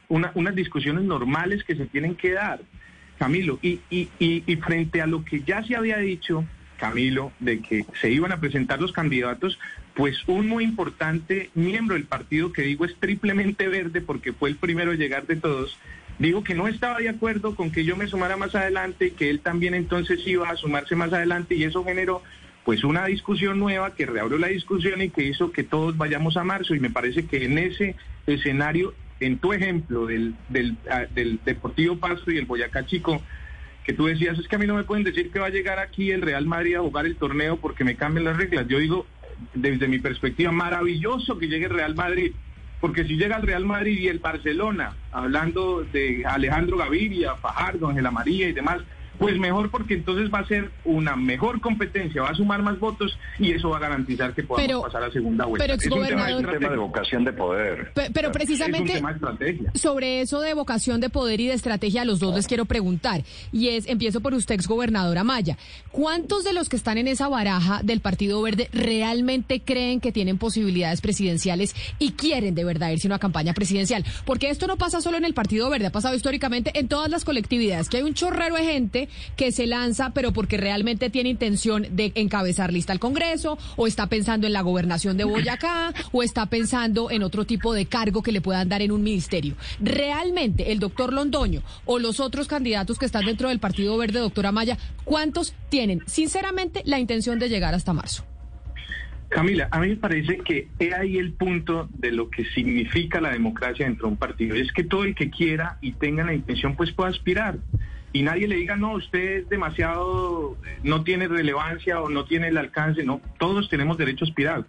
unas 0.10 0.56
discusiones 0.56 1.04
normales 1.04 1.64
que 1.64 1.76
se 1.76 1.86
tienen 1.86 2.16
que 2.16 2.34
dar, 2.34 2.62
Camilo, 3.20 3.60
y, 3.62 3.80
y, 3.90 4.10
y 4.20 4.56
frente 4.58 5.02
a 5.02 5.06
lo 5.06 5.24
que 5.24 5.42
ya 5.42 5.64
se 5.64 5.76
había 5.76 5.98
dicho, 5.98 6.44
Camilo, 6.78 7.32
de 7.40 7.60
que 7.60 7.86
se 8.02 8.10
iban 8.10 8.32
a 8.32 8.40
presentar 8.40 8.82
los 8.82 8.92
candidatos, 8.92 9.60
pues 9.96 10.18
un 10.28 10.48
muy 10.48 10.64
importante 10.64 11.50
miembro 11.54 11.96
del 11.96 12.06
partido, 12.06 12.52
que 12.52 12.62
digo 12.62 12.86
es 12.86 12.96
triplemente 12.96 13.68
verde 13.68 14.02
porque 14.02 14.34
fue 14.34 14.50
el 14.50 14.56
primero 14.56 14.92
a 14.92 14.96
llegar 14.96 15.28
de 15.28 15.36
todos, 15.36 15.78
dijo 16.20 16.44
que 16.44 16.56
no 16.56 16.68
estaba 16.68 17.00
de 17.00 17.10
acuerdo 17.10 17.56
con 17.56 17.72
que 17.72 17.84
yo 17.84 17.96
me 17.96 18.08
sumara 18.08 18.38
más 18.38 18.56
adelante, 18.56 19.12
que 19.12 19.30
él 19.30 19.42
también 19.42 19.74
entonces 19.74 20.26
iba 20.26 20.50
a 20.50 20.56
sumarse 20.56 20.96
más 20.96 21.12
adelante 21.14 21.56
y 21.56 21.64
eso 21.64 21.84
generó 21.84 22.22
pues 22.64 22.84
una 22.84 23.06
discusión 23.06 23.60
nueva 23.60 23.96
que 23.96 24.06
reabrió 24.06 24.38
la 24.38 24.48
discusión 24.48 25.02
y 25.02 25.10
que 25.10 25.24
hizo 25.24 25.52
que 25.52 25.64
todos 25.64 25.98
vayamos 25.98 26.38
a 26.38 26.44
marzo 26.44 26.76
y 26.76 26.80
me 26.80 26.92
parece 26.92 27.26
que 27.26 27.46
en 27.46 27.58
ese 27.58 27.96
escenario 28.28 28.94
en 29.20 29.38
tu 29.38 29.54
ejemplo 29.54 30.08
del, 30.08 30.36
del, 30.50 30.78
ah, 30.90 31.06
del 31.14 31.40
Deportivo 31.46 31.98
Pasto 31.98 32.32
y 32.32 32.38
el 32.38 32.46
Boyacá 32.46 32.86
Chico, 32.86 33.22
que 33.84 33.94
tú 33.94 34.06
decías, 34.06 34.38
es 34.38 34.48
que 34.48 34.56
a 34.56 34.60
mí 34.60 34.68
no 34.68 34.76
me 34.76 34.84
pueden 34.84 35.04
decir 35.04 35.32
que 35.32 35.40
va 35.40 35.48
a 35.48 35.52
llegar 35.52 35.80
aquí 35.80 36.12
el 36.12 36.22
Real 36.22 36.46
Madrid 36.46 36.76
a 36.76 36.82
jugar 36.82 37.06
el 37.06 37.16
torneo 37.16 37.58
porque 37.58 37.84
me 37.84 37.96
cambian 37.96 38.26
las 38.26 38.38
reglas. 38.38 38.68
Yo 38.68 38.80
digo, 38.80 39.06
desde 39.54 39.88
mi 39.88 40.00
perspectiva, 40.00 40.52
maravilloso 40.52 41.38
que 41.38 41.48
llegue 41.48 41.66
el 41.66 41.74
Real 41.74 41.96
Madrid, 41.96 42.32
porque 42.80 43.06
si 43.06 43.16
llega 43.16 43.38
el 43.38 43.44
Real 43.44 43.66
Madrid 43.66 44.00
y 44.00 44.08
el 44.08 44.20
Barcelona, 44.20 44.96
hablando 45.12 45.84
de 45.84 46.24
Alejandro 46.26 46.78
Gaviria, 46.78 47.36
Fajardo, 47.36 47.88
Ángela 47.88 48.12
María 48.12 48.50
y 48.50 48.54
demás, 48.54 48.82
pues 49.22 49.38
mejor 49.38 49.70
porque 49.70 49.94
entonces 49.94 50.34
va 50.34 50.40
a 50.40 50.48
ser 50.48 50.72
una 50.84 51.16
mejor 51.16 51.62
competencia, 51.62 52.24
va 52.24 52.30
a 52.30 52.36
sumar 52.36 52.64
más 52.64 52.80
votos 52.80 53.16
y 53.38 53.52
eso 53.52 53.70
va 53.70 53.78
a 53.78 53.80
garantizar 53.80 54.34
que 54.34 54.42
podamos 54.42 54.84
pasar 54.86 55.04
a 55.04 55.12
segunda 55.12 55.46
vuelta. 55.46 55.64
Pero, 55.64 55.76
es 55.80 55.86
un 55.86 56.08
tema, 56.08 56.70
de 56.72 56.78
vocación 56.78 57.24
de 57.24 57.32
poder. 57.32 57.92
Pero, 57.94 58.32
precisamente 58.32 59.00
sobre 59.76 60.22
eso 60.22 60.42
de 60.42 60.56
vocación 60.56 61.02
de 61.02 61.12
poder 61.12 61.40
y 61.40 61.48
de 61.48 61.54
estrategia 61.54 62.02
a 62.02 62.06
los 62.06 62.20
dos 62.20 62.34
les 62.34 62.48
quiero 62.48 62.66
preguntar. 62.66 63.22
Y 63.52 63.68
es, 63.68 63.88
empiezo 63.88 64.22
por 64.22 64.34
usted, 64.34 64.56
exgobernadora 64.56 65.24
Maya. 65.24 65.56
¿Cuántos 65.92 66.44
de 66.44 66.54
los 66.54 66.68
que 66.68 66.76
están 66.76 66.98
en 66.98 67.08
esa 67.08 67.28
baraja 67.28 67.82
del 67.84 68.00
Partido 68.00 68.42
Verde 68.42 68.70
realmente 68.74 69.62
creen 69.62 70.00
que 70.00 70.12
tienen 70.12 70.40
posibilidades 70.40 71.00
presidenciales 71.00 71.76
y 72.00 72.14
quieren 72.14 72.56
de 72.56 72.64
verdad 72.64 72.90
irse 72.90 73.08
a 73.08 73.10
una 73.10 73.20
campaña 73.20 73.54
presidencial? 73.54 74.04
Porque 74.26 74.50
esto 74.50 74.66
no 74.66 74.78
pasa 74.78 75.00
solo 75.00 75.18
en 75.18 75.26
el 75.26 75.36
Partido 75.36 75.70
Verde, 75.70 75.86
ha 75.86 75.92
pasado 75.92 76.16
históricamente 76.16 76.72
en 76.74 76.88
todas 76.88 77.12
las 77.12 77.24
colectividades, 77.24 77.88
que 77.88 77.98
hay 77.98 78.04
un 78.04 78.16
chorrero 78.16 78.56
de 78.56 78.64
gente 78.64 79.10
que 79.36 79.52
se 79.52 79.68
lanza, 79.68 80.14
pero 80.14 80.34
porque 80.34 80.58
realmente 80.58 81.10
tiene 81.10 81.30
intención 81.30 81.88
de 81.92 82.12
encabezar 82.16 82.74
lista 82.74 82.94
al 82.94 83.00
Congreso, 83.00 83.58
o 83.76 83.88
está 83.88 84.08
pensando 84.08 84.48
en 84.48 84.54
la 84.54 84.62
gobernación 84.62 85.18
de 85.18 85.24
Boyacá, 85.24 85.94
o 86.12 86.24
está 86.24 86.46
pensando 86.48 87.12
en 87.12 87.24
otro 87.24 87.46
tipo 87.46 87.74
de 87.74 87.86
cargo 87.86 88.24
que 88.24 88.32
le 88.32 88.42
puedan 88.42 88.70
dar 88.70 88.82
en 88.82 88.92
un 88.92 89.04
ministerio. 89.04 89.56
Realmente, 89.80 90.72
el 90.72 90.80
doctor 90.80 91.14
Londoño 91.14 91.62
o 91.86 92.00
los 92.00 92.20
otros 92.20 92.48
candidatos 92.48 92.98
que 92.98 93.06
están 93.06 93.26
dentro 93.26 93.50
del 93.50 93.60
Partido 93.60 93.98
Verde, 93.98 94.20
doctora 94.20 94.52
Maya, 94.52 94.78
¿cuántos 95.04 95.54
tienen, 95.70 96.02
sinceramente, 96.06 96.82
la 96.86 97.00
intención 97.00 97.40
de 97.40 97.50
llegar 97.50 97.74
hasta 97.74 97.94
marzo? 97.94 98.26
Camila, 99.32 99.70
a 99.72 99.80
mí 99.80 99.88
me 99.88 99.96
parece 99.96 100.40
que 100.40 100.68
he 100.78 100.94
ahí 100.94 101.18
el 101.18 101.32
punto 101.32 101.88
de 101.98 102.12
lo 102.12 102.30
que 102.30 102.44
significa 102.54 103.22
la 103.22 103.32
democracia 103.32 103.86
dentro 103.86 104.08
de 104.08 104.12
un 104.12 104.18
partido. 104.18 104.56
Es 104.58 104.74
que 104.74 104.84
todo 104.84 105.06
el 105.06 105.16
que 105.16 105.30
quiera 105.30 105.78
y 105.80 105.94
tenga 105.94 106.26
la 106.26 106.34
intención, 106.34 106.76
pues 106.76 106.92
pueda 106.92 107.12
aspirar 107.12 107.58
y 108.14 108.24
nadie 108.24 108.48
le 108.48 108.56
diga, 108.56 108.76
no, 108.76 108.94
usted 108.94 109.40
es 109.40 109.50
demasiado, 109.50 110.58
no 110.84 111.04
tiene 111.04 111.28
relevancia 111.28 112.02
o 112.02 112.10
no 112.10 112.26
tiene 112.26 112.50
el 112.50 112.58
alcance, 112.58 113.04
no, 113.04 113.22
todos 113.40 113.70
tenemos 113.70 113.98
derecho 113.98 114.26
a 114.26 114.28
aspirar. 114.28 114.66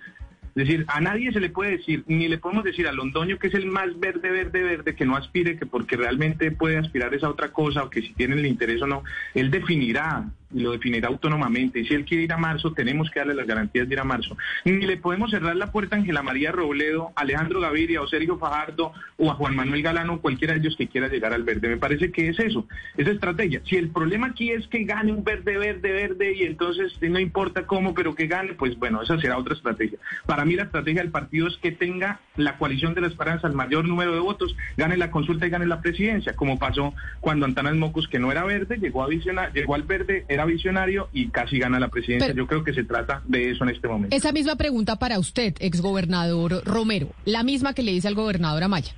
Es 0.55 0.67
decir, 0.67 0.85
a 0.89 1.01
nadie 1.01 1.33
se 1.33 1.41
le 1.41 1.49
puede 1.49 1.79
decir, 1.79 2.05
ni 2.07 2.29
le 2.29 2.37
podemos 2.37 2.63
decir 2.63 2.87
a 2.87 2.93
Londoño 2.93 3.39
que 3.39 3.47
es 3.47 3.55
el 3.55 3.67
más 3.67 3.99
verde, 3.99 4.31
verde, 4.31 4.63
verde, 4.63 4.95
que 4.95 5.07
no 5.07 5.17
aspire, 5.17 5.57
que 5.57 5.65
porque 5.65 5.97
realmente 5.97 6.51
puede 6.51 6.77
aspirar 6.77 7.15
esa 7.15 7.31
otra 7.31 7.49
cosa 7.53 7.83
o 7.83 7.91
que 7.91 8.03
si 8.03 8.13
tiene 8.13 8.35
el 8.35 8.45
interés 8.45 8.83
o 8.83 8.87
no, 8.87 9.03
él 9.35 9.51
definirá 9.51 10.27
lo 10.55 10.73
definirá 10.73 11.09
autónomamente. 11.09 11.81
Y 11.81 11.87
si 11.87 11.95
él 11.95 12.05
quiere 12.05 12.25
ir 12.25 12.33
a 12.33 12.39
marzo, 12.39 12.73
tenemos 12.73 13.11
que 13.11 13.21
darle 13.21 13.35
las 13.35 13.47
garantías 13.47 13.89
de 13.89 13.95
ir 13.95 14.01
a 14.01 14.05
marzo. 14.05 14.37
Ni 14.65 14.87
le 14.87 14.97
podemos 14.97 15.31
cerrar 15.31 15.57
la 15.57 15.73
puerta 15.73 15.97
a 15.97 15.99
Ángela 15.99 16.23
María 16.23 16.53
Robledo, 16.53 17.13
Alejandro 17.17 17.61
Gaviria 17.61 18.03
o 18.03 18.09
Sergio 18.09 18.39
Fajardo 18.39 18.93
o 19.17 19.31
a 19.31 19.35
Juan 19.35 19.57
Manuel 19.57 19.83
Galano, 19.83 20.21
cualquiera 20.21 20.55
de 20.55 20.61
ellos 20.61 20.77
que 20.77 20.89
quiera 20.89 21.09
llegar 21.09 21.33
al 21.33 21.45
verde. 21.45 21.69
Me 21.69 21.77
parece 21.77 22.11
que 22.11 22.29
es 22.29 22.39
eso, 22.39 22.67
esa 22.97 23.11
estrategia. 23.11 23.63
Si 23.65 23.77
el 23.77 23.91
problema 23.91 24.29
aquí 24.29 24.51
es 24.51 24.67
que 24.69 24.85
gane 24.85 25.13
un 25.13 25.25
verde, 25.25 25.59
verde, 25.59 25.93
verde 25.93 26.35
y 26.35 26.43
entonces 26.43 26.93
no 27.01 27.19
importa 27.19 27.67
cómo, 27.67 27.95
pero 27.95 28.15
que 28.15 28.27
gane, 28.27 28.55
pues 28.55 28.79
bueno, 28.79 29.03
esa 29.03 29.21
será 29.21 29.39
otra 29.39 29.55
estrategia. 29.55 29.99
Para 30.27 30.45
mí 30.45 30.55
la 30.55 30.65
estrategia 30.65 31.03
del 31.03 31.11
partido 31.11 31.49
es 31.49 31.57
que 31.57 31.73
tenga 31.73 32.21
la 32.37 32.59
coalición 32.59 32.95
de 32.95 33.01
la 33.03 33.09
esperanza 33.09 33.47
el 33.47 33.55
mayor 33.55 33.87
número 33.87 34.13
de 34.13 34.21
votos, 34.21 34.57
gane 34.77 34.97
la 34.97 35.11
consulta 35.11 35.47
y 35.47 35.51
gane 35.51 35.67
la 35.67 35.81
presidencia, 35.81 36.35
como 36.35 36.59
pasó 36.59 36.95
cuando 37.21 37.47
Antanas 37.47 37.75
Mocus, 37.75 38.09
que 38.09 38.19
no 38.19 38.31
era 38.31 38.45
verde, 38.45 38.79
llegó 38.79 39.03
a 39.03 39.09
visionar, 39.09 39.53
llegó 39.53 39.75
al 39.75 39.83
verde, 39.83 40.25
era 40.29 40.42
visionario 40.45 41.09
y 41.13 41.29
casi 41.29 41.59
gana 41.59 41.79
la 41.79 41.89
presidencia. 41.89 42.33
Yo 42.33 42.47
creo 42.47 42.65
que 42.65 42.73
se 42.73 42.85
trata 42.85 43.23
de 43.27 43.51
eso 43.51 43.65
en 43.65 43.71
este 43.71 43.89
momento. 43.89 44.15
Esa 44.15 44.33
misma 44.33 44.57
pregunta 44.57 44.97
para 44.97 45.19
usted, 45.19 45.55
exgobernador 45.61 46.65
Romero, 46.65 47.09
la 47.25 47.43
misma 47.43 47.75
que 47.75 47.83
le 47.83 47.93
dice 47.93 48.09
al 48.09 48.15
gobernador 48.15 48.63
Amaya. 48.63 48.93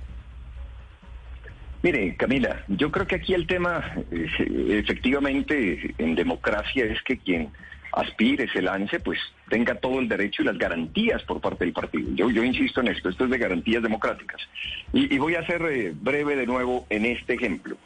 Mire, 1.83 2.15
Camila, 2.15 2.63
yo 2.67 2.91
creo 2.91 3.05
que 3.05 3.15
aquí 3.15 3.35
el 3.35 3.45
tema, 3.45 3.83
eh, 4.09 4.27
efectivamente, 4.83 5.93
en 5.99 6.15
democracia 6.15 6.83
es 6.85 6.99
que 7.03 7.19
quien 7.19 7.49
aspire, 7.95 8.47
se 8.51 8.61
lance, 8.61 8.99
pues 8.99 9.19
tenga 9.49 9.75
todo 9.75 9.99
el 9.99 10.09
derecho 10.09 10.41
y 10.41 10.45
las 10.45 10.57
garantías 10.57 11.23
por 11.23 11.39
parte 11.41 11.63
del 11.63 11.73
partido. 11.73 12.09
Yo, 12.13 12.29
yo 12.29 12.43
insisto 12.43 12.81
en 12.81 12.89
esto, 12.89 13.09
esto 13.09 13.25
es 13.25 13.29
de 13.29 13.37
garantías 13.37 13.81
democráticas. 13.81 14.41
Y, 14.93 15.17
voy 15.17 15.35
a 15.35 15.45
ser 15.45 15.61
eh, 15.61 15.93
breve 15.95 16.35
de 16.35 16.45
nuevo 16.45 16.85
en 16.89 17.05
este 17.05 17.35
ejemplo. 17.35 17.77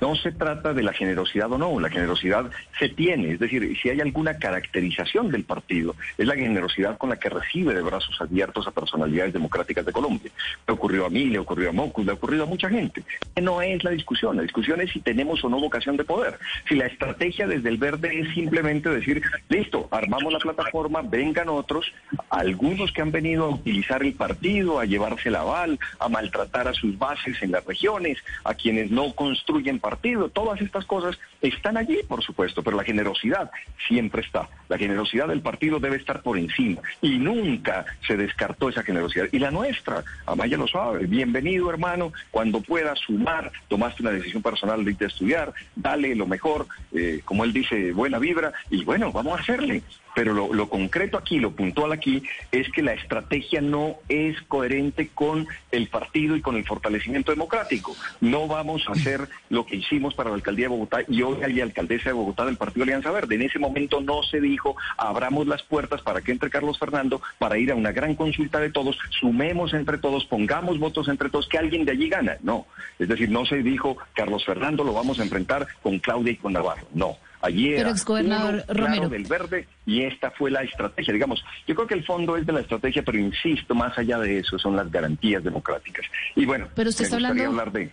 No 0.00 0.14
se 0.14 0.32
trata 0.32 0.72
de 0.72 0.82
la 0.82 0.92
generosidad 0.92 1.50
o 1.52 1.58
no, 1.58 1.80
la 1.80 1.88
generosidad 1.88 2.50
se 2.78 2.88
tiene, 2.88 3.32
es 3.32 3.40
decir, 3.40 3.76
si 3.80 3.90
hay 3.90 4.00
alguna 4.00 4.38
caracterización 4.38 5.30
del 5.30 5.44
partido, 5.44 5.96
es 6.16 6.26
la 6.26 6.34
generosidad 6.34 6.96
con 6.98 7.10
la 7.10 7.16
que 7.16 7.28
recibe 7.28 7.74
de 7.74 7.82
brazos 7.82 8.16
abiertos 8.20 8.66
a 8.66 8.70
personalidades 8.70 9.32
democráticas 9.32 9.84
de 9.84 9.92
Colombia. 9.92 10.30
Le 10.66 10.74
ocurrió 10.74 11.06
a 11.06 11.10
mí, 11.10 11.26
le 11.26 11.38
ocurrió 11.38 11.70
a 11.70 11.72
Mocus, 11.72 12.04
le 12.04 12.12
ha 12.12 12.14
ocurrido 12.14 12.44
a 12.44 12.46
mucha 12.46 12.68
gente. 12.68 13.02
No 13.40 13.60
es 13.60 13.82
la 13.82 13.90
discusión, 13.90 14.36
la 14.36 14.42
discusión 14.42 14.80
es 14.80 14.92
si 14.92 15.00
tenemos 15.00 15.42
o 15.44 15.48
no 15.48 15.60
vocación 15.60 15.96
de 15.96 16.04
poder. 16.04 16.38
Si 16.68 16.74
la 16.74 16.86
estrategia 16.86 17.46
desde 17.46 17.68
el 17.68 17.78
verde 17.78 18.20
es 18.20 18.34
simplemente 18.34 18.88
decir, 18.90 19.22
listo, 19.48 19.88
armamos 19.90 20.32
la 20.32 20.38
plataforma, 20.38 21.02
vengan 21.02 21.48
otros, 21.48 21.92
algunos 22.30 22.92
que 22.92 23.02
han 23.02 23.10
venido 23.10 23.46
a 23.46 23.48
utilizar 23.50 24.02
el 24.02 24.14
partido, 24.14 24.78
a 24.78 24.84
llevarse 24.84 25.30
la 25.30 25.40
aval, 25.40 25.78
a 25.98 26.08
maltratar 26.08 26.68
a 26.68 26.74
sus 26.74 26.98
bases 26.98 27.42
en 27.42 27.52
las 27.52 27.64
regiones, 27.64 28.18
a 28.44 28.54
quienes 28.54 28.90
no 28.90 29.12
construyen 29.14 29.78
partido, 29.88 30.28
todas 30.28 30.60
estas 30.60 30.84
cosas 30.84 31.18
están 31.40 31.76
allí, 31.76 32.00
por 32.06 32.22
supuesto, 32.22 32.62
pero 32.62 32.76
la 32.76 32.84
generosidad 32.84 33.50
siempre 33.86 34.22
está. 34.22 34.48
La 34.68 34.78
generosidad 34.78 35.28
del 35.28 35.40
partido 35.40 35.80
debe 35.80 35.96
estar 35.96 36.22
por 36.22 36.38
encima 36.38 36.80
y 37.00 37.18
nunca 37.18 37.86
se 38.06 38.16
descartó 38.16 38.68
esa 38.68 38.82
generosidad. 38.82 39.26
Y 39.32 39.38
la 39.38 39.50
nuestra, 39.50 40.04
Amaya 40.26 40.56
lo 40.56 40.68
sabe, 40.68 41.06
bienvenido 41.06 41.70
hermano, 41.70 42.12
cuando 42.30 42.60
puedas 42.60 42.98
sumar, 42.98 43.50
tomaste 43.68 44.02
una 44.02 44.10
decisión 44.10 44.42
personal 44.42 44.84
de 44.84 45.06
estudiar, 45.06 45.52
dale 45.74 46.14
lo 46.14 46.26
mejor, 46.26 46.66
eh, 46.92 47.20
como 47.24 47.44
él 47.44 47.52
dice, 47.52 47.92
buena 47.92 48.18
vibra, 48.18 48.52
y 48.70 48.84
bueno, 48.84 49.12
vamos 49.12 49.38
a 49.38 49.42
hacerle. 49.42 49.82
Pero 50.14 50.32
lo, 50.32 50.52
lo, 50.52 50.68
concreto 50.68 51.16
aquí, 51.16 51.38
lo 51.38 51.52
puntual 51.52 51.92
aquí, 51.92 52.24
es 52.50 52.68
que 52.72 52.82
la 52.82 52.92
estrategia 52.92 53.60
no 53.60 53.96
es 54.08 54.40
coherente 54.48 55.10
con 55.14 55.46
el 55.70 55.88
partido 55.88 56.34
y 56.34 56.40
con 56.40 56.56
el 56.56 56.66
fortalecimiento 56.66 57.30
democrático. 57.30 57.94
No 58.20 58.48
vamos 58.48 58.82
a 58.88 58.92
hacer 58.92 59.28
lo 59.48 59.64
que 59.64 59.76
hicimos 59.76 60.14
para 60.14 60.30
la 60.30 60.36
alcaldía 60.36 60.64
de 60.64 60.70
Bogotá 60.70 61.02
y 61.06 61.22
hay 61.42 61.60
alcaldesa 61.60 62.10
de 62.10 62.14
Bogotá 62.14 62.44
del 62.44 62.56
Partido 62.56 62.84
Alianza 62.84 63.10
Verde. 63.10 63.34
En 63.34 63.42
ese 63.42 63.58
momento 63.58 64.00
no 64.00 64.22
se 64.22 64.40
dijo, 64.40 64.76
abramos 64.96 65.46
las 65.46 65.62
puertas 65.62 66.02
para 66.02 66.20
que 66.20 66.32
entre 66.32 66.50
Carlos 66.50 66.78
Fernando, 66.78 67.20
para 67.38 67.58
ir 67.58 67.70
a 67.72 67.74
una 67.74 67.92
gran 67.92 68.14
consulta 68.14 68.60
de 68.60 68.70
todos, 68.70 68.98
sumemos 69.20 69.74
entre 69.74 69.98
todos, 69.98 70.24
pongamos 70.26 70.78
votos 70.78 71.08
entre 71.08 71.30
todos, 71.30 71.48
que 71.48 71.58
alguien 71.58 71.84
de 71.84 71.92
allí 71.92 72.08
gana. 72.08 72.36
No. 72.42 72.66
Es 72.98 73.08
decir, 73.08 73.30
no 73.30 73.44
se 73.46 73.62
dijo, 73.62 73.96
Carlos 74.14 74.44
Fernando 74.44 74.84
lo 74.84 74.92
vamos 74.92 75.18
a 75.20 75.22
enfrentar 75.22 75.66
con 75.82 75.98
Claudia 75.98 76.32
y 76.32 76.36
con 76.36 76.52
Navarro. 76.52 76.86
No. 76.94 77.16
Allí 77.40 77.72
era 77.72 77.90
exgobernador 77.90 78.64
Romero. 78.68 79.08
del 79.08 79.24
verde 79.24 79.68
y 79.86 80.02
esta 80.02 80.30
fue 80.32 80.50
la 80.50 80.62
estrategia. 80.62 81.14
Digamos, 81.14 81.44
yo 81.66 81.74
creo 81.74 81.86
que 81.86 81.94
el 81.94 82.04
fondo 82.04 82.36
es 82.36 82.44
de 82.44 82.52
la 82.52 82.60
estrategia, 82.60 83.02
pero 83.04 83.18
insisto, 83.18 83.74
más 83.74 83.96
allá 83.96 84.18
de 84.18 84.38
eso 84.38 84.58
son 84.58 84.74
las 84.74 84.90
garantías 84.90 85.44
democráticas. 85.44 86.04
Y 86.34 86.44
bueno, 86.44 86.68
pero 86.74 86.90
usted 86.90 87.04
está 87.04 87.16
hablando, 87.16 87.46
hablar 87.46 87.70
de 87.70 87.92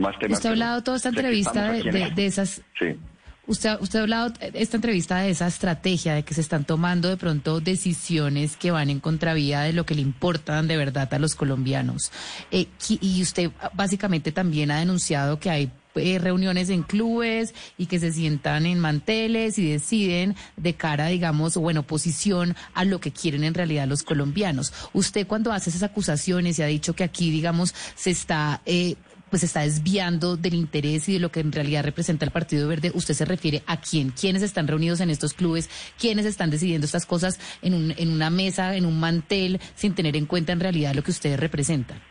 más 0.00 0.18
temas. 0.18 0.38
Usted 0.38 0.48
ha 0.48 0.52
hablado 0.52 0.82
toda 0.82 0.96
esta 0.96 1.10
entrevista 1.10 1.72
de, 1.72 2.26
esas... 2.26 2.62
Sí. 2.78 2.96
Usted, 3.46 3.78
usted 3.80 3.98
ha 3.98 4.02
hablado 4.02 4.32
esta 4.40 4.76
entrevista 4.76 5.18
de 5.18 5.30
esa 5.30 5.46
estrategia, 5.46 6.14
de 6.14 6.22
que 6.22 6.34
se 6.34 6.40
están 6.40 6.64
tomando 6.64 7.08
de 7.08 7.16
pronto 7.16 7.60
decisiones 7.60 8.56
que 8.56 8.70
van 8.70 8.90
en 8.90 9.00
contravía 9.00 9.62
de 9.62 9.72
lo 9.72 9.84
que 9.84 9.94
le 9.94 10.02
importan 10.02 10.68
de 10.68 10.76
verdad 10.76 11.12
a 11.12 11.18
los 11.18 11.34
colombianos. 11.34 12.12
Eh, 12.50 12.66
y 13.00 13.22
usted 13.22 13.50
básicamente 13.72 14.30
también 14.30 14.70
ha 14.70 14.78
denunciado 14.78 15.40
que 15.40 15.50
hay 15.50 15.70
eh, 15.96 16.20
reuniones 16.20 16.70
en 16.70 16.84
clubes 16.84 17.52
y 17.76 17.86
que 17.86 17.98
se 17.98 18.12
sientan 18.12 18.64
en 18.64 18.78
manteles 18.78 19.58
y 19.58 19.72
deciden 19.72 20.36
de 20.56 20.74
cara, 20.74 21.06
digamos, 21.06 21.56
o 21.56 21.68
en 21.68 21.78
oposición 21.78 22.54
a 22.74 22.84
lo 22.84 23.00
que 23.00 23.10
quieren 23.10 23.42
en 23.42 23.54
realidad 23.54 23.88
los 23.88 24.04
colombianos. 24.04 24.72
Usted 24.92 25.26
cuando 25.26 25.52
hace 25.52 25.70
esas 25.70 25.82
acusaciones 25.82 26.58
y 26.58 26.62
ha 26.62 26.66
dicho 26.66 26.94
que 26.94 27.02
aquí, 27.02 27.30
digamos, 27.30 27.74
se 27.96 28.10
está... 28.10 28.62
Eh, 28.66 28.94
pues 29.30 29.42
está 29.44 29.60
desviando 29.60 30.36
del 30.36 30.54
interés 30.54 31.08
y 31.08 31.14
de 31.14 31.20
lo 31.20 31.30
que 31.30 31.40
en 31.40 31.52
realidad 31.52 31.84
representa 31.84 32.24
el 32.24 32.30
Partido 32.30 32.68
Verde. 32.68 32.90
¿Usted 32.94 33.14
se 33.14 33.24
refiere 33.24 33.62
a 33.66 33.80
quién? 33.80 34.10
¿Quiénes 34.10 34.42
están 34.42 34.68
reunidos 34.68 35.00
en 35.00 35.10
estos 35.10 35.32
clubes? 35.32 35.70
¿Quiénes 35.98 36.26
están 36.26 36.50
decidiendo 36.50 36.84
estas 36.84 37.06
cosas 37.06 37.38
en, 37.62 37.74
un, 37.74 37.94
en 37.96 38.10
una 38.10 38.30
mesa, 38.30 38.76
en 38.76 38.84
un 38.84 38.98
mantel, 38.98 39.60
sin 39.74 39.94
tener 39.94 40.16
en 40.16 40.26
cuenta 40.26 40.52
en 40.52 40.60
realidad 40.60 40.94
lo 40.94 41.02
que 41.02 41.12
ustedes 41.12 41.38
representan? 41.38 42.09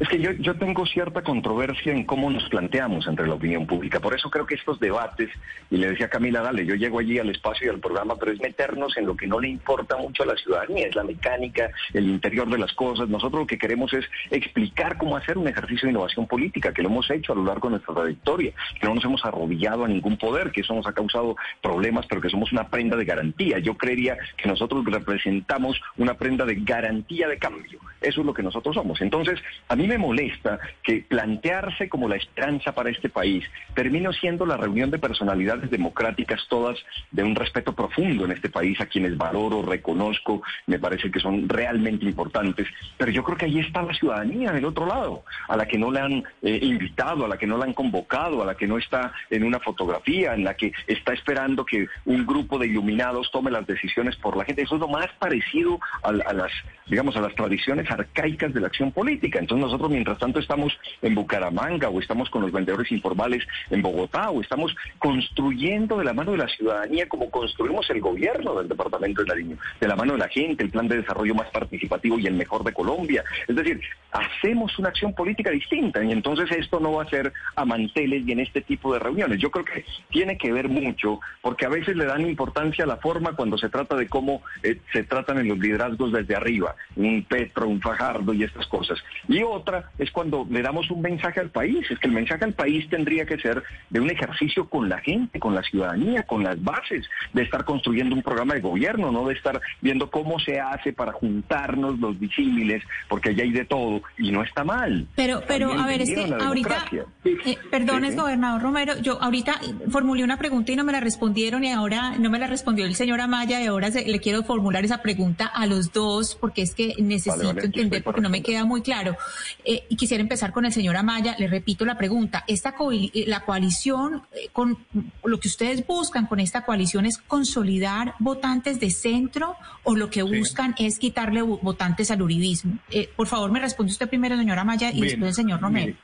Es 0.00 0.08
que 0.08 0.18
yo, 0.18 0.32
yo 0.32 0.56
tengo 0.56 0.84
cierta 0.86 1.22
controversia 1.22 1.92
en 1.92 2.04
cómo 2.04 2.30
nos 2.30 2.48
planteamos 2.48 3.06
entre 3.06 3.28
la 3.28 3.34
opinión 3.34 3.66
pública. 3.66 4.00
Por 4.00 4.14
eso 4.14 4.30
creo 4.30 4.46
que 4.46 4.54
estos 4.54 4.80
debates, 4.80 5.30
y 5.70 5.76
le 5.76 5.90
decía 5.90 6.08
Camila, 6.08 6.40
dale, 6.40 6.66
yo 6.66 6.74
llego 6.74 6.98
allí 6.98 7.18
al 7.18 7.30
espacio 7.30 7.66
y 7.66 7.70
al 7.70 7.80
programa, 7.80 8.16
pero 8.16 8.32
es 8.32 8.40
meternos 8.40 8.96
en 8.96 9.06
lo 9.06 9.16
que 9.16 9.26
no 9.26 9.38
le 9.38 9.48
importa 9.48 9.96
mucho 9.96 10.24
a 10.24 10.26
la 10.26 10.36
ciudadanía, 10.36 10.88
es 10.88 10.96
la 10.96 11.04
mecánica, 11.04 11.70
el 11.92 12.08
interior 12.08 12.48
de 12.48 12.58
las 12.58 12.72
cosas. 12.72 13.08
Nosotros 13.08 13.42
lo 13.42 13.46
que 13.46 13.58
queremos 13.58 13.92
es 13.92 14.04
explicar 14.30 14.96
cómo 14.96 15.16
hacer 15.16 15.38
un 15.38 15.46
ejercicio 15.46 15.86
de 15.86 15.92
innovación 15.92 16.26
política, 16.26 16.72
que 16.72 16.82
lo 16.82 16.88
hemos 16.88 17.08
hecho 17.10 17.32
a 17.32 17.36
lo 17.36 17.44
largo 17.44 17.68
de 17.68 17.72
nuestra 17.72 17.94
trayectoria, 17.94 18.52
que 18.80 18.86
no 18.86 18.94
nos 18.94 19.04
hemos 19.04 19.24
arrodillado 19.24 19.84
a 19.84 19.88
ningún 19.88 20.16
poder, 20.16 20.50
que 20.50 20.62
eso 20.62 20.74
nos 20.74 20.86
ha 20.86 20.92
causado 20.92 21.36
problemas, 21.62 22.06
pero 22.06 22.20
que 22.20 22.30
somos 22.30 22.50
una 22.52 22.68
prenda 22.68 22.96
de 22.96 23.04
garantía. 23.04 23.58
Yo 23.58 23.76
creería 23.76 24.16
que 24.36 24.48
nosotros 24.48 24.84
representamos 24.84 25.80
una 25.96 26.14
prenda 26.14 26.44
de 26.44 26.56
garantía 26.56 27.28
de 27.28 27.38
cambio. 27.38 27.78
Eso 28.00 28.20
es 28.20 28.26
lo 28.26 28.34
que 28.34 28.42
nosotros 28.42 28.74
somos. 28.74 29.00
Entonces, 29.00 29.40
a 29.68 29.76
mí 29.76 29.86
me 29.86 29.98
molesta 29.98 30.58
que 30.82 31.04
plantearse 31.08 31.88
como 31.88 32.08
la 32.08 32.16
esperanza 32.16 32.72
para 32.72 32.90
este 32.90 33.08
país 33.08 33.44
termine 33.74 34.00
siendo 34.12 34.46
la 34.46 34.56
reunión 34.56 34.90
de 34.90 34.98
personalidades 34.98 35.70
democráticas 35.70 36.46
todas 36.48 36.78
de 37.10 37.22
un 37.22 37.34
respeto 37.34 37.74
profundo 37.74 38.24
en 38.24 38.32
este 38.32 38.48
país, 38.48 38.80
a 38.80 38.86
quienes 38.86 39.16
valoro, 39.16 39.62
reconozco, 39.62 40.42
me 40.66 40.78
parece 40.78 41.10
que 41.10 41.20
son 41.20 41.48
realmente 41.48 42.04
importantes. 42.04 42.66
Pero 42.96 43.10
yo 43.10 43.22
creo 43.22 43.36
que 43.36 43.46
ahí 43.46 43.58
está 43.58 43.82
la 43.82 43.94
ciudadanía 43.94 44.52
del 44.52 44.64
otro 44.64 44.86
lado, 44.86 45.24
a 45.48 45.56
la 45.56 45.66
que 45.66 45.78
no 45.78 45.90
le 45.90 46.00
han 46.00 46.24
eh, 46.42 46.58
invitado, 46.62 47.24
a 47.24 47.28
la 47.28 47.36
que 47.36 47.46
no 47.46 47.58
la 47.58 47.64
han 47.64 47.74
convocado, 47.74 48.42
a 48.42 48.46
la 48.46 48.54
que 48.54 48.66
no 48.66 48.78
está 48.78 49.12
en 49.30 49.44
una 49.44 49.60
fotografía, 49.60 50.34
en 50.34 50.44
la 50.44 50.54
que 50.54 50.72
está 50.86 51.12
esperando 51.12 51.64
que 51.64 51.86
un 52.04 52.26
grupo 52.26 52.58
de 52.58 52.66
iluminados 52.66 53.30
tome 53.30 53.50
las 53.50 53.66
decisiones 53.66 54.16
por 54.16 54.36
la 54.36 54.44
gente. 54.44 54.62
Eso 54.62 54.76
es 54.76 54.80
lo 54.80 54.88
más 54.88 55.08
parecido 55.18 55.78
a 56.02 56.12
las, 56.12 56.52
digamos, 56.86 57.16
a 57.16 57.20
las 57.20 57.34
tradiciones 57.34 57.90
arcaicas 57.90 58.52
de 58.52 58.60
la 58.60 58.68
acción 58.68 58.92
política. 58.92 59.38
Entonces 59.50 59.66
nosotros 59.66 59.90
mientras 59.90 60.18
tanto 60.18 60.38
estamos 60.38 60.72
en 61.02 61.12
Bucaramanga 61.16 61.88
o 61.88 61.98
estamos 61.98 62.30
con 62.30 62.42
los 62.42 62.52
vendedores 62.52 62.92
informales 62.92 63.44
en 63.70 63.82
Bogotá 63.82 64.30
o 64.30 64.40
estamos 64.40 64.76
construyendo 65.00 65.98
de 65.98 66.04
la 66.04 66.12
mano 66.12 66.32
de 66.32 66.38
la 66.38 66.46
ciudadanía 66.46 67.08
como 67.08 67.28
construimos 67.30 67.90
el 67.90 68.00
gobierno 68.00 68.54
del 68.54 68.68
departamento 68.68 69.22
de 69.22 69.28
Nariño, 69.28 69.56
de 69.80 69.88
la 69.88 69.96
mano 69.96 70.12
de 70.12 70.20
la 70.20 70.28
gente, 70.28 70.62
el 70.62 70.70
plan 70.70 70.86
de 70.86 70.98
desarrollo 70.98 71.34
más 71.34 71.48
participativo 71.50 72.16
y 72.20 72.28
el 72.28 72.34
mejor 72.34 72.62
de 72.62 72.72
Colombia. 72.72 73.24
Es 73.48 73.56
decir, 73.56 73.80
hacemos 74.12 74.78
una 74.78 74.90
acción 74.90 75.14
política 75.14 75.50
distinta 75.50 76.04
y 76.04 76.12
entonces 76.12 76.48
esto 76.52 76.78
no 76.78 76.92
va 76.92 77.02
a 77.02 77.10
ser 77.10 77.32
a 77.56 77.64
manteles 77.64 78.24
y 78.24 78.30
en 78.30 78.38
este 78.38 78.60
tipo 78.60 78.92
de 78.92 79.00
reuniones. 79.00 79.40
Yo 79.40 79.50
creo 79.50 79.64
que 79.64 79.84
tiene 80.10 80.38
que 80.38 80.52
ver 80.52 80.68
mucho 80.68 81.18
porque 81.42 81.66
a 81.66 81.70
veces 81.70 81.96
le 81.96 82.04
dan 82.04 82.24
importancia 82.24 82.84
a 82.84 82.86
la 82.86 82.98
forma 82.98 83.32
cuando 83.32 83.58
se 83.58 83.68
trata 83.68 83.96
de 83.96 84.08
cómo 84.08 84.42
eh, 84.62 84.78
se 84.92 85.02
tratan 85.02 85.38
en 85.38 85.48
los 85.48 85.58
liderazgos 85.58 86.12
desde 86.12 86.36
arriba, 86.36 86.76
un 86.94 87.24
Petro, 87.28 87.66
un 87.66 87.80
Fajardo 87.80 88.32
y 88.32 88.44
estas 88.44 88.68
cosas. 88.68 89.02
Otra 89.42 89.90
es 89.98 90.10
cuando 90.10 90.46
le 90.50 90.62
damos 90.62 90.90
un 90.90 91.00
mensaje 91.00 91.40
al 91.40 91.50
país, 91.50 91.90
es 91.90 91.98
que 91.98 92.08
el 92.08 92.14
mensaje 92.14 92.44
al 92.44 92.54
país 92.54 92.88
tendría 92.88 93.24
que 93.24 93.38
ser 93.38 93.62
de 93.88 94.00
un 94.00 94.10
ejercicio 94.10 94.68
con 94.68 94.88
la 94.88 94.98
gente, 94.98 95.38
con 95.38 95.54
la 95.54 95.62
ciudadanía, 95.62 96.22
con 96.24 96.42
las 96.42 96.62
bases, 96.62 97.08
de 97.32 97.42
estar 97.42 97.64
construyendo 97.64 98.14
un 98.14 98.22
programa 98.22 98.54
de 98.54 98.60
gobierno, 98.60 99.10
no 99.10 99.26
de 99.28 99.34
estar 99.34 99.60
viendo 99.80 100.10
cómo 100.10 100.38
se 100.38 100.60
hace 100.60 100.92
para 100.92 101.12
juntarnos 101.12 101.98
los 101.98 102.18
disímiles, 102.18 102.82
porque 103.08 103.30
allá 103.30 103.44
hay 103.44 103.52
de 103.52 103.64
todo 103.64 104.02
y 104.18 104.30
no 104.30 104.42
está 104.42 104.64
mal. 104.64 105.06
Pero, 105.16 105.42
pero 105.46 105.72
a 105.72 105.86
ver, 105.86 106.02
es 106.02 106.10
que 106.10 106.34
ahorita, 106.34 106.86
eh, 107.24 107.56
perdón, 107.70 108.04
gobernador 108.14 108.62
Romero, 108.62 108.98
yo 109.00 109.20
ahorita 109.20 109.60
formulé 109.90 110.24
una 110.24 110.38
pregunta 110.38 110.72
y 110.72 110.76
no 110.76 110.84
me 110.84 110.92
la 110.92 111.00
respondieron 111.00 111.64
y 111.64 111.72
ahora 111.72 112.16
no 112.18 112.30
me 112.30 112.38
la 112.38 112.46
respondió 112.46 112.84
el 112.84 112.94
señor 112.94 113.20
Amaya 113.20 113.60
y 113.62 113.66
ahora 113.66 113.88
le 113.88 114.20
quiero 114.20 114.42
formular 114.42 114.84
esa 114.84 115.02
pregunta 115.02 115.46
a 115.46 115.66
los 115.66 115.92
dos 115.92 116.36
porque 116.40 116.62
es 116.62 116.74
que 116.74 116.94
necesito 116.98 117.50
entender 117.50 118.02
porque 118.02 118.20
no 118.20 118.30
me 118.30 118.42
queda 118.42 118.64
muy 118.64 118.82
claro. 118.82 119.16
Eh, 119.64 119.84
y 119.88 119.96
quisiera 119.96 120.22
empezar 120.22 120.52
con 120.52 120.64
el 120.64 120.72
señor 120.72 120.96
Amaya. 120.96 121.36
Le 121.38 121.48
repito 121.48 121.84
la 121.84 121.96
pregunta. 121.96 122.44
Esta 122.46 122.74
eh, 122.92 123.24
la 123.26 123.40
coalición, 123.40 124.22
eh, 124.32 124.48
con 124.52 124.78
lo 125.24 125.40
que 125.40 125.48
ustedes 125.48 125.86
buscan 125.86 126.26
con 126.26 126.40
esta 126.40 126.64
coalición 126.64 127.06
es 127.06 127.18
consolidar 127.18 128.14
votantes 128.18 128.80
de 128.80 128.90
centro 128.90 129.56
o 129.84 129.96
lo 129.96 130.10
que 130.10 130.22
buscan 130.22 130.74
es 130.78 130.98
quitarle 130.98 131.42
votantes 131.42 132.10
al 132.10 132.22
uribismo. 132.22 132.78
por 133.16 133.26
favor, 133.26 133.50
me 133.50 133.60
responde 133.60 133.92
usted 133.92 134.08
primero, 134.08 134.36
señor 134.36 134.58
Amaya, 134.58 134.90
y 134.92 135.00
después 135.00 135.30
el 135.30 135.34
señor 135.34 135.60
Romero. 135.60 135.94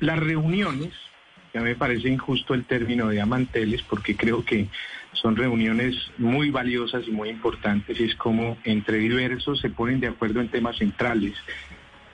las 0.00 0.18
reuniones, 0.18 0.92
ya 1.52 1.60
me 1.60 1.74
parece 1.74 2.08
injusto 2.08 2.54
el 2.54 2.64
término 2.64 3.08
de 3.08 3.20
amanteles, 3.20 3.82
porque 3.82 4.16
creo 4.16 4.44
que 4.44 4.68
son 5.12 5.36
reuniones 5.36 5.96
muy 6.18 6.50
valiosas 6.50 7.06
y 7.06 7.10
muy 7.10 7.28
importantes 7.28 7.98
y 7.98 8.04
es 8.04 8.14
como 8.14 8.56
entre 8.64 8.98
diversos 8.98 9.60
se 9.60 9.70
ponen 9.70 10.00
de 10.00 10.08
acuerdo 10.08 10.40
en 10.40 10.48
temas 10.48 10.76
centrales. 10.78 11.34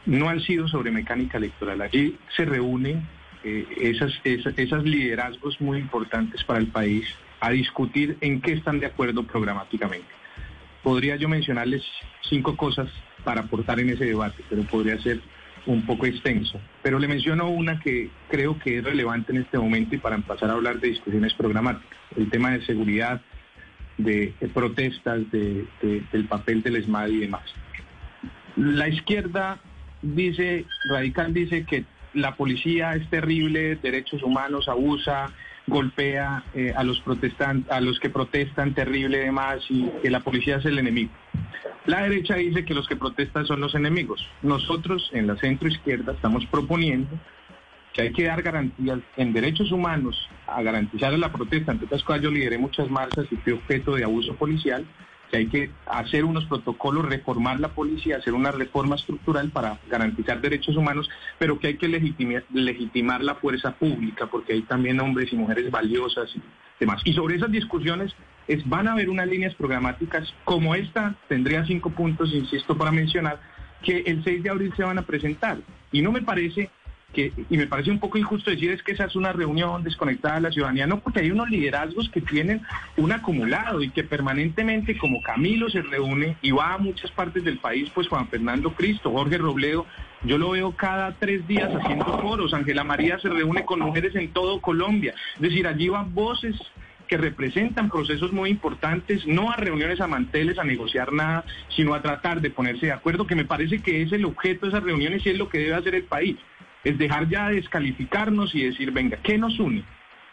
No 0.07 0.29
han 0.29 0.41
sido 0.41 0.69
sobre 0.69 0.91
mecánica 0.91 1.39
electoral. 1.39 1.83
Allí 1.83 2.17
se 2.37 2.45
reúnen 2.45 3.07
eh, 3.45 3.67
esas, 3.77 4.13
esas, 4.25 4.85
liderazgos 4.85 5.61
muy 5.61 5.79
importantes 5.79 6.43
para 6.45 6.59
el 6.59 6.69
país 6.69 7.07
a 7.41 7.51
discutir 7.51 8.17
en 8.21 8.41
qué 8.41 8.53
están 8.53 8.81
de 8.81 8.87
acuerdo 8.87 9.25
programáticamente. 9.25 10.07
Podría 10.83 11.17
yo 11.17 11.29
mencionarles 11.29 11.83
cinco 12.29 12.57
cosas 12.57 12.89
para 13.25 13.43
aportar 13.43 13.81
en 13.81 13.91
ese 13.91 14.05
debate, 14.05 14.43
pero 14.49 14.63
podría 14.63 14.99
ser 15.03 15.21
un 15.67 15.85
poco 15.85 16.07
extenso. 16.07 16.61
Pero 16.83 16.99
le 16.99 17.09
menciono 17.09 17.49
una 17.49 17.81
que 17.81 18.11
creo 18.29 18.59
que 18.59 18.79
es 18.79 18.85
relevante 18.85 19.33
en 19.33 19.43
este 19.43 19.59
momento 19.59 19.97
y 19.97 19.99
para 19.99 20.15
empezar 20.15 20.49
a 20.51 20.53
hablar 20.53 20.79
de 20.79 20.89
discusiones 20.89 21.35
programáticas. 21.35 21.99
El 22.17 22.31
tema 22.31 22.53
de 22.53 22.65
seguridad, 22.65 23.21
de, 23.99 24.33
protestas, 24.55 25.31
de, 25.31 25.67
del 25.83 26.25
papel 26.27 26.63
del 26.63 26.77
ESMAD 26.77 27.09
y 27.09 27.19
demás. 27.19 27.45
La 28.57 28.89
izquierda 28.89 29.61
dice, 30.03 30.65
radical 30.89 31.33
dice 31.33 31.65
que 31.65 31.85
la 32.15 32.35
policía 32.37 32.95
es 32.95 33.09
terrible, 33.11 33.77
derechos 33.77 34.23
humanos 34.23 34.69
abusa, 34.69 35.33
golpea 35.67 36.45
eh, 36.55 36.73
a 36.77 36.85
los 36.85 37.01
protestantes, 37.01 37.71
a 37.71 37.81
los 37.81 37.99
que 37.99 38.09
protestan 38.09 38.75
terrible 38.75 39.19
demás, 39.19 39.65
y 39.69 39.89
que 40.03 40.11
la 40.11 40.21
policía 40.21 40.57
es 40.57 40.65
el 40.65 40.79
enemigo. 40.79 41.11
La 41.87 42.03
derecha 42.03 42.35
dice 42.35 42.65
que 42.65 42.75
los 42.75 42.89
que 42.89 42.97
protestan 42.97 43.47
son 43.47 43.61
los 43.61 43.75
enemigos. 43.75 44.27
Nosotros 44.43 45.11
en 45.13 45.27
la 45.27 45.37
centro 45.37 45.69
izquierda 45.69 46.13
estamos 46.13 46.47
proponiendo 46.47 47.11
que 47.93 48.03
hay 48.03 48.13
que 48.13 48.25
dar 48.25 48.43
garantías 48.43 48.99
en 49.17 49.33
derechos 49.33 49.73
humanos 49.73 50.29
a 50.47 50.63
garantizar 50.63 51.13
la 51.19 51.33
protesta. 51.33 51.73
Entre 51.73 51.87
otras 51.87 52.03
cosas, 52.03 52.23
yo 52.23 52.31
lideré 52.31 52.59
muchas 52.59 52.91
marchas 52.91 53.27
y 53.31 53.37
fui 53.37 53.55
objeto 53.55 53.95
de 53.95 54.05
abuso 54.05 54.35
policial 54.35 54.85
que 55.31 55.37
hay 55.37 55.47
que 55.47 55.71
hacer 55.87 56.25
unos 56.25 56.45
protocolos, 56.47 57.05
reformar 57.05 57.61
la 57.61 57.69
policía, 57.69 58.17
hacer 58.17 58.35
una 58.35 58.53
reforma 58.53 58.97
estructural 58.97 59.51
para 59.51 59.79
garantizar 59.89 60.41
derechos 60.41 60.77
humanos, 60.77 61.09
pero 61.39 61.59
que 61.59 61.69
hay 61.69 61.77
que 61.77 61.89
legitimar, 61.89 62.45
legitimar 62.53 63.23
la 63.23 63.35
fuerza 63.37 63.73
pública, 63.73 64.27
porque 64.27 64.55
hay 64.55 64.63
también 64.63 65.01
hombres 65.01 65.33
y 65.33 65.37
mujeres 65.37 65.71
valiosas 65.71 66.31
y 66.35 66.43
demás. 66.79 67.03
Y 67.05 67.13
sobre 67.13 67.37
esas 67.37 67.51
discusiones 67.51 68.15
es, 68.47 68.67
van 68.69 68.89
a 68.89 68.93
haber 68.93 69.11
unas 69.11 69.27
líneas 69.27 69.55
programáticas 69.55 70.33
como 70.45 70.75
esta, 70.75 71.15
tendría 71.29 71.65
cinco 71.67 71.91
puntos, 71.91 72.33
insisto, 72.33 72.77
para 72.77 72.93
mencionar, 72.93 73.41
que 73.83 73.99
el 74.07 74.23
6 74.25 74.43
de 74.43 74.51
abril 74.51 74.73
se 74.77 74.85
van 74.85 74.99
a 74.99 75.03
presentar. 75.03 75.59
Y 75.93 76.03
no 76.03 76.13
me 76.13 76.23
parece 76.23 76.71
y 77.15 77.57
me 77.57 77.67
parece 77.67 77.91
un 77.91 77.99
poco 77.99 78.19
injusto 78.19 78.51
decir 78.51 78.71
es 78.71 78.83
que 78.83 78.93
esa 78.93 79.05
es 79.05 79.17
una 79.17 79.33
reunión 79.33 79.83
desconectada 79.83 80.37
de 80.37 80.41
la 80.43 80.51
ciudadanía, 80.51 80.87
no, 80.87 81.01
porque 81.01 81.21
hay 81.21 81.31
unos 81.31 81.49
liderazgos 81.49 82.09
que 82.11 82.21
tienen 82.21 82.63
un 82.97 83.13
acumulado 83.13 83.83
y 83.83 83.91
que 83.91 84.05
permanentemente, 84.05 84.99
como 84.99 85.23
Camilo 85.23 85.71
se 85.71 85.83
reúne 85.83 86.37
y 86.43 86.51
va 86.51 86.75
a 86.75 86.79
muchas 86.79 87.11
partes 87.11 87.45
del 87.45 87.59
país, 87.59 87.91
pues 87.95 88.09
Juan 88.09 88.29
Fernando 88.29 88.73
Cristo, 88.75 89.11
Jorge 89.11 89.39
Robledo, 89.39 89.87
yo 90.25 90.39
lo 90.39 90.51
veo 90.51 90.73
cada 90.73 91.13
tres 91.13 91.47
días 91.47 91.71
haciendo 91.75 92.19
foros, 92.21 92.53
Ángela 92.53 92.85
María 92.85 93.19
se 93.19 93.29
reúne 93.29 93.65
con 93.65 93.81
mujeres 93.81 94.15
en 94.15 94.33
todo 94.33 94.61
Colombia, 94.61 95.15
es 95.37 95.41
decir, 95.41 95.67
allí 95.67 95.89
van 95.89 96.15
voces 96.15 96.57
que 97.07 97.17
representan 97.17 97.89
procesos 97.89 98.33
muy 98.33 98.51
importantes, 98.51 99.25
no 99.29 99.53
a 99.53 99.57
reuniones 99.57 100.01
a 100.01 100.09
manteles, 100.09 100.59
a 100.59 100.65
negociar 100.65 101.13
nada, 101.13 101.45
sino 101.69 101.95
a 101.95 102.03
tratar 102.03 102.41
de 102.41 102.51
ponerse 102.51 102.87
de 102.87 102.93
acuerdo, 102.93 103.29
que 103.29 103.37
me 103.37 103.45
parece 103.45 103.81
que 103.81 104.03
es 104.03 104.11
el 104.13 104.25
objeto 104.25 104.67
de 104.67 104.73
esas 104.73 104.83
reuniones 104.83 105.25
y 105.25 105.31
es 105.31 105.39
lo 105.39 105.49
que 105.49 105.59
debe 105.59 105.75
hacer 105.75 105.95
el 105.95 106.03
país 106.03 106.37
es 106.87 106.99
dejar 106.99 107.29
ya 107.29 107.49
de 107.49 107.57
descalificarnos 107.57 108.55
y 108.55 108.63
decir, 108.63 108.93
venga, 108.93 109.17
¿qué 109.17 109.37
nos 109.39 109.59
une? 109.59 109.83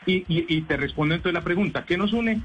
Y, 0.06 0.62
te 0.62 0.78
respondo 0.78 1.16
entonces 1.16 1.34
la 1.34 1.44
pregunta, 1.44 1.84
¿qué 1.84 1.98
nos 1.98 2.14
une? 2.14 2.42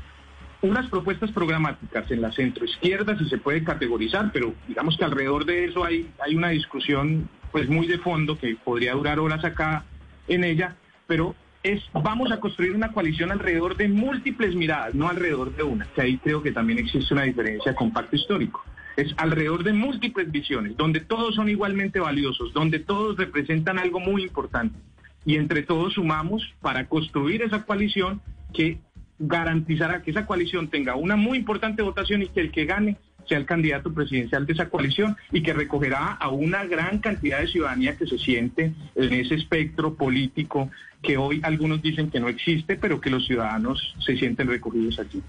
Unas 0.62 0.88
propuestas 0.88 1.30
programáticas 1.30 2.10
en 2.10 2.22
la 2.22 2.32
centro 2.32 2.64
izquierda, 2.64 3.18
si 3.18 3.28
se 3.28 3.36
puede 3.36 3.62
categorizar, 3.62 4.30
pero 4.32 4.54
digamos 4.66 4.96
que 4.96 5.04
alrededor 5.04 5.44
de 5.44 5.66
eso 5.66 5.84
hay, 5.84 6.08
hay 6.24 6.36
una 6.36 6.48
discusión 6.48 7.28
pues 7.52 7.68
muy 7.68 7.86
de 7.86 7.98
fondo 7.98 8.38
que 8.38 8.56
podría 8.56 8.94
durar 8.94 9.18
horas 9.18 9.44
acá 9.44 9.84
en 10.26 10.42
ella, 10.42 10.76
pero 11.06 11.34
es 11.62 11.82
vamos 11.92 12.32
a 12.32 12.40
construir 12.40 12.74
una 12.74 12.92
coalición 12.92 13.30
alrededor 13.30 13.76
de 13.76 13.88
múltiples 13.88 14.54
miradas, 14.54 14.94
no 14.94 15.08
alrededor 15.08 15.54
de 15.54 15.64
una, 15.64 15.84
que 15.94 16.00
ahí 16.00 16.16
creo 16.16 16.42
que 16.42 16.52
también 16.52 16.78
existe 16.78 17.12
una 17.12 17.24
diferencia 17.24 17.74
con 17.74 17.92
pacto 17.92 18.16
histórico 18.16 18.64
es 18.98 19.14
alrededor 19.16 19.62
de 19.62 19.72
múltiples 19.72 20.28
visiones, 20.28 20.76
donde 20.76 20.98
todos 20.98 21.36
son 21.36 21.48
igualmente 21.48 22.00
valiosos, 22.00 22.52
donde 22.52 22.80
todos 22.80 23.16
representan 23.16 23.78
algo 23.78 24.00
muy 24.00 24.24
importante. 24.24 24.76
Y 25.24 25.36
entre 25.36 25.62
todos 25.62 25.94
sumamos 25.94 26.42
para 26.60 26.88
construir 26.88 27.42
esa 27.42 27.62
coalición 27.62 28.20
que 28.52 28.78
garantizará 29.20 30.02
que 30.02 30.10
esa 30.10 30.26
coalición 30.26 30.66
tenga 30.68 30.96
una 30.96 31.14
muy 31.14 31.38
importante 31.38 31.80
votación 31.82 32.22
y 32.22 32.28
que 32.28 32.40
el 32.40 32.50
que 32.50 32.64
gane 32.64 32.96
sea 33.28 33.38
el 33.38 33.46
candidato 33.46 33.94
presidencial 33.94 34.46
de 34.46 34.54
esa 34.54 34.68
coalición 34.68 35.16
y 35.30 35.42
que 35.42 35.52
recogerá 35.52 36.14
a 36.14 36.30
una 36.30 36.64
gran 36.64 36.98
cantidad 36.98 37.38
de 37.38 37.46
ciudadanía 37.46 37.96
que 37.96 38.06
se 38.06 38.18
siente 38.18 38.72
en 38.96 39.12
ese 39.12 39.36
espectro 39.36 39.94
político 39.94 40.70
que 41.02 41.18
hoy 41.18 41.40
algunos 41.44 41.82
dicen 41.82 42.10
que 42.10 42.18
no 42.18 42.28
existe, 42.28 42.74
pero 42.74 43.00
que 43.00 43.10
los 43.10 43.26
ciudadanos 43.26 43.94
se 44.00 44.16
sienten 44.16 44.48
recogidos 44.48 44.98
allí. 44.98 45.22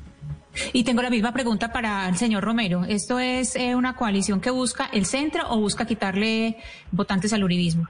Y 0.73 0.83
tengo 0.83 1.01
la 1.01 1.09
misma 1.09 1.31
pregunta 1.31 1.71
para 1.71 2.07
el 2.09 2.15
señor 2.15 2.43
Romero. 2.43 2.83
¿Esto 2.87 3.19
es 3.19 3.55
eh, 3.55 3.75
una 3.75 3.95
coalición 3.95 4.41
que 4.41 4.49
busca 4.49 4.89
el 4.91 5.05
centro 5.05 5.43
o 5.49 5.59
busca 5.59 5.85
quitarle 5.85 6.57
votantes 6.91 7.33
al 7.33 7.43
uribismo? 7.43 7.87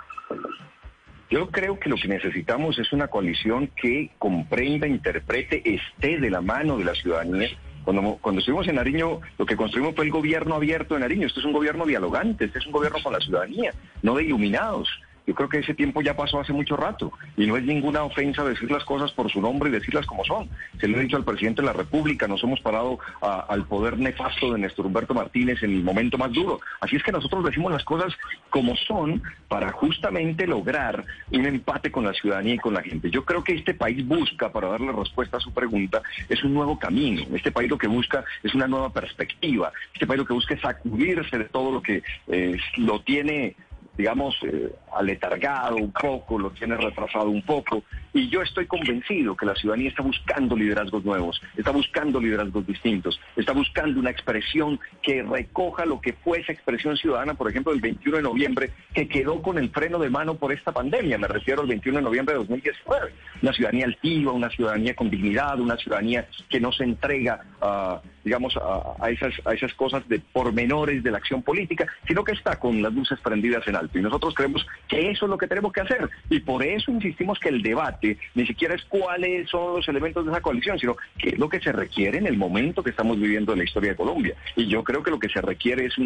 Yo 1.29 1.49
creo 1.49 1.79
que 1.79 1.89
lo 1.89 1.95
que 1.95 2.07
necesitamos 2.07 2.79
es 2.79 2.91
una 2.91 3.07
coalición 3.07 3.69
que 3.79 4.11
comprenda, 4.17 4.87
interprete, 4.87 5.61
esté 5.63 6.19
de 6.19 6.29
la 6.29 6.41
mano 6.41 6.77
de 6.77 6.85
la 6.85 6.95
ciudadanía. 6.95 7.49
Cuando, 7.83 8.17
cuando 8.19 8.39
estuvimos 8.39 8.67
en 8.67 8.75
Nariño, 8.75 9.21
lo 9.37 9.45
que 9.45 9.55
construimos 9.55 9.95
fue 9.95 10.05
el 10.05 10.11
gobierno 10.11 10.55
abierto 10.55 10.95
de 10.95 11.01
Nariño. 11.01 11.27
Este 11.27 11.39
es 11.39 11.45
un 11.45 11.53
gobierno 11.53 11.85
dialogante, 11.85 12.45
este 12.45 12.59
es 12.59 12.65
un 12.65 12.71
gobierno 12.71 12.97
con 13.03 13.13
la 13.13 13.19
ciudadanía, 13.19 13.73
no 14.01 14.15
de 14.15 14.23
iluminados. 14.23 14.89
Yo 15.29 15.35
creo 15.35 15.47
que 15.47 15.59
ese 15.59 15.75
tiempo 15.75 16.01
ya 16.01 16.15
pasó 16.15 16.39
hace 16.39 16.53
mucho 16.53 16.75
rato 16.75 17.13
y 17.37 17.45
no 17.45 17.55
es 17.55 17.63
ninguna 17.63 18.01
ofensa 18.01 18.43
decir 18.43 18.71
las 18.71 18.83
cosas 18.83 19.11
por 19.11 19.31
su 19.31 19.39
nombre 19.39 19.69
y 19.69 19.71
decirlas 19.71 20.07
como 20.07 20.25
son. 20.25 20.49
Se 20.81 20.87
lo 20.87 20.97
he 20.97 21.03
dicho 21.03 21.17
al 21.17 21.23
presidente 21.23 21.61
de 21.61 21.67
la 21.67 21.73
República, 21.73 22.27
nos 22.27 22.43
hemos 22.43 22.59
parado 22.61 22.97
al 23.21 23.63
poder 23.67 23.99
nefasto 23.99 24.51
de 24.51 24.57
Néstor 24.57 24.87
Humberto 24.87 25.13
Martínez 25.13 25.61
en 25.61 25.69
el 25.69 25.83
momento 25.83 26.17
más 26.17 26.33
duro. 26.33 26.59
Así 26.81 26.95
es 26.95 27.03
que 27.03 27.11
nosotros 27.11 27.45
decimos 27.45 27.71
las 27.71 27.83
cosas 27.83 28.11
como 28.49 28.75
son 28.75 29.21
para 29.47 29.71
justamente 29.71 30.47
lograr 30.47 31.05
un 31.31 31.45
empate 31.45 31.91
con 31.91 32.05
la 32.05 32.13
ciudadanía 32.13 32.55
y 32.55 32.57
con 32.57 32.73
la 32.73 32.81
gente. 32.81 33.11
Yo 33.11 33.23
creo 33.23 33.43
que 33.43 33.53
este 33.53 33.75
país 33.75 34.03
busca, 34.07 34.51
para 34.51 34.69
darle 34.69 34.91
respuesta 34.91 35.37
a 35.37 35.41
su 35.41 35.53
pregunta, 35.53 36.01
es 36.27 36.43
un 36.43 36.55
nuevo 36.55 36.79
camino. 36.79 37.21
Este 37.35 37.51
país 37.51 37.69
lo 37.69 37.77
que 37.77 37.85
busca 37.85 38.25
es 38.41 38.55
una 38.55 38.67
nueva 38.67 38.91
perspectiva. 38.91 39.71
Este 39.93 40.07
país 40.07 40.17
lo 40.17 40.25
que 40.25 40.33
busca 40.33 40.55
es 40.55 40.61
sacudirse 40.61 41.37
de 41.37 41.45
todo 41.45 41.71
lo 41.71 41.83
que 41.83 42.01
eh, 42.29 42.57
lo 42.77 42.99
tiene 43.01 43.55
digamos, 43.99 44.33
eh, 44.43 44.73
aletargado 44.95 45.75
un 45.77 45.91
poco, 45.91 46.39
lo 46.39 46.51
tiene 46.51 46.75
retrasado 46.75 47.29
un 47.29 47.41
poco. 47.41 47.83
Y 48.13 48.29
yo 48.29 48.41
estoy 48.41 48.65
convencido 48.65 49.35
que 49.35 49.45
la 49.45 49.55
ciudadanía 49.55 49.89
está 49.89 50.01
buscando 50.01 50.55
liderazgos 50.55 51.05
nuevos, 51.05 51.41
está 51.55 51.71
buscando 51.71 52.19
liderazgos 52.19 52.65
distintos, 52.65 53.19
está 53.35 53.53
buscando 53.53 53.99
una 53.99 54.09
expresión 54.09 54.79
que 55.01 55.21
recoja 55.21 55.85
lo 55.85 56.01
que 56.01 56.13
fue 56.13 56.39
esa 56.39 56.51
expresión 56.51 56.97
ciudadana, 56.97 57.35
por 57.35 57.49
ejemplo, 57.49 57.71
el 57.71 57.81
21 57.81 58.17
de 58.17 58.23
noviembre, 58.23 58.71
que 58.93 59.07
quedó 59.07 59.41
con 59.41 59.57
el 59.57 59.69
freno 59.69 59.99
de 59.99 60.09
mano 60.09 60.35
por 60.35 60.51
esta 60.51 60.71
pandemia. 60.71 61.17
Me 61.17 61.27
refiero 61.27 61.61
al 61.61 61.67
21 61.67 61.99
de 61.99 62.03
noviembre 62.03 62.33
de 62.33 62.39
2019. 62.39 63.13
Una 63.41 63.53
ciudadanía 63.53 63.85
altiva, 63.85 64.31
una 64.31 64.49
ciudadanía 64.49 64.95
con 64.95 65.09
dignidad, 65.09 65.59
una 65.59 65.77
ciudadanía 65.77 66.27
que 66.49 66.59
no 66.59 66.71
se 66.71 66.83
entrega 66.83 67.41
a 67.61 68.01
digamos, 68.23 68.55
a, 68.57 69.09
esas, 69.09 69.33
a 69.45 69.53
esas 69.53 69.73
cosas 69.73 70.07
de 70.07 70.19
pormenores 70.19 71.03
de 71.03 71.11
la 71.11 71.17
acción 71.17 71.41
política, 71.41 71.87
sino 72.07 72.23
que 72.23 72.33
está 72.33 72.59
con 72.59 72.81
las 72.81 72.93
luces 72.93 73.19
prendidas 73.21 73.67
en 73.67 73.75
alto. 73.75 73.97
Y 73.97 74.01
nosotros 74.01 74.33
creemos 74.35 74.65
que 74.89 75.11
eso 75.11 75.25
es 75.25 75.29
lo 75.29 75.37
que 75.37 75.47
tenemos 75.47 75.71
que 75.71 75.81
hacer. 75.81 76.09
Y 76.29 76.41
por 76.41 76.63
eso 76.63 76.91
insistimos 76.91 77.39
que 77.39 77.49
el 77.49 77.61
debate 77.61 78.17
ni 78.35 78.45
siquiera 78.45 78.75
es 78.75 78.83
cuáles 78.85 79.49
son 79.49 79.77
los 79.77 79.87
elementos 79.87 80.25
de 80.25 80.31
esa 80.31 80.41
coalición, 80.41 80.77
sino 80.77 80.97
qué 81.17 81.29
es 81.29 81.39
lo 81.39 81.47
que 81.47 81.61
se 81.61 81.71
requiere 81.71 82.17
en 82.17 82.27
el 82.27 82.35
momento 82.35 82.83
que 82.83 82.89
estamos 82.89 83.17
viviendo 83.19 83.53
en 83.53 83.59
la 83.59 83.63
historia 83.63 83.91
de 83.91 83.95
Colombia. 83.95 84.35
Y 84.55 84.67
yo 84.67 84.83
creo 84.83 85.03
que 85.03 85.11
lo 85.11 85.19
que 85.19 85.29
se 85.29 85.41
requiere 85.41 85.85
es 85.85 85.97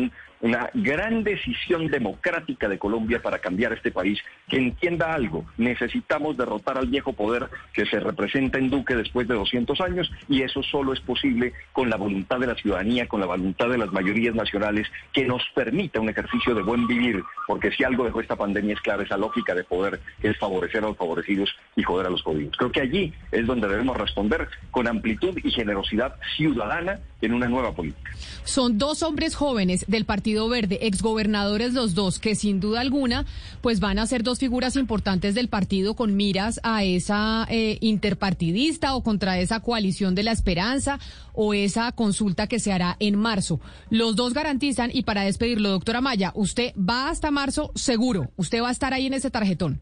una 0.44 0.70
gran 0.74 1.24
decisión 1.24 1.88
democrática 1.88 2.68
de 2.68 2.78
Colombia 2.78 3.22
para 3.22 3.40
cambiar 3.40 3.72
este 3.72 3.92
país, 3.92 4.20
que 4.50 4.58
entienda 4.58 5.14
algo. 5.14 5.46
Necesitamos 5.58 6.36
derrotar 6.36 6.78
al 6.78 6.88
viejo 6.88 7.14
poder 7.14 7.48
que 7.74 7.86
se 7.86 8.02
representa 8.02 8.58
en 8.58 8.70
Duque 8.70 8.94
después 8.94 9.26
de 9.26 9.36
200 9.36 9.80
años 9.80 10.12
y 10.28 10.42
eso 10.42 10.62
solo 10.62 10.92
es 10.92 11.00
posible 11.00 11.54
con 11.72 11.90
la 11.90 11.96
voluntad 11.96 12.40
de 12.40 12.48
la 12.48 12.56
ciudadanía, 12.56 13.08
con 13.08 13.22
la 13.22 13.26
voluntad 13.26 13.70
de 13.70 13.78
las 13.78 13.94
mayorías 13.94 14.36
nacionales, 14.36 14.88
que 15.14 15.26
nos 15.26 15.42
permita 15.56 16.02
un 16.02 16.10
ejercicio 16.10 16.54
de 16.54 16.62
buen 16.62 16.88
vivir, 16.88 17.24
porque 17.48 17.72
si 17.72 17.86
algo 17.86 18.04
dejó 18.04 18.20
esta 18.20 18.36
pandemia 18.36 18.74
es 18.74 18.82
clara 18.82 19.04
esa 19.04 19.16
lógica 19.16 19.56
de 19.56 19.64
poder, 19.64 20.02
es 20.22 20.38
favorecer 20.38 20.84
a 20.84 20.88
los 20.88 20.98
favorecidos 20.98 21.56
y 21.78 21.84
joder 21.84 22.08
a 22.08 22.10
los 22.10 22.22
jodidos. 22.22 22.58
Creo 22.58 22.72
que 22.72 22.82
allí 22.82 23.14
es 23.32 23.48
donde 23.48 23.70
debemos 23.70 23.96
responder 23.96 24.50
con 24.72 24.90
amplitud 24.90 25.40
y 25.42 25.52
generosidad 25.52 26.16
ciudadana 26.36 27.00
en 27.22 27.34
una 27.34 27.48
nueva 27.48 27.72
política. 27.72 28.12
Son 28.44 28.78
dos 28.78 29.04
hombres 29.04 29.36
jóvenes 29.36 29.86
del 29.88 30.04
Partido 30.04 30.33
Verde, 30.50 30.80
exgobernadores 30.82 31.74
los 31.74 31.94
dos, 31.94 32.20
que 32.20 32.36
sin 32.36 32.60
duda 32.60 32.82
alguna 32.82 33.26
pues 33.62 33.80
van 33.80 34.00
a 34.00 34.08
ser 34.08 34.24
dos 34.24 34.40
figuras 34.40 34.76
importantes 34.76 35.36
del 35.36 35.48
partido 35.48 35.96
con 35.96 36.16
miras 36.16 36.60
a 36.64 36.84
esa 36.84 37.48
eh, 37.50 37.78
interpartidista 37.82 38.96
o 38.96 39.04
contra 39.04 39.40
esa 39.40 39.60
coalición 39.60 40.16
de 40.16 40.24
la 40.24 40.32
esperanza 40.32 41.00
o 41.34 41.54
esa 41.54 41.92
consulta 41.92 42.48
que 42.48 42.60
se 42.60 42.72
hará 42.72 42.98
en 43.00 43.16
marzo. 43.16 43.60
Los 43.90 44.16
dos 44.16 44.34
garantizan, 44.34 44.92
y 44.94 45.04
para 45.04 45.24
despedirlo, 45.24 45.70
doctora 45.70 46.02
Maya, 46.02 46.32
usted 46.36 46.74
va 46.78 47.10
hasta 47.10 47.32
marzo 47.32 47.72
seguro, 47.76 48.32
usted 48.36 48.62
va 48.62 48.70
a 48.70 48.72
estar 48.74 48.94
ahí 48.94 49.08
en 49.08 49.14
ese 49.14 49.32
tarjetón. 49.32 49.82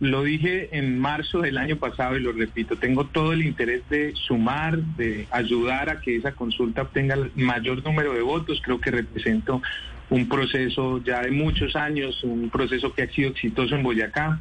Lo 0.00 0.22
dije 0.22 0.70
en 0.72 0.98
marzo 0.98 1.42
del 1.42 1.58
año 1.58 1.76
pasado 1.76 2.16
y 2.16 2.20
lo 2.20 2.32
repito, 2.32 2.76
tengo 2.76 3.04
todo 3.04 3.34
el 3.34 3.42
interés 3.42 3.86
de 3.90 4.14
sumar, 4.14 4.78
de 4.78 5.26
ayudar 5.30 5.90
a 5.90 6.00
que 6.00 6.16
esa 6.16 6.32
consulta 6.32 6.82
obtenga 6.82 7.14
el 7.14 7.30
mayor 7.36 7.84
número 7.84 8.14
de 8.14 8.22
votos. 8.22 8.62
Creo 8.64 8.80
que 8.80 8.90
represento 8.90 9.60
un 10.08 10.26
proceso 10.26 11.04
ya 11.04 11.20
de 11.20 11.30
muchos 11.30 11.76
años, 11.76 12.24
un 12.24 12.48
proceso 12.48 12.94
que 12.94 13.02
ha 13.02 13.10
sido 13.10 13.28
exitoso 13.28 13.76
en 13.76 13.82
Boyacá. 13.82 14.40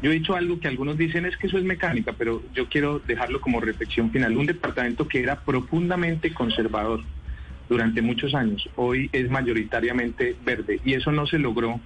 Yo 0.00 0.12
he 0.12 0.14
dicho 0.14 0.36
algo 0.36 0.60
que 0.60 0.68
algunos 0.68 0.96
dicen 0.96 1.26
es 1.26 1.36
que 1.36 1.48
eso 1.48 1.58
es 1.58 1.64
mecánica, 1.64 2.14
pero 2.16 2.44
yo 2.54 2.68
quiero 2.68 3.00
dejarlo 3.00 3.40
como 3.40 3.60
reflexión 3.60 4.12
final. 4.12 4.36
Un 4.36 4.46
departamento 4.46 5.08
que 5.08 5.24
era 5.24 5.40
profundamente 5.40 6.32
conservador 6.32 7.00
durante 7.68 8.00
muchos 8.00 8.34
años, 8.34 8.68
hoy 8.76 9.10
es 9.12 9.30
mayoritariamente 9.30 10.36
verde 10.44 10.80
y 10.84 10.94
eso 10.94 11.12
no 11.12 11.26
se 11.26 11.38
logró 11.38 11.80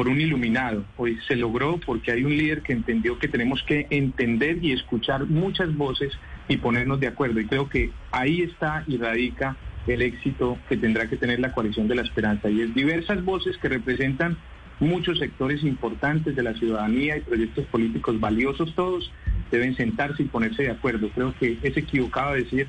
por 0.00 0.08
un 0.08 0.18
iluminado. 0.18 0.82
Hoy 0.96 1.18
se 1.28 1.36
logró 1.36 1.78
porque 1.84 2.10
hay 2.10 2.24
un 2.24 2.34
líder 2.34 2.62
que 2.62 2.72
entendió 2.72 3.18
que 3.18 3.28
tenemos 3.28 3.62
que 3.64 3.86
entender 3.90 4.56
y 4.64 4.72
escuchar 4.72 5.26
muchas 5.26 5.76
voces 5.76 6.10
y 6.48 6.56
ponernos 6.56 7.00
de 7.00 7.08
acuerdo. 7.08 7.38
Y 7.38 7.44
creo 7.44 7.68
que 7.68 7.90
ahí 8.10 8.40
está 8.40 8.82
y 8.86 8.96
radica 8.96 9.58
el 9.86 10.00
éxito 10.00 10.56
que 10.70 10.78
tendrá 10.78 11.06
que 11.06 11.18
tener 11.18 11.38
la 11.38 11.52
coalición 11.52 11.86
de 11.86 11.96
la 11.96 12.00
esperanza. 12.00 12.48
Y 12.48 12.62
es 12.62 12.74
diversas 12.74 13.22
voces 13.22 13.58
que 13.58 13.68
representan 13.68 14.38
muchos 14.78 15.18
sectores 15.18 15.62
importantes 15.64 16.34
de 16.34 16.44
la 16.44 16.54
ciudadanía 16.54 17.18
y 17.18 17.20
proyectos 17.20 17.66
políticos 17.66 18.18
valiosos, 18.18 18.74
todos 18.74 19.12
deben 19.50 19.76
sentarse 19.76 20.22
y 20.22 20.28
ponerse 20.28 20.62
de 20.62 20.70
acuerdo. 20.70 21.10
Creo 21.14 21.34
que 21.38 21.58
es 21.62 21.76
equivocado 21.76 22.32
decir 22.32 22.68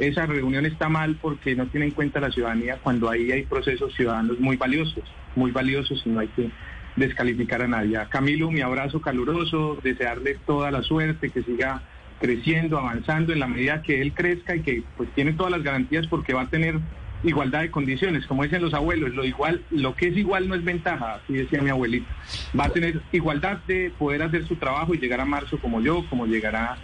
esa 0.00 0.26
reunión 0.26 0.64
está 0.64 0.88
mal 0.88 1.16
porque 1.20 1.54
no 1.54 1.66
tiene 1.66 1.86
en 1.86 1.92
cuenta 1.92 2.20
la 2.20 2.30
ciudadanía 2.30 2.78
cuando 2.82 3.10
ahí 3.10 3.30
hay 3.30 3.42
procesos 3.44 3.94
ciudadanos 3.94 4.40
muy 4.40 4.56
valiosos, 4.56 5.04
muy 5.36 5.50
valiosos 5.50 6.02
y 6.06 6.08
no 6.08 6.20
hay 6.20 6.28
que 6.28 6.50
descalificar 6.96 7.62
a 7.62 7.68
nadie. 7.68 7.98
Camilo, 8.08 8.50
mi 8.50 8.62
abrazo 8.62 9.00
caluroso, 9.00 9.78
desearle 9.82 10.38
toda 10.46 10.70
la 10.70 10.82
suerte, 10.82 11.30
que 11.30 11.42
siga 11.42 11.82
creciendo, 12.18 12.78
avanzando 12.78 13.32
en 13.32 13.40
la 13.40 13.46
medida 13.46 13.82
que 13.82 14.00
él 14.00 14.12
crezca 14.14 14.56
y 14.56 14.62
que 14.62 14.82
pues 14.96 15.08
tiene 15.14 15.32
todas 15.32 15.52
las 15.52 15.62
garantías 15.62 16.06
porque 16.06 16.34
va 16.34 16.42
a 16.42 16.48
tener 16.48 16.78
igualdad 17.22 17.60
de 17.60 17.70
condiciones, 17.70 18.26
como 18.26 18.44
dicen 18.44 18.62
los 18.62 18.72
abuelos, 18.72 19.14
lo 19.14 19.24
igual, 19.24 19.62
lo 19.70 19.94
que 19.94 20.08
es 20.08 20.16
igual 20.16 20.48
no 20.48 20.54
es 20.54 20.64
ventaja, 20.64 21.16
así 21.16 21.34
decía 21.34 21.60
mi 21.60 21.68
abuelita. 21.68 22.10
Va 22.58 22.64
a 22.64 22.70
tener 22.70 23.02
igualdad 23.12 23.58
de 23.66 23.92
poder 23.98 24.22
hacer 24.22 24.46
su 24.46 24.56
trabajo 24.56 24.94
y 24.94 24.98
llegar 24.98 25.20
a 25.20 25.26
marzo 25.26 25.58
como 25.58 25.82
yo, 25.82 26.06
como 26.08 26.26
llegará 26.26 26.78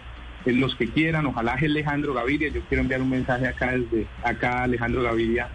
los 0.53 0.75
que 0.77 0.89
quieran, 0.89 1.27
ojalá 1.27 1.55
es 1.55 1.65
Alejandro 1.65 2.15
Gaviria, 2.15 2.49
yo 2.49 2.61
quiero 2.69 2.83
enviar 2.83 3.03
un 3.03 3.11
mensaje 3.11 3.47
acá 3.47 3.73
desde 3.73 4.07
acá 4.23 4.63
Alejandro 4.63 5.03
Gaviria. 5.03 5.49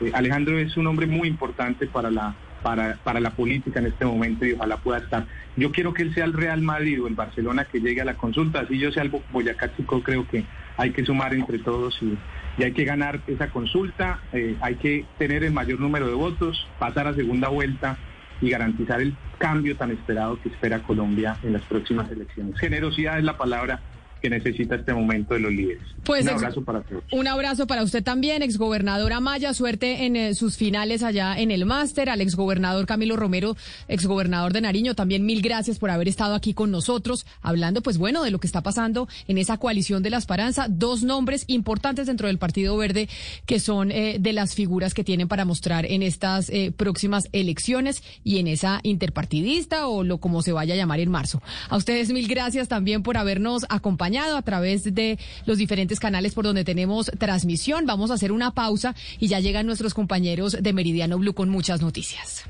Eh, 0.00 0.10
Alejandro 0.14 0.58
es 0.58 0.76
un 0.76 0.86
hombre 0.86 1.06
muy 1.06 1.28
importante 1.28 1.86
para 1.86 2.10
la, 2.10 2.34
para, 2.62 2.96
para 3.04 3.20
la 3.20 3.30
política 3.30 3.80
en 3.80 3.86
este 3.86 4.04
momento 4.04 4.46
y 4.46 4.52
ojalá 4.52 4.76
pueda 4.78 4.98
estar. 4.98 5.26
Yo 5.56 5.70
quiero 5.70 5.92
que 5.92 6.02
él 6.02 6.14
sea 6.14 6.24
el 6.24 6.32
Real 6.32 6.62
Madrid 6.62 7.02
o 7.02 7.06
el 7.06 7.14
Barcelona 7.14 7.64
que 7.64 7.80
llegue 7.80 8.00
a 8.00 8.04
la 8.04 8.14
consulta, 8.14 8.60
así 8.60 8.78
yo 8.78 8.90
sea 8.90 9.02
el 9.02 9.12
Boyacá 9.30 9.74
Chico, 9.76 10.02
creo 10.02 10.26
que 10.26 10.44
hay 10.76 10.90
que 10.90 11.04
sumar 11.04 11.34
entre 11.34 11.58
todos 11.58 11.98
y, 12.02 12.18
hay 12.62 12.72
que 12.72 12.84
ganar 12.84 13.20
esa 13.26 13.48
consulta, 13.48 14.20
eh, 14.32 14.56
hay 14.60 14.74
que 14.74 15.06
tener 15.18 15.42
el 15.42 15.52
mayor 15.52 15.80
número 15.80 16.06
de 16.06 16.14
votos, 16.14 16.68
pasar 16.78 17.06
a 17.06 17.14
segunda 17.14 17.48
vuelta 17.48 17.96
y 18.42 18.50
garantizar 18.50 19.00
el 19.00 19.14
cambio 19.38 19.76
tan 19.76 19.90
esperado 19.90 20.38
que 20.42 20.50
espera 20.50 20.82
Colombia 20.82 21.38
en 21.42 21.54
las 21.54 21.62
próximas 21.62 22.10
elecciones. 22.10 22.58
Generosidad 22.58 23.18
es 23.18 23.24
la 23.24 23.38
palabra 23.38 23.80
que 24.22 24.30
necesita 24.30 24.76
este 24.76 24.94
momento 24.94 25.34
de 25.34 25.40
los 25.40 25.52
líderes. 25.52 25.82
Pues 26.04 26.22
un 26.22 26.30
abrazo 26.30 26.62
para 26.62 26.80
todos. 26.82 27.02
Un 27.10 27.26
abrazo 27.26 27.66
para 27.66 27.82
usted 27.82 28.04
también, 28.04 28.42
exgobernadora 28.42 29.18
Maya. 29.18 29.52
Suerte 29.52 30.04
en 30.06 30.14
eh, 30.14 30.34
sus 30.34 30.56
finales 30.56 31.02
allá 31.02 31.36
en 31.36 31.50
el 31.50 31.66
máster. 31.66 32.08
Al 32.08 32.20
exgobernador 32.20 32.86
Camilo 32.86 33.16
Romero, 33.16 33.56
exgobernador 33.88 34.52
de 34.52 34.60
Nariño, 34.60 34.94
también 34.94 35.26
mil 35.26 35.42
gracias 35.42 35.80
por 35.80 35.90
haber 35.90 36.06
estado 36.06 36.36
aquí 36.36 36.54
con 36.54 36.70
nosotros, 36.70 37.26
hablando, 37.42 37.82
pues 37.82 37.98
bueno, 37.98 38.22
de 38.22 38.30
lo 38.30 38.38
que 38.38 38.46
está 38.46 38.62
pasando 38.62 39.08
en 39.26 39.38
esa 39.38 39.58
coalición 39.58 40.04
de 40.04 40.10
la 40.10 40.18
esperanza. 40.18 40.66
Dos 40.68 41.02
nombres 41.02 41.44
importantes 41.48 42.06
dentro 42.06 42.28
del 42.28 42.38
Partido 42.38 42.76
Verde 42.76 43.08
que 43.44 43.58
son 43.58 43.90
eh, 43.90 44.18
de 44.20 44.32
las 44.32 44.54
figuras 44.54 44.94
que 44.94 45.02
tienen 45.02 45.26
para 45.26 45.44
mostrar 45.44 45.84
en 45.84 46.02
estas 46.02 46.48
eh, 46.50 46.72
próximas 46.76 47.28
elecciones 47.32 48.04
y 48.22 48.38
en 48.38 48.46
esa 48.46 48.78
interpartidista 48.84 49.88
o 49.88 50.04
lo 50.04 50.18
como 50.18 50.42
se 50.42 50.52
vaya 50.52 50.74
a 50.74 50.76
llamar 50.76 51.00
en 51.00 51.10
marzo. 51.10 51.42
A 51.68 51.76
ustedes 51.76 52.12
mil 52.12 52.28
gracias 52.28 52.68
también 52.68 53.02
por 53.02 53.16
habernos 53.16 53.66
acompañado 53.68 54.11
acompañado 54.12 54.36
a 54.36 54.42
través 54.42 54.94
de 54.94 55.18
los 55.46 55.58
diferentes 55.58 55.98
canales 55.98 56.34
por 56.34 56.44
donde 56.44 56.64
tenemos 56.64 57.10
transmisión. 57.18 57.86
Vamos 57.86 58.10
a 58.10 58.14
hacer 58.14 58.32
una 58.32 58.52
pausa 58.52 58.94
y 59.18 59.28
ya 59.28 59.40
llegan 59.40 59.66
nuestros 59.66 59.94
compañeros 59.94 60.56
de 60.60 60.72
Meridiano 60.72 61.18
Blue 61.18 61.34
con 61.34 61.48
muchas 61.48 61.80
noticias. 61.80 62.44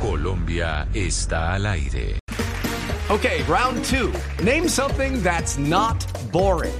Colombia 0.00 0.86
está 0.94 1.54
al 1.54 1.66
aire. 1.66 2.18
Okay, 3.08 3.42
round 3.48 3.84
two. 3.84 4.12
Name 4.44 4.68
something 4.68 5.20
that's 5.22 5.58
not 5.58 5.96
boring. 6.30 6.74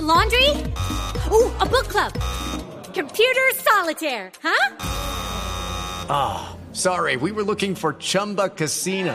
laundry? 0.00 0.50
Ooh, 1.30 1.50
a 1.60 1.66
book 1.66 1.88
club. 1.88 2.12
Computer 2.92 3.54
solitaire, 3.54 4.30
huh? 4.42 4.76
Ah, 6.08 6.56
oh, 6.56 6.74
sorry. 6.74 7.16
We 7.16 7.30
were 7.32 7.44
looking 7.44 7.74
for 7.76 7.94
Chumba 7.94 8.48
Casino. 8.48 9.14